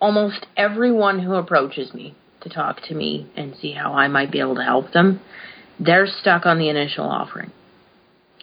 almost 0.00 0.46
everyone 0.56 1.20
who 1.20 1.34
approaches 1.34 1.94
me 1.94 2.14
to 2.42 2.48
talk 2.48 2.80
to 2.88 2.94
me 2.94 3.30
and 3.36 3.54
see 3.60 3.72
how 3.72 3.92
I 3.92 4.08
might 4.08 4.30
be 4.32 4.40
able 4.40 4.54
to 4.56 4.64
help 4.64 4.92
them, 4.92 5.20
they're 5.78 6.06
stuck 6.06 6.46
on 6.46 6.58
the 6.58 6.68
initial 6.68 7.04
offering. 7.04 7.52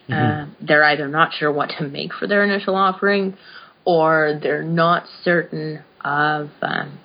Mm-hmm. 0.09 0.13
Uh, 0.13 0.53
they're 0.65 0.83
either 0.85 1.07
not 1.07 1.33
sure 1.33 1.51
what 1.51 1.71
to 1.77 1.87
make 1.87 2.13
for 2.13 2.27
their 2.27 2.43
initial 2.43 2.75
offering, 2.75 3.37
or 3.85 4.39
they're 4.41 4.63
not 4.63 5.05
certain 5.23 5.83
of 6.03 6.49
um, 6.61 6.99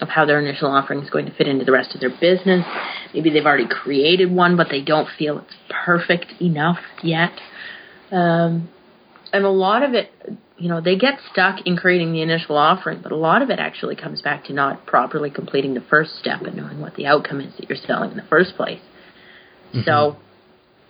of 0.00 0.08
how 0.08 0.24
their 0.24 0.38
initial 0.38 0.70
offering 0.70 1.00
is 1.00 1.10
going 1.10 1.26
to 1.26 1.34
fit 1.34 1.48
into 1.48 1.64
the 1.64 1.72
rest 1.72 1.94
of 1.94 2.00
their 2.00 2.10
business. 2.10 2.64
Maybe 3.12 3.30
they've 3.30 3.44
already 3.44 3.66
created 3.68 4.30
one, 4.30 4.56
but 4.56 4.68
they 4.70 4.80
don't 4.80 5.08
feel 5.18 5.38
it's 5.38 5.54
perfect 5.84 6.40
enough 6.40 6.78
yet. 7.02 7.32
Um, 8.12 8.68
and 9.32 9.44
a 9.44 9.50
lot 9.50 9.82
of 9.82 9.94
it, 9.94 10.10
you 10.56 10.68
know, 10.68 10.80
they 10.80 10.96
get 10.96 11.18
stuck 11.32 11.66
in 11.66 11.76
creating 11.76 12.12
the 12.12 12.22
initial 12.22 12.56
offering, 12.56 13.00
but 13.02 13.12
a 13.12 13.16
lot 13.16 13.42
of 13.42 13.50
it 13.50 13.58
actually 13.58 13.96
comes 13.96 14.22
back 14.22 14.44
to 14.44 14.52
not 14.52 14.86
properly 14.86 15.30
completing 15.30 15.74
the 15.74 15.82
first 15.90 16.18
step 16.18 16.42
and 16.42 16.56
knowing 16.56 16.80
what 16.80 16.94
the 16.94 17.06
outcome 17.06 17.40
is 17.40 17.52
that 17.58 17.68
you're 17.68 17.78
selling 17.86 18.10
in 18.12 18.16
the 18.16 18.24
first 18.30 18.56
place. 18.56 18.80
Mm-hmm. 19.74 19.80
So 19.84 20.16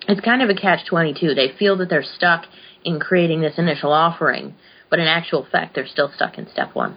it's 0.06 0.20
kind 0.20 0.42
of 0.42 0.48
a 0.48 0.54
catch 0.54 0.86
22. 0.88 1.34
They 1.34 1.52
feel 1.58 1.76
that 1.78 1.88
they're 1.88 2.04
stuck 2.04 2.44
in 2.84 3.00
creating 3.00 3.40
this 3.40 3.58
initial 3.58 3.92
offering, 3.92 4.54
but 4.90 4.98
in 4.98 5.06
actual 5.06 5.46
fact, 5.50 5.74
they're 5.74 5.86
still 5.86 6.10
stuck 6.14 6.38
in 6.38 6.48
step 6.50 6.74
one. 6.74 6.96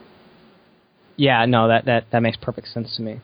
Yeah, 1.17 1.45
no, 1.45 1.67
that, 1.67 1.85
that, 1.85 2.05
that 2.11 2.21
makes 2.21 2.37
perfect 2.37 2.67
sense 2.67 2.95
to 2.97 3.01
me. 3.01 3.21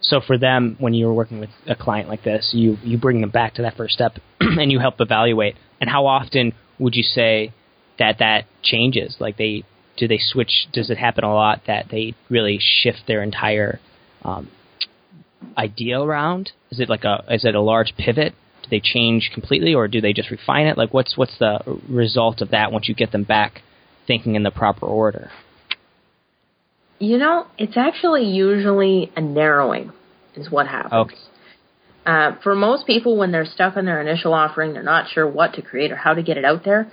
So 0.00 0.20
for 0.20 0.36
them, 0.36 0.76
when 0.78 0.94
you're 0.94 1.12
working 1.12 1.40
with 1.40 1.50
a 1.66 1.74
client 1.74 2.08
like 2.08 2.24
this, 2.24 2.50
you, 2.52 2.76
you 2.82 2.98
bring 2.98 3.20
them 3.20 3.30
back 3.30 3.54
to 3.54 3.62
that 3.62 3.76
first 3.76 3.94
step 3.94 4.18
and 4.40 4.70
you 4.70 4.78
help 4.78 5.00
evaluate. 5.00 5.56
And 5.80 5.88
how 5.88 6.06
often 6.06 6.52
would 6.78 6.94
you 6.94 7.02
say 7.02 7.52
that 7.98 8.18
that 8.18 8.46
changes? 8.62 9.16
Like 9.18 9.36
they 9.36 9.64
do 9.96 10.08
they 10.08 10.18
switch? 10.18 10.66
Does 10.72 10.90
it 10.90 10.98
happen 10.98 11.24
a 11.24 11.32
lot 11.32 11.62
that 11.66 11.86
they 11.90 12.14
really 12.30 12.58
shift 12.60 13.02
their 13.06 13.22
entire 13.22 13.78
um, 14.24 14.50
idea 15.56 16.00
around? 16.00 16.52
Is 16.70 16.80
it 16.80 16.88
like 16.88 17.04
a 17.04 17.24
is 17.30 17.44
it 17.44 17.54
a 17.54 17.60
large 17.60 17.94
pivot? 17.96 18.34
They 18.72 18.80
change 18.80 19.32
completely, 19.34 19.74
or 19.74 19.86
do 19.86 20.00
they 20.00 20.14
just 20.14 20.30
refine 20.30 20.66
it? 20.66 20.78
Like, 20.78 20.94
what's 20.94 21.14
what's 21.14 21.38
the 21.38 21.60
result 21.90 22.40
of 22.40 22.52
that 22.52 22.72
once 22.72 22.88
you 22.88 22.94
get 22.94 23.12
them 23.12 23.22
back 23.22 23.60
thinking 24.06 24.34
in 24.34 24.44
the 24.44 24.50
proper 24.50 24.86
order? 24.86 25.30
You 26.98 27.18
know, 27.18 27.46
it's 27.58 27.76
actually 27.76 28.24
usually 28.24 29.12
a 29.14 29.20
narrowing, 29.20 29.92
is 30.36 30.50
what 30.50 30.68
happens. 30.68 30.94
Okay. 30.94 31.16
Uh, 32.06 32.36
for 32.42 32.54
most 32.54 32.86
people, 32.86 33.18
when 33.18 33.30
they're 33.30 33.44
stuck 33.44 33.76
in 33.76 33.84
their 33.84 34.00
initial 34.00 34.32
offering, 34.32 34.72
they're 34.72 34.82
not 34.82 35.10
sure 35.10 35.28
what 35.28 35.52
to 35.56 35.60
create 35.60 35.92
or 35.92 35.96
how 35.96 36.14
to 36.14 36.22
get 36.22 36.38
it 36.38 36.44
out 36.46 36.64
there. 36.64 36.90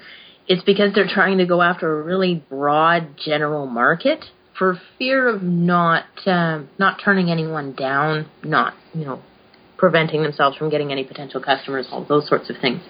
It's 0.49 0.63
because 0.63 0.93
they're 0.93 1.07
trying 1.07 1.37
to 1.37 1.45
go 1.45 1.61
after 1.61 2.01
a 2.01 2.03
really 2.03 2.43
broad 2.49 3.15
general 3.23 3.67
market 3.67 4.25
for 4.57 4.77
fear 4.97 5.29
of 5.29 5.41
not 5.41 6.03
um, 6.25 6.67
not 6.77 6.99
turning 7.01 7.31
anyone 7.31 7.71
down, 7.71 8.29
not 8.43 8.73
you 8.93 9.05
know 9.05 9.21
preventing 9.79 10.21
themselves 10.21 10.57
from 10.57 10.69
getting 10.69 10.91
any 10.91 11.03
potential 11.03 11.41
customers, 11.41 11.87
all 11.91 12.03
those 12.03 12.27
sorts 12.27 12.49
of 12.49 12.57
things. 12.61 12.81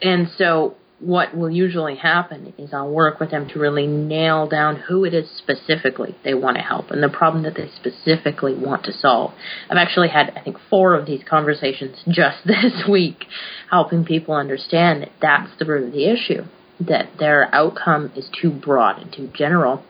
And 0.00 0.28
so 0.36 0.74
what 1.02 1.36
will 1.36 1.50
usually 1.50 1.96
happen 1.96 2.54
is 2.56 2.72
I'll 2.72 2.90
work 2.90 3.18
with 3.18 3.30
them 3.30 3.48
to 3.48 3.58
really 3.58 3.86
nail 3.86 4.46
down 4.48 4.76
who 4.76 5.04
it 5.04 5.12
is 5.12 5.28
specifically 5.36 6.16
they 6.24 6.32
want 6.32 6.56
to 6.56 6.62
help 6.62 6.90
and 6.90 7.02
the 7.02 7.08
problem 7.08 7.42
that 7.42 7.56
they 7.56 7.68
specifically 7.76 8.54
want 8.54 8.84
to 8.84 8.92
solve. 8.92 9.32
I've 9.68 9.76
actually 9.76 10.08
had, 10.08 10.32
I 10.36 10.42
think, 10.42 10.56
four 10.70 10.94
of 10.94 11.06
these 11.06 11.22
conversations 11.28 12.02
just 12.08 12.38
this 12.46 12.84
week, 12.88 13.24
helping 13.70 14.04
people 14.04 14.34
understand 14.34 15.02
that 15.02 15.12
that's 15.20 15.50
the 15.58 15.64
root 15.64 15.88
of 15.88 15.92
the 15.92 16.06
issue, 16.06 16.44
that 16.80 17.10
their 17.18 17.52
outcome 17.54 18.12
is 18.16 18.28
too 18.40 18.50
broad 18.50 19.02
and 19.02 19.12
too 19.12 19.30
general, 19.34 19.84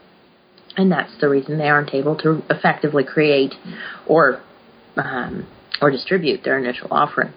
and 0.76 0.90
that's 0.90 1.12
the 1.20 1.28
reason 1.28 1.58
they 1.58 1.68
aren't 1.68 1.94
able 1.94 2.16
to 2.16 2.42
effectively 2.48 3.04
create 3.04 3.54
or 4.06 4.40
um, 4.96 5.46
or 5.82 5.90
distribute 5.90 6.42
their 6.44 6.58
initial 6.58 6.88
offering. 6.90 7.32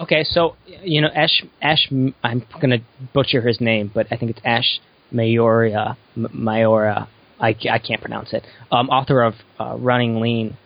Okay, 0.00 0.24
so 0.24 0.56
you 0.82 1.00
know 1.00 1.08
Ash 1.14 1.44
Ash 1.60 1.88
I'm 2.24 2.44
going 2.60 2.70
to 2.70 2.80
butcher 3.12 3.46
his 3.46 3.60
name, 3.60 3.90
but 3.94 4.06
I 4.10 4.16
think 4.16 4.32
it's 4.32 4.40
Ash 4.44 4.80
Mayoria 5.12 5.96
Mayora. 6.16 7.08
I, 7.38 7.56
I 7.70 7.78
can't 7.78 8.00
pronounce 8.00 8.32
it. 8.32 8.44
Um, 8.70 8.88
author 8.88 9.22
of 9.22 9.34
uh, 9.58 9.76
Running 9.78 10.20
Lean. 10.20 10.56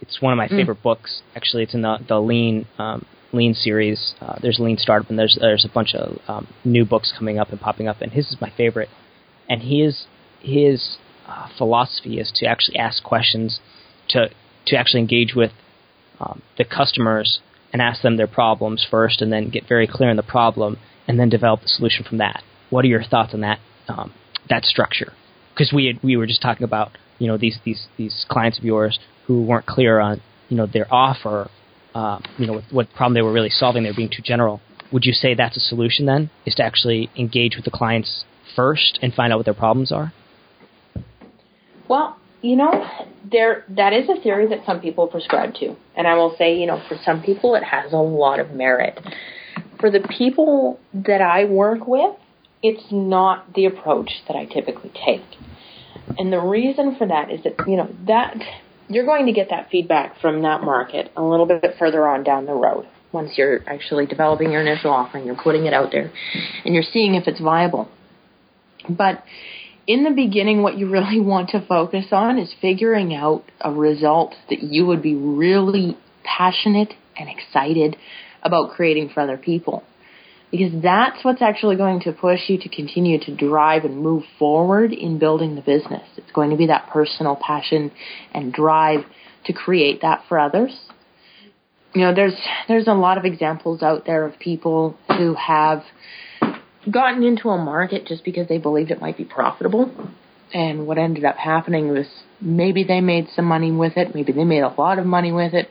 It's 0.00 0.22
one 0.22 0.32
of 0.32 0.36
my 0.36 0.46
mm. 0.46 0.56
favorite 0.56 0.82
books. 0.82 1.22
Actually, 1.36 1.64
it's 1.64 1.74
in 1.74 1.82
the 1.82 1.98
the 2.08 2.18
Lean 2.20 2.66
um, 2.78 3.04
Lean 3.32 3.54
series. 3.54 4.14
Uh, 4.20 4.38
there's 4.40 4.58
Lean 4.58 4.78
Startup, 4.78 5.08
and 5.10 5.18
there's 5.18 5.36
there's 5.40 5.64
a 5.64 5.72
bunch 5.72 5.94
of 5.94 6.18
um, 6.26 6.48
new 6.64 6.84
books 6.84 7.12
coming 7.16 7.38
up 7.38 7.50
and 7.50 7.60
popping 7.60 7.86
up, 7.86 8.00
and 8.00 8.12
his 8.12 8.26
is 8.28 8.36
my 8.40 8.52
favorite. 8.56 8.88
And 9.48 9.62
his 9.62 10.06
his 10.40 10.96
uh, 11.28 11.48
philosophy 11.58 12.18
is 12.18 12.32
to 12.36 12.46
actually 12.46 12.78
ask 12.78 13.02
questions, 13.02 13.60
to 14.08 14.30
to 14.66 14.76
actually 14.76 15.00
engage 15.00 15.34
with 15.34 15.52
um, 16.20 16.42
the 16.58 16.64
customers 16.64 17.40
and 17.72 17.80
ask 17.80 18.02
them 18.02 18.16
their 18.16 18.26
problems 18.26 18.86
first, 18.90 19.22
and 19.22 19.32
then 19.32 19.48
get 19.48 19.68
very 19.68 19.86
clear 19.86 20.10
on 20.10 20.16
the 20.16 20.22
problem, 20.22 20.76
and 21.06 21.18
then 21.18 21.28
develop 21.28 21.60
the 21.62 21.68
solution 21.68 22.04
from 22.04 22.18
that. 22.18 22.42
What 22.68 22.84
are 22.84 22.88
your 22.88 23.02
thoughts 23.02 23.32
on 23.32 23.40
that 23.40 23.60
um, 23.88 24.12
that 24.48 24.64
structure? 24.64 25.12
Because 25.54 25.72
we 25.72 25.86
had, 25.86 26.02
we 26.02 26.16
were 26.16 26.26
just 26.26 26.42
talking 26.42 26.64
about 26.64 26.90
you 27.18 27.28
know 27.28 27.36
these 27.36 27.58
these 27.64 27.86
these 27.96 28.26
clients 28.28 28.58
of 28.58 28.64
yours 28.64 28.98
who 29.26 29.42
weren't 29.42 29.66
clear 29.66 30.00
on 30.00 30.20
you 30.48 30.56
know 30.56 30.66
their 30.66 30.92
offer, 30.92 31.48
uh, 31.94 32.18
you 32.38 32.46
know 32.46 32.54
what, 32.54 32.64
what 32.70 32.92
problem 32.94 33.14
they 33.14 33.22
were 33.22 33.32
really 33.32 33.50
solving. 33.50 33.84
They 33.84 33.90
were 33.90 33.96
being 33.96 34.10
too 34.10 34.22
general. 34.22 34.60
Would 34.92 35.04
you 35.04 35.12
say 35.12 35.34
that's 35.34 35.56
a 35.56 35.60
solution 35.60 36.06
then? 36.06 36.30
Is 36.44 36.56
to 36.56 36.64
actually 36.64 37.10
engage 37.16 37.54
with 37.54 37.64
the 37.64 37.70
clients 37.70 38.24
first 38.56 38.98
and 39.00 39.14
find 39.14 39.32
out 39.32 39.38
what 39.38 39.44
their 39.44 39.54
problems 39.54 39.92
are? 39.92 40.12
Well, 41.88 42.19
you 42.42 42.56
know, 42.56 42.86
there 43.30 43.64
that 43.70 43.92
is 43.92 44.08
a 44.08 44.20
theory 44.20 44.48
that 44.48 44.64
some 44.64 44.80
people 44.80 45.06
prescribe 45.06 45.54
to, 45.56 45.76
and 45.96 46.06
I 46.06 46.14
will 46.14 46.34
say, 46.36 46.56
you 46.56 46.66
know, 46.66 46.82
for 46.88 46.96
some 47.04 47.22
people 47.22 47.54
it 47.54 47.64
has 47.64 47.92
a 47.92 47.96
lot 47.96 48.40
of 48.40 48.50
merit. 48.50 48.98
For 49.78 49.90
the 49.90 50.00
people 50.00 50.78
that 50.92 51.20
I 51.22 51.44
work 51.44 51.86
with, 51.86 52.14
it's 52.62 52.84
not 52.90 53.54
the 53.54 53.66
approach 53.66 54.10
that 54.28 54.36
I 54.36 54.44
typically 54.44 54.92
take. 55.04 55.24
And 56.18 56.32
the 56.32 56.40
reason 56.40 56.96
for 56.96 57.06
that 57.06 57.30
is 57.30 57.42
that, 57.44 57.54
you 57.66 57.76
know, 57.76 57.94
that 58.06 58.36
you're 58.88 59.06
going 59.06 59.26
to 59.26 59.32
get 59.32 59.50
that 59.50 59.70
feedback 59.70 60.20
from 60.20 60.42
that 60.42 60.62
market 60.62 61.12
a 61.16 61.22
little 61.22 61.46
bit 61.46 61.62
further 61.78 62.06
on 62.08 62.24
down 62.24 62.46
the 62.46 62.52
road. 62.52 62.86
Once 63.12 63.32
you're 63.36 63.60
actually 63.66 64.06
developing 64.06 64.50
your 64.52 64.60
initial 64.60 64.90
offering, 64.90 65.24
you're 65.24 65.40
putting 65.42 65.66
it 65.66 65.72
out 65.72 65.90
there, 65.92 66.12
and 66.64 66.74
you're 66.74 66.84
seeing 66.92 67.14
if 67.14 67.26
it's 67.26 67.40
viable. 67.40 67.88
But 68.88 69.22
in 69.86 70.04
the 70.04 70.10
beginning, 70.10 70.62
what 70.62 70.78
you 70.78 70.90
really 70.90 71.20
want 71.34 71.50
to 71.50 71.64
focus 71.66 72.06
on 72.12 72.38
is 72.38 72.52
figuring 72.60 73.14
out 73.14 73.44
a 73.60 73.72
result 73.72 74.34
that 74.48 74.62
you 74.62 74.86
would 74.86 75.02
be 75.02 75.14
really 75.14 75.96
passionate 76.24 76.94
and 77.16 77.28
excited 77.28 77.96
about 78.42 78.72
creating 78.72 79.10
for 79.12 79.20
other 79.20 79.36
people. 79.36 79.82
Because 80.50 80.82
that's 80.82 81.24
what's 81.24 81.42
actually 81.42 81.76
going 81.76 82.00
to 82.00 82.12
push 82.12 82.40
you 82.48 82.58
to 82.58 82.68
continue 82.68 83.20
to 83.20 83.36
drive 83.36 83.84
and 83.84 83.98
move 83.98 84.24
forward 84.36 84.92
in 84.92 85.18
building 85.18 85.54
the 85.54 85.60
business. 85.60 86.02
It's 86.16 86.32
going 86.32 86.50
to 86.50 86.56
be 86.56 86.66
that 86.66 86.88
personal 86.92 87.36
passion 87.36 87.92
and 88.34 88.52
drive 88.52 89.04
to 89.44 89.52
create 89.52 90.02
that 90.02 90.24
for 90.28 90.40
others. 90.40 90.76
You 91.94 92.02
know, 92.02 92.14
there's 92.14 92.34
there's 92.66 92.88
a 92.88 92.94
lot 92.94 93.16
of 93.16 93.24
examples 93.24 93.82
out 93.82 94.06
there 94.06 94.24
of 94.24 94.38
people 94.38 94.96
who 95.08 95.34
have 95.34 95.82
gotten 96.90 97.22
into 97.22 97.48
a 97.48 97.58
market 97.58 98.06
just 98.06 98.24
because 98.24 98.48
they 98.48 98.58
believed 98.58 98.90
it 98.90 99.00
might 99.00 99.16
be 99.16 99.24
profitable. 99.24 99.90
And 100.52 100.86
what 100.86 100.98
ended 100.98 101.24
up 101.24 101.36
happening 101.36 101.88
was 101.90 102.06
maybe 102.40 102.84
they 102.84 103.00
made 103.00 103.28
some 103.34 103.44
money 103.44 103.70
with 103.70 103.96
it, 103.96 104.14
maybe 104.14 104.32
they 104.32 104.44
made 104.44 104.62
a 104.62 104.68
lot 104.68 104.98
of 104.98 105.06
money 105.06 105.32
with 105.32 105.54
it, 105.54 105.68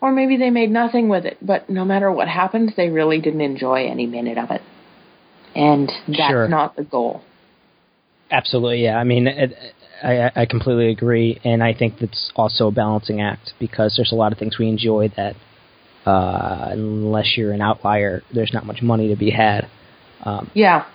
or 0.00 0.12
maybe 0.12 0.36
they 0.36 0.50
made 0.50 0.70
nothing 0.70 1.08
with 1.08 1.24
it. 1.24 1.38
But 1.42 1.68
no 1.68 1.84
matter 1.84 2.10
what 2.12 2.28
happened, 2.28 2.74
they 2.76 2.88
really 2.88 3.20
didn't 3.20 3.40
enjoy 3.40 3.86
any 3.86 4.06
minute 4.06 4.38
of 4.38 4.50
it. 4.50 4.62
And 5.54 5.90
that's 6.06 6.30
sure. 6.30 6.48
not 6.48 6.76
the 6.76 6.84
goal. 6.84 7.22
Absolutely, 8.30 8.84
yeah. 8.84 8.96
I 8.96 9.04
mean, 9.04 9.26
it, 9.26 9.54
I, 10.02 10.30
I 10.42 10.46
completely 10.46 10.90
agree, 10.90 11.40
and 11.44 11.62
I 11.62 11.72
think 11.72 11.98
that's 11.98 12.30
also 12.36 12.68
a 12.68 12.72
balancing 12.72 13.20
act 13.20 13.54
because 13.58 13.94
there's 13.96 14.12
a 14.12 14.16
lot 14.16 14.32
of 14.32 14.38
things 14.38 14.58
we 14.58 14.68
enjoy 14.68 15.12
that, 15.16 15.36
uh, 16.04 16.68
unless 16.70 17.36
you're 17.36 17.52
an 17.52 17.62
outlier, 17.62 18.22
there's 18.34 18.52
not 18.52 18.66
much 18.66 18.82
money 18.82 19.08
to 19.08 19.16
be 19.16 19.30
had. 19.30 19.68
Um, 20.22 20.50
yeah. 20.54 20.86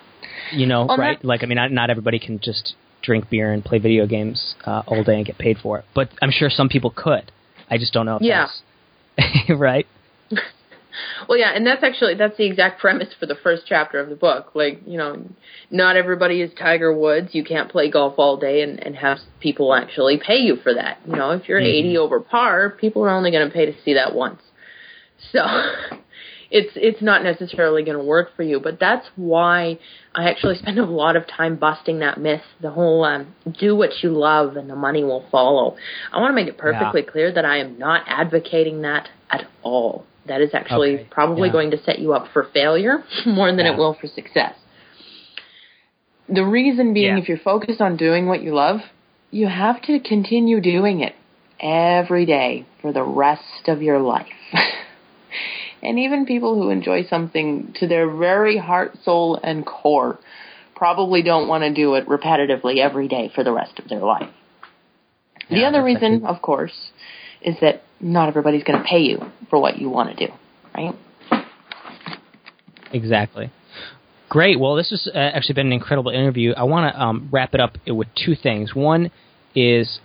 You 0.51 0.65
know, 0.65 0.86
well, 0.86 0.97
right? 0.97 1.24
Like, 1.24 1.43
I 1.43 1.45
mean, 1.45 1.55
not, 1.55 1.72
not 1.72 1.89
everybody 1.89 2.19
can 2.19 2.39
just 2.39 2.76
drink 3.01 3.30
beer 3.30 3.51
and 3.51 3.63
play 3.63 3.80
video 3.80 4.05
games 4.05 4.55
uh, 4.65 4.84
all 4.86 5.03
day 5.03 5.15
and 5.15 5.26
get 5.26 5.38
paid 5.38 5.57
for 5.61 5.80
it. 5.80 5.86
But 5.95 6.09
I'm 6.22 6.32
sure 6.32 6.49
some 6.49 6.69
people 6.69 6.93
could. 6.95 7.32
I 7.69 7.78
just 7.78 7.93
don't 7.93 8.05
know 8.05 8.17
if 8.17 8.22
yeah. 8.22 8.47
that's 9.17 9.49
right. 9.59 9.88
well, 11.28 11.38
yeah, 11.38 11.51
and 11.53 11.65
that's 11.65 11.84
actually 11.84 12.15
that's 12.15 12.38
the 12.38 12.45
exact 12.45 12.80
premise 12.80 13.09
for 13.19 13.26
the 13.26 13.36
first 13.36 13.63
chapter 13.65 13.99
of 13.99 14.09
the 14.09 14.15
book. 14.15 14.51
Like, 14.53 14.82
you 14.86 14.97
know, 14.97 15.26
not 15.69 15.95
everybody 15.95 16.41
is 16.41 16.51
Tiger 16.57 16.95
Woods. 16.95 17.30
You 17.32 17.43
can't 17.43 17.72
play 17.72 17.89
golf 17.89 18.15
all 18.17 18.38
day 18.38 18.61
and, 18.61 18.80
and 18.80 18.95
have 18.95 19.19
people 19.39 19.74
actually 19.74 20.19
pay 20.26 20.38
you 20.38 20.57
for 20.57 20.74
that. 20.74 20.99
You 21.05 21.15
know, 21.15 21.32
if 21.32 21.47
you're 21.47 21.59
mm-hmm. 21.59 21.88
80 21.88 21.97
over 21.97 22.19
par, 22.19 22.69
people 22.69 23.03
are 23.03 23.09
only 23.09 23.32
going 23.32 23.47
to 23.47 23.53
pay 23.53 23.65
to 23.65 23.74
see 23.84 23.93
that 23.93 24.13
once. 24.13 24.41
So 25.32 25.39
it's 26.51 26.71
it's 26.75 27.01
not 27.01 27.23
necessarily 27.23 27.83
going 27.83 27.97
to 27.97 28.03
work 28.03 28.35
for 28.35 28.43
you. 28.43 28.59
But 28.59 28.79
that's 28.79 29.07
why 29.15 29.79
I 30.13 30.29
actually 30.29 30.55
spend 30.59 30.77
a 30.77 30.85
lot 30.85 31.15
of 31.15 31.25
time 31.27 31.55
busting 31.55 31.99
that 31.99 32.19
myth. 32.19 32.41
The 32.61 32.71
whole 32.71 33.03
um, 33.05 33.33
do 33.59 33.75
what 33.75 34.03
you 34.03 34.09
love 34.09 34.57
and 34.57 34.69
the 34.69 34.75
money 34.75 35.03
will 35.03 35.25
follow. 35.31 35.77
I 36.11 36.19
want 36.19 36.31
to 36.31 36.35
make 36.35 36.47
it 36.47 36.57
perfectly 36.57 37.01
yeah. 37.05 37.11
clear 37.11 37.33
that 37.33 37.45
I 37.45 37.57
am 37.59 37.79
not 37.79 38.03
advocating 38.07 38.81
that 38.81 39.09
at 39.29 39.47
all. 39.63 40.05
That 40.27 40.41
is 40.41 40.51
actually 40.53 40.95
okay. 40.95 41.07
probably 41.09 41.47
yeah. 41.47 41.53
going 41.53 41.71
to 41.71 41.83
set 41.83 41.99
you 41.99 42.13
up 42.13 42.27
for 42.31 42.47
failure 42.53 43.03
more 43.25 43.49
than 43.49 43.65
yeah. 43.65 43.73
it 43.73 43.77
will 43.77 43.97
for 43.99 44.07
success. 44.07 44.53
The 46.29 46.45
reason 46.45 46.93
being, 46.93 47.17
if 47.17 47.27
you're 47.27 47.39
focused 47.39 47.81
on 47.81 47.97
doing 47.97 48.27
what 48.27 48.41
you 48.41 48.53
love, 48.53 48.79
you 49.31 49.47
have 49.47 49.81
to 49.83 49.99
continue 49.99 50.61
doing 50.61 51.01
it 51.01 51.13
every 51.59 52.25
day 52.25 52.65
for 52.81 52.93
the 52.93 53.03
rest 53.03 53.67
of 53.67 53.81
your 53.81 53.99
life. 53.99 54.27
and 55.82 55.99
even 55.99 56.25
people 56.25 56.55
who 56.55 56.69
enjoy 56.69 57.05
something 57.05 57.73
to 57.79 57.88
their 57.88 58.09
very 58.09 58.57
heart, 58.57 58.93
soul, 59.03 59.39
and 59.41 59.65
core 59.65 60.19
probably 60.75 61.21
don't 61.21 61.47
want 61.47 61.63
to 61.63 61.73
do 61.73 61.95
it 61.95 62.07
repetitively 62.07 62.77
every 62.77 63.07
day 63.07 63.32
for 63.34 63.43
the 63.43 63.51
rest 63.51 63.79
of 63.79 63.88
their 63.88 63.99
life. 63.99 64.29
Yeah, 65.49 65.59
the 65.59 65.65
other 65.65 65.84
reason, 65.84 66.25
of 66.25 66.41
course, 66.41 66.91
is 67.41 67.55
that 67.61 67.84
not 67.99 68.29
everybody's 68.29 68.63
going 68.63 68.79
to 68.82 68.86
pay 68.86 68.99
you 68.99 69.19
for 69.49 69.59
what 69.59 69.77
you 69.77 69.89
want 69.89 70.17
to 70.17 70.27
do, 70.27 70.34
right? 70.75 70.95
Exactly. 72.93 73.51
Great. 74.29 74.59
Well, 74.59 74.75
this 74.75 74.89
has 74.91 75.09
uh, 75.13 75.17
actually 75.17 75.55
been 75.55 75.67
an 75.67 75.73
incredible 75.73 76.11
interview. 76.11 76.53
I 76.53 76.63
want 76.63 76.93
to 76.93 77.01
um, 77.01 77.29
wrap 77.32 77.53
it 77.53 77.59
up 77.59 77.77
with 77.86 78.07
two 78.15 78.36
things. 78.36 78.73
One 78.73 79.11
is 79.53 79.99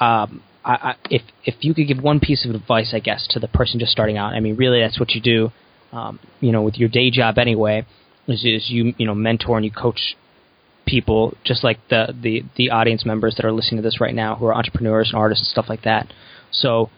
um, 0.00 0.42
I, 0.72 0.94
if 1.10 1.22
if 1.44 1.54
you 1.60 1.74
could 1.74 1.88
give 1.88 2.02
one 2.02 2.20
piece 2.20 2.44
of 2.44 2.54
advice, 2.54 2.92
I 2.94 2.98
guess, 2.98 3.26
to 3.30 3.40
the 3.40 3.48
person 3.48 3.80
just 3.80 3.92
starting 3.92 4.18
out. 4.18 4.34
I 4.34 4.40
mean, 4.40 4.56
really, 4.56 4.80
that's 4.80 5.00
what 5.00 5.10
you 5.10 5.20
do. 5.20 5.50
Um, 5.92 6.18
you 6.40 6.52
know, 6.52 6.62
with 6.62 6.76
your 6.76 6.90
day 6.90 7.10
job 7.10 7.38
anyway, 7.38 7.86
is, 8.26 8.44
is 8.44 8.68
you 8.68 8.94
you 8.98 9.06
know 9.06 9.14
mentor 9.14 9.56
and 9.56 9.64
you 9.64 9.72
coach 9.72 10.16
people, 10.88 11.36
just 11.44 11.62
like 11.62 11.78
the, 11.90 12.14
the, 12.20 12.42
the 12.56 12.70
audience 12.70 13.04
members 13.04 13.34
that 13.36 13.44
are 13.44 13.52
listening 13.52 13.76
to 13.76 13.82
this 13.82 14.00
right 14.00 14.14
now, 14.14 14.36
who 14.36 14.46
are 14.46 14.54
entrepreneurs 14.54 15.10
and 15.12 15.18
artists 15.18 15.44
and 15.44 15.50
stuff 15.50 15.66
like 15.68 15.82
that. 15.82 16.12
So, 16.50 16.90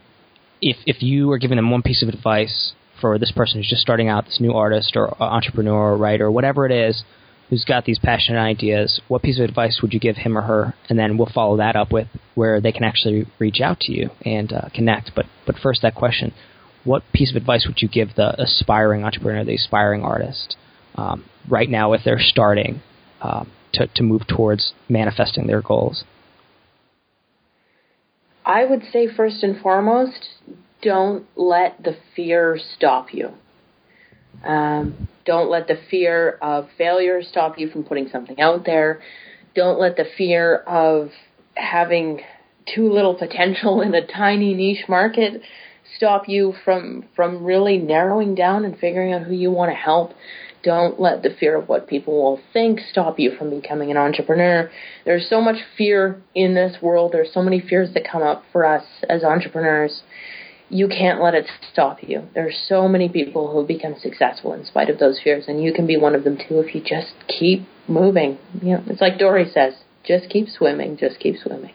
if 0.62 0.76
if 0.86 1.02
you 1.02 1.30
are 1.32 1.38
giving 1.38 1.56
them 1.56 1.70
one 1.70 1.82
piece 1.82 2.02
of 2.02 2.08
advice 2.08 2.72
for 3.00 3.18
this 3.18 3.32
person 3.32 3.58
who's 3.58 3.68
just 3.68 3.82
starting 3.82 4.08
out, 4.08 4.26
this 4.26 4.40
new 4.40 4.52
artist 4.52 4.92
or 4.94 5.20
entrepreneur 5.22 5.92
or 5.92 5.96
writer, 5.96 6.30
whatever 6.30 6.66
it 6.66 6.72
is, 6.72 7.02
who's 7.50 7.64
got 7.64 7.84
these 7.84 7.98
passionate 7.98 8.38
ideas, 8.38 9.00
what 9.08 9.22
piece 9.22 9.38
of 9.38 9.44
advice 9.44 9.80
would 9.82 9.92
you 9.92 10.00
give 10.00 10.16
him 10.16 10.38
or 10.38 10.42
her? 10.42 10.74
And 10.88 10.98
then 10.98 11.18
we'll 11.18 11.30
follow 11.34 11.56
that 11.58 11.76
up 11.76 11.92
with 11.92 12.06
where 12.34 12.60
they 12.60 12.72
can 12.72 12.84
actually 12.84 13.26
reach 13.38 13.60
out 13.60 13.80
to 13.80 13.92
you 13.92 14.10
and 14.24 14.52
uh, 14.52 14.68
connect. 14.72 15.10
But 15.14 15.26
but 15.46 15.56
first, 15.58 15.82
that 15.82 15.94
question: 15.94 16.32
What 16.84 17.02
piece 17.12 17.30
of 17.30 17.36
advice 17.36 17.66
would 17.66 17.82
you 17.82 17.88
give 17.88 18.14
the 18.14 18.40
aspiring 18.40 19.04
entrepreneur, 19.04 19.44
the 19.44 19.56
aspiring 19.56 20.02
artist, 20.02 20.56
um, 20.94 21.24
right 21.48 21.68
now 21.68 21.92
if 21.92 22.02
they're 22.04 22.20
starting 22.20 22.80
um, 23.20 23.50
to 23.74 23.88
to 23.88 24.02
move 24.02 24.22
towards 24.26 24.72
manifesting 24.88 25.48
their 25.48 25.60
goals? 25.60 26.04
I 28.46 28.64
would 28.64 28.82
say 28.92 29.06
first 29.14 29.42
and 29.42 29.60
foremost, 29.60 30.28
don't 30.82 31.26
let 31.36 31.82
the 31.82 31.96
fear 32.16 32.58
stop 32.76 33.12
you. 33.12 33.32
Um, 34.44 35.08
don't 35.24 35.50
let 35.50 35.68
the 35.68 35.78
fear 35.90 36.38
of 36.40 36.68
failure 36.78 37.22
stop 37.22 37.58
you 37.58 37.68
from 37.70 37.84
putting 37.84 38.08
something 38.08 38.40
out 38.40 38.64
there. 38.64 39.00
Don't 39.54 39.78
let 39.78 39.96
the 39.96 40.06
fear 40.16 40.56
of 40.56 41.10
having 41.54 42.20
too 42.74 42.92
little 42.92 43.14
potential 43.14 43.80
in 43.82 43.94
a 43.94 44.06
tiny 44.06 44.54
niche 44.54 44.88
market 44.88 45.42
stop 45.96 46.28
you 46.28 46.54
from 46.64 47.04
from 47.16 47.44
really 47.44 47.78
narrowing 47.78 48.34
down 48.34 48.64
and 48.64 48.78
figuring 48.78 49.12
out 49.12 49.22
who 49.22 49.34
you 49.34 49.50
want 49.50 49.70
to 49.70 49.76
help. 49.76 50.12
Don't 50.62 51.00
let 51.00 51.22
the 51.22 51.30
fear 51.30 51.56
of 51.56 51.68
what 51.68 51.88
people 51.88 52.22
will 52.22 52.40
think 52.52 52.80
stop 52.90 53.18
you 53.18 53.34
from 53.36 53.48
becoming 53.48 53.90
an 53.90 53.96
entrepreneur. 53.96 54.70
There's 55.06 55.28
so 55.28 55.40
much 55.40 55.56
fear 55.78 56.20
in 56.34 56.54
this 56.54 56.76
world. 56.82 57.12
There's 57.12 57.32
so 57.32 57.42
many 57.42 57.60
fears 57.60 57.94
that 57.94 58.06
come 58.10 58.22
up 58.22 58.44
for 58.52 58.66
us 58.66 58.84
as 59.08 59.24
entrepreneurs 59.24 60.02
you 60.70 60.88
can't 60.88 61.20
let 61.20 61.34
it 61.34 61.46
stop 61.72 61.98
you. 62.00 62.22
There 62.34 62.46
are 62.46 62.52
so 62.52 62.88
many 62.88 63.08
people 63.08 63.52
who 63.52 63.66
become 63.66 63.96
successful 64.00 64.52
in 64.54 64.64
spite 64.64 64.88
of 64.88 64.98
those 64.98 65.20
fears, 65.22 65.44
and 65.48 65.62
you 65.62 65.72
can 65.72 65.86
be 65.86 65.96
one 65.96 66.14
of 66.14 66.24
them 66.24 66.36
too 66.36 66.60
if 66.60 66.74
you 66.74 66.80
just 66.80 67.12
keep 67.26 67.66
moving. 67.88 68.38
You 68.62 68.76
know, 68.76 68.82
it's 68.86 69.00
like 69.00 69.18
Dory 69.18 69.50
says, 69.52 69.74
just 70.04 70.30
keep 70.30 70.48
swimming, 70.48 70.96
just 70.96 71.18
keep 71.18 71.36
swimming. 71.36 71.74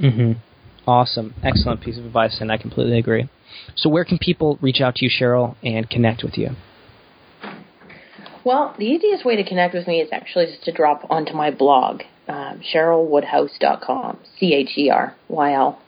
Mhm. 0.00 0.36
Awesome. 0.86 1.34
Excellent 1.44 1.82
piece 1.82 1.98
of 1.98 2.06
advice 2.06 2.40
and 2.40 2.50
I 2.50 2.56
completely 2.56 2.98
agree. 2.98 3.28
So 3.76 3.90
where 3.90 4.04
can 4.04 4.18
people 4.18 4.58
reach 4.62 4.80
out 4.80 4.96
to 4.96 5.04
you, 5.04 5.10
Cheryl, 5.10 5.54
and 5.62 5.88
connect 5.88 6.24
with 6.24 6.38
you? 6.38 6.56
Well, 8.42 8.74
the 8.78 8.86
easiest 8.86 9.24
way 9.26 9.36
to 9.36 9.44
connect 9.44 9.74
with 9.74 9.86
me 9.86 10.00
is 10.00 10.08
actually 10.10 10.46
just 10.46 10.64
to 10.64 10.72
drop 10.72 11.06
onto 11.10 11.34
my 11.34 11.50
blog, 11.50 12.02
um, 12.26 12.60
CherylWoodhouse.com, 12.72 14.18
C 14.38 14.54
H 14.54 14.78
E 14.78 14.88
R 14.88 15.14
Y 15.28 15.52
L 15.52 15.78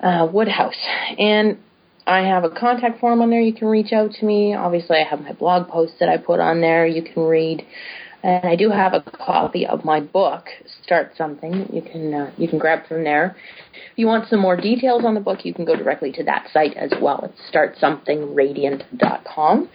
uh, 0.00 0.26
Woodhouse. 0.30 0.76
And 1.18 1.58
I 2.06 2.20
have 2.20 2.44
a 2.44 2.50
contact 2.50 3.00
form 3.00 3.20
on 3.20 3.30
there. 3.30 3.42
You 3.42 3.52
can 3.52 3.66
reach 3.68 3.92
out 3.92 4.12
to 4.12 4.24
me. 4.24 4.54
Obviously, 4.54 4.96
I 4.96 5.02
have 5.04 5.20
my 5.20 5.34
blog 5.34 5.68
posts 5.68 5.96
that 6.00 6.08
I 6.08 6.16
put 6.16 6.40
on 6.40 6.62
there. 6.62 6.86
You 6.86 7.02
can 7.02 7.24
read, 7.24 7.66
and 8.22 8.46
I 8.46 8.56
do 8.56 8.70
have 8.70 8.94
a 8.94 9.02
copy 9.02 9.66
of 9.66 9.84
my 9.84 10.00
book, 10.00 10.46
Start 10.82 11.12
Something. 11.18 11.68
You 11.70 11.82
can 11.82 12.14
uh, 12.14 12.30
you 12.38 12.48
can 12.48 12.58
grab 12.58 12.86
from 12.88 13.04
there. 13.04 13.36
If 13.92 13.98
you 13.98 14.06
want 14.06 14.30
some 14.30 14.40
more 14.40 14.56
details 14.56 15.04
on 15.04 15.12
the 15.14 15.20
book, 15.20 15.44
you 15.44 15.52
can 15.52 15.66
go 15.66 15.76
directly 15.76 16.10
to 16.12 16.24
that 16.24 16.48
site 16.52 16.78
as 16.78 16.92
well. 17.00 17.24
It's 17.24 17.38
startsomethingradiant.com. 17.54 19.68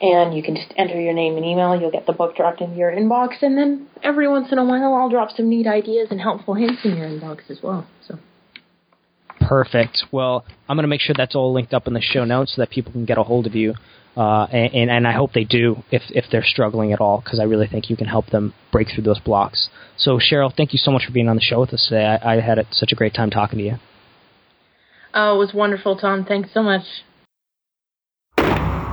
And 0.00 0.34
you 0.36 0.42
can 0.42 0.56
just 0.56 0.72
enter 0.76 1.00
your 1.00 1.14
name 1.14 1.36
and 1.36 1.46
email. 1.46 1.80
You'll 1.80 1.90
get 1.90 2.06
the 2.06 2.12
book 2.12 2.36
dropped 2.36 2.60
into 2.60 2.76
your 2.76 2.92
inbox, 2.92 3.42
and 3.42 3.58
then 3.58 3.88
every 4.02 4.28
once 4.28 4.52
in 4.52 4.58
a 4.58 4.64
while, 4.64 4.94
I'll 4.94 5.08
drop 5.08 5.30
some 5.36 5.48
neat 5.48 5.66
ideas 5.66 6.08
and 6.10 6.20
helpful 6.20 6.54
hints 6.54 6.84
in 6.84 6.96
your 6.96 7.08
inbox 7.08 7.40
as 7.48 7.58
well. 7.62 7.86
So. 9.44 9.48
Perfect. 9.48 10.04
Well, 10.10 10.44
I'm 10.68 10.76
going 10.76 10.84
to 10.84 10.88
make 10.88 11.00
sure 11.00 11.14
that's 11.16 11.34
all 11.34 11.52
linked 11.52 11.74
up 11.74 11.86
in 11.86 11.94
the 11.94 12.00
show 12.00 12.24
notes 12.24 12.54
so 12.56 12.62
that 12.62 12.70
people 12.70 12.92
can 12.92 13.04
get 13.04 13.18
a 13.18 13.22
hold 13.22 13.46
of 13.46 13.54
you. 13.54 13.74
Uh, 14.16 14.44
and, 14.44 14.90
and 14.90 15.08
I 15.08 15.12
hope 15.12 15.32
they 15.32 15.44
do 15.44 15.82
if, 15.90 16.02
if 16.10 16.26
they're 16.30 16.44
struggling 16.44 16.92
at 16.92 17.00
all, 17.00 17.20
because 17.20 17.40
I 17.40 17.44
really 17.44 17.66
think 17.66 17.90
you 17.90 17.96
can 17.96 18.06
help 18.06 18.26
them 18.26 18.54
break 18.70 18.88
through 18.94 19.02
those 19.02 19.18
blocks. 19.18 19.68
So, 19.96 20.18
Cheryl, 20.18 20.54
thank 20.56 20.72
you 20.72 20.78
so 20.78 20.92
much 20.92 21.04
for 21.04 21.12
being 21.12 21.28
on 21.28 21.36
the 21.36 21.42
show 21.42 21.60
with 21.60 21.74
us 21.74 21.86
today. 21.88 22.04
I, 22.04 22.36
I 22.36 22.40
had 22.40 22.58
a, 22.58 22.66
such 22.70 22.92
a 22.92 22.94
great 22.94 23.12
time 23.14 23.30
talking 23.30 23.58
to 23.58 23.64
you. 23.64 23.74
Oh, 25.12 25.34
it 25.34 25.38
was 25.38 25.52
wonderful, 25.52 25.96
Tom. 25.96 26.24
Thanks 26.24 26.50
so 26.54 26.62
much. 26.62 26.84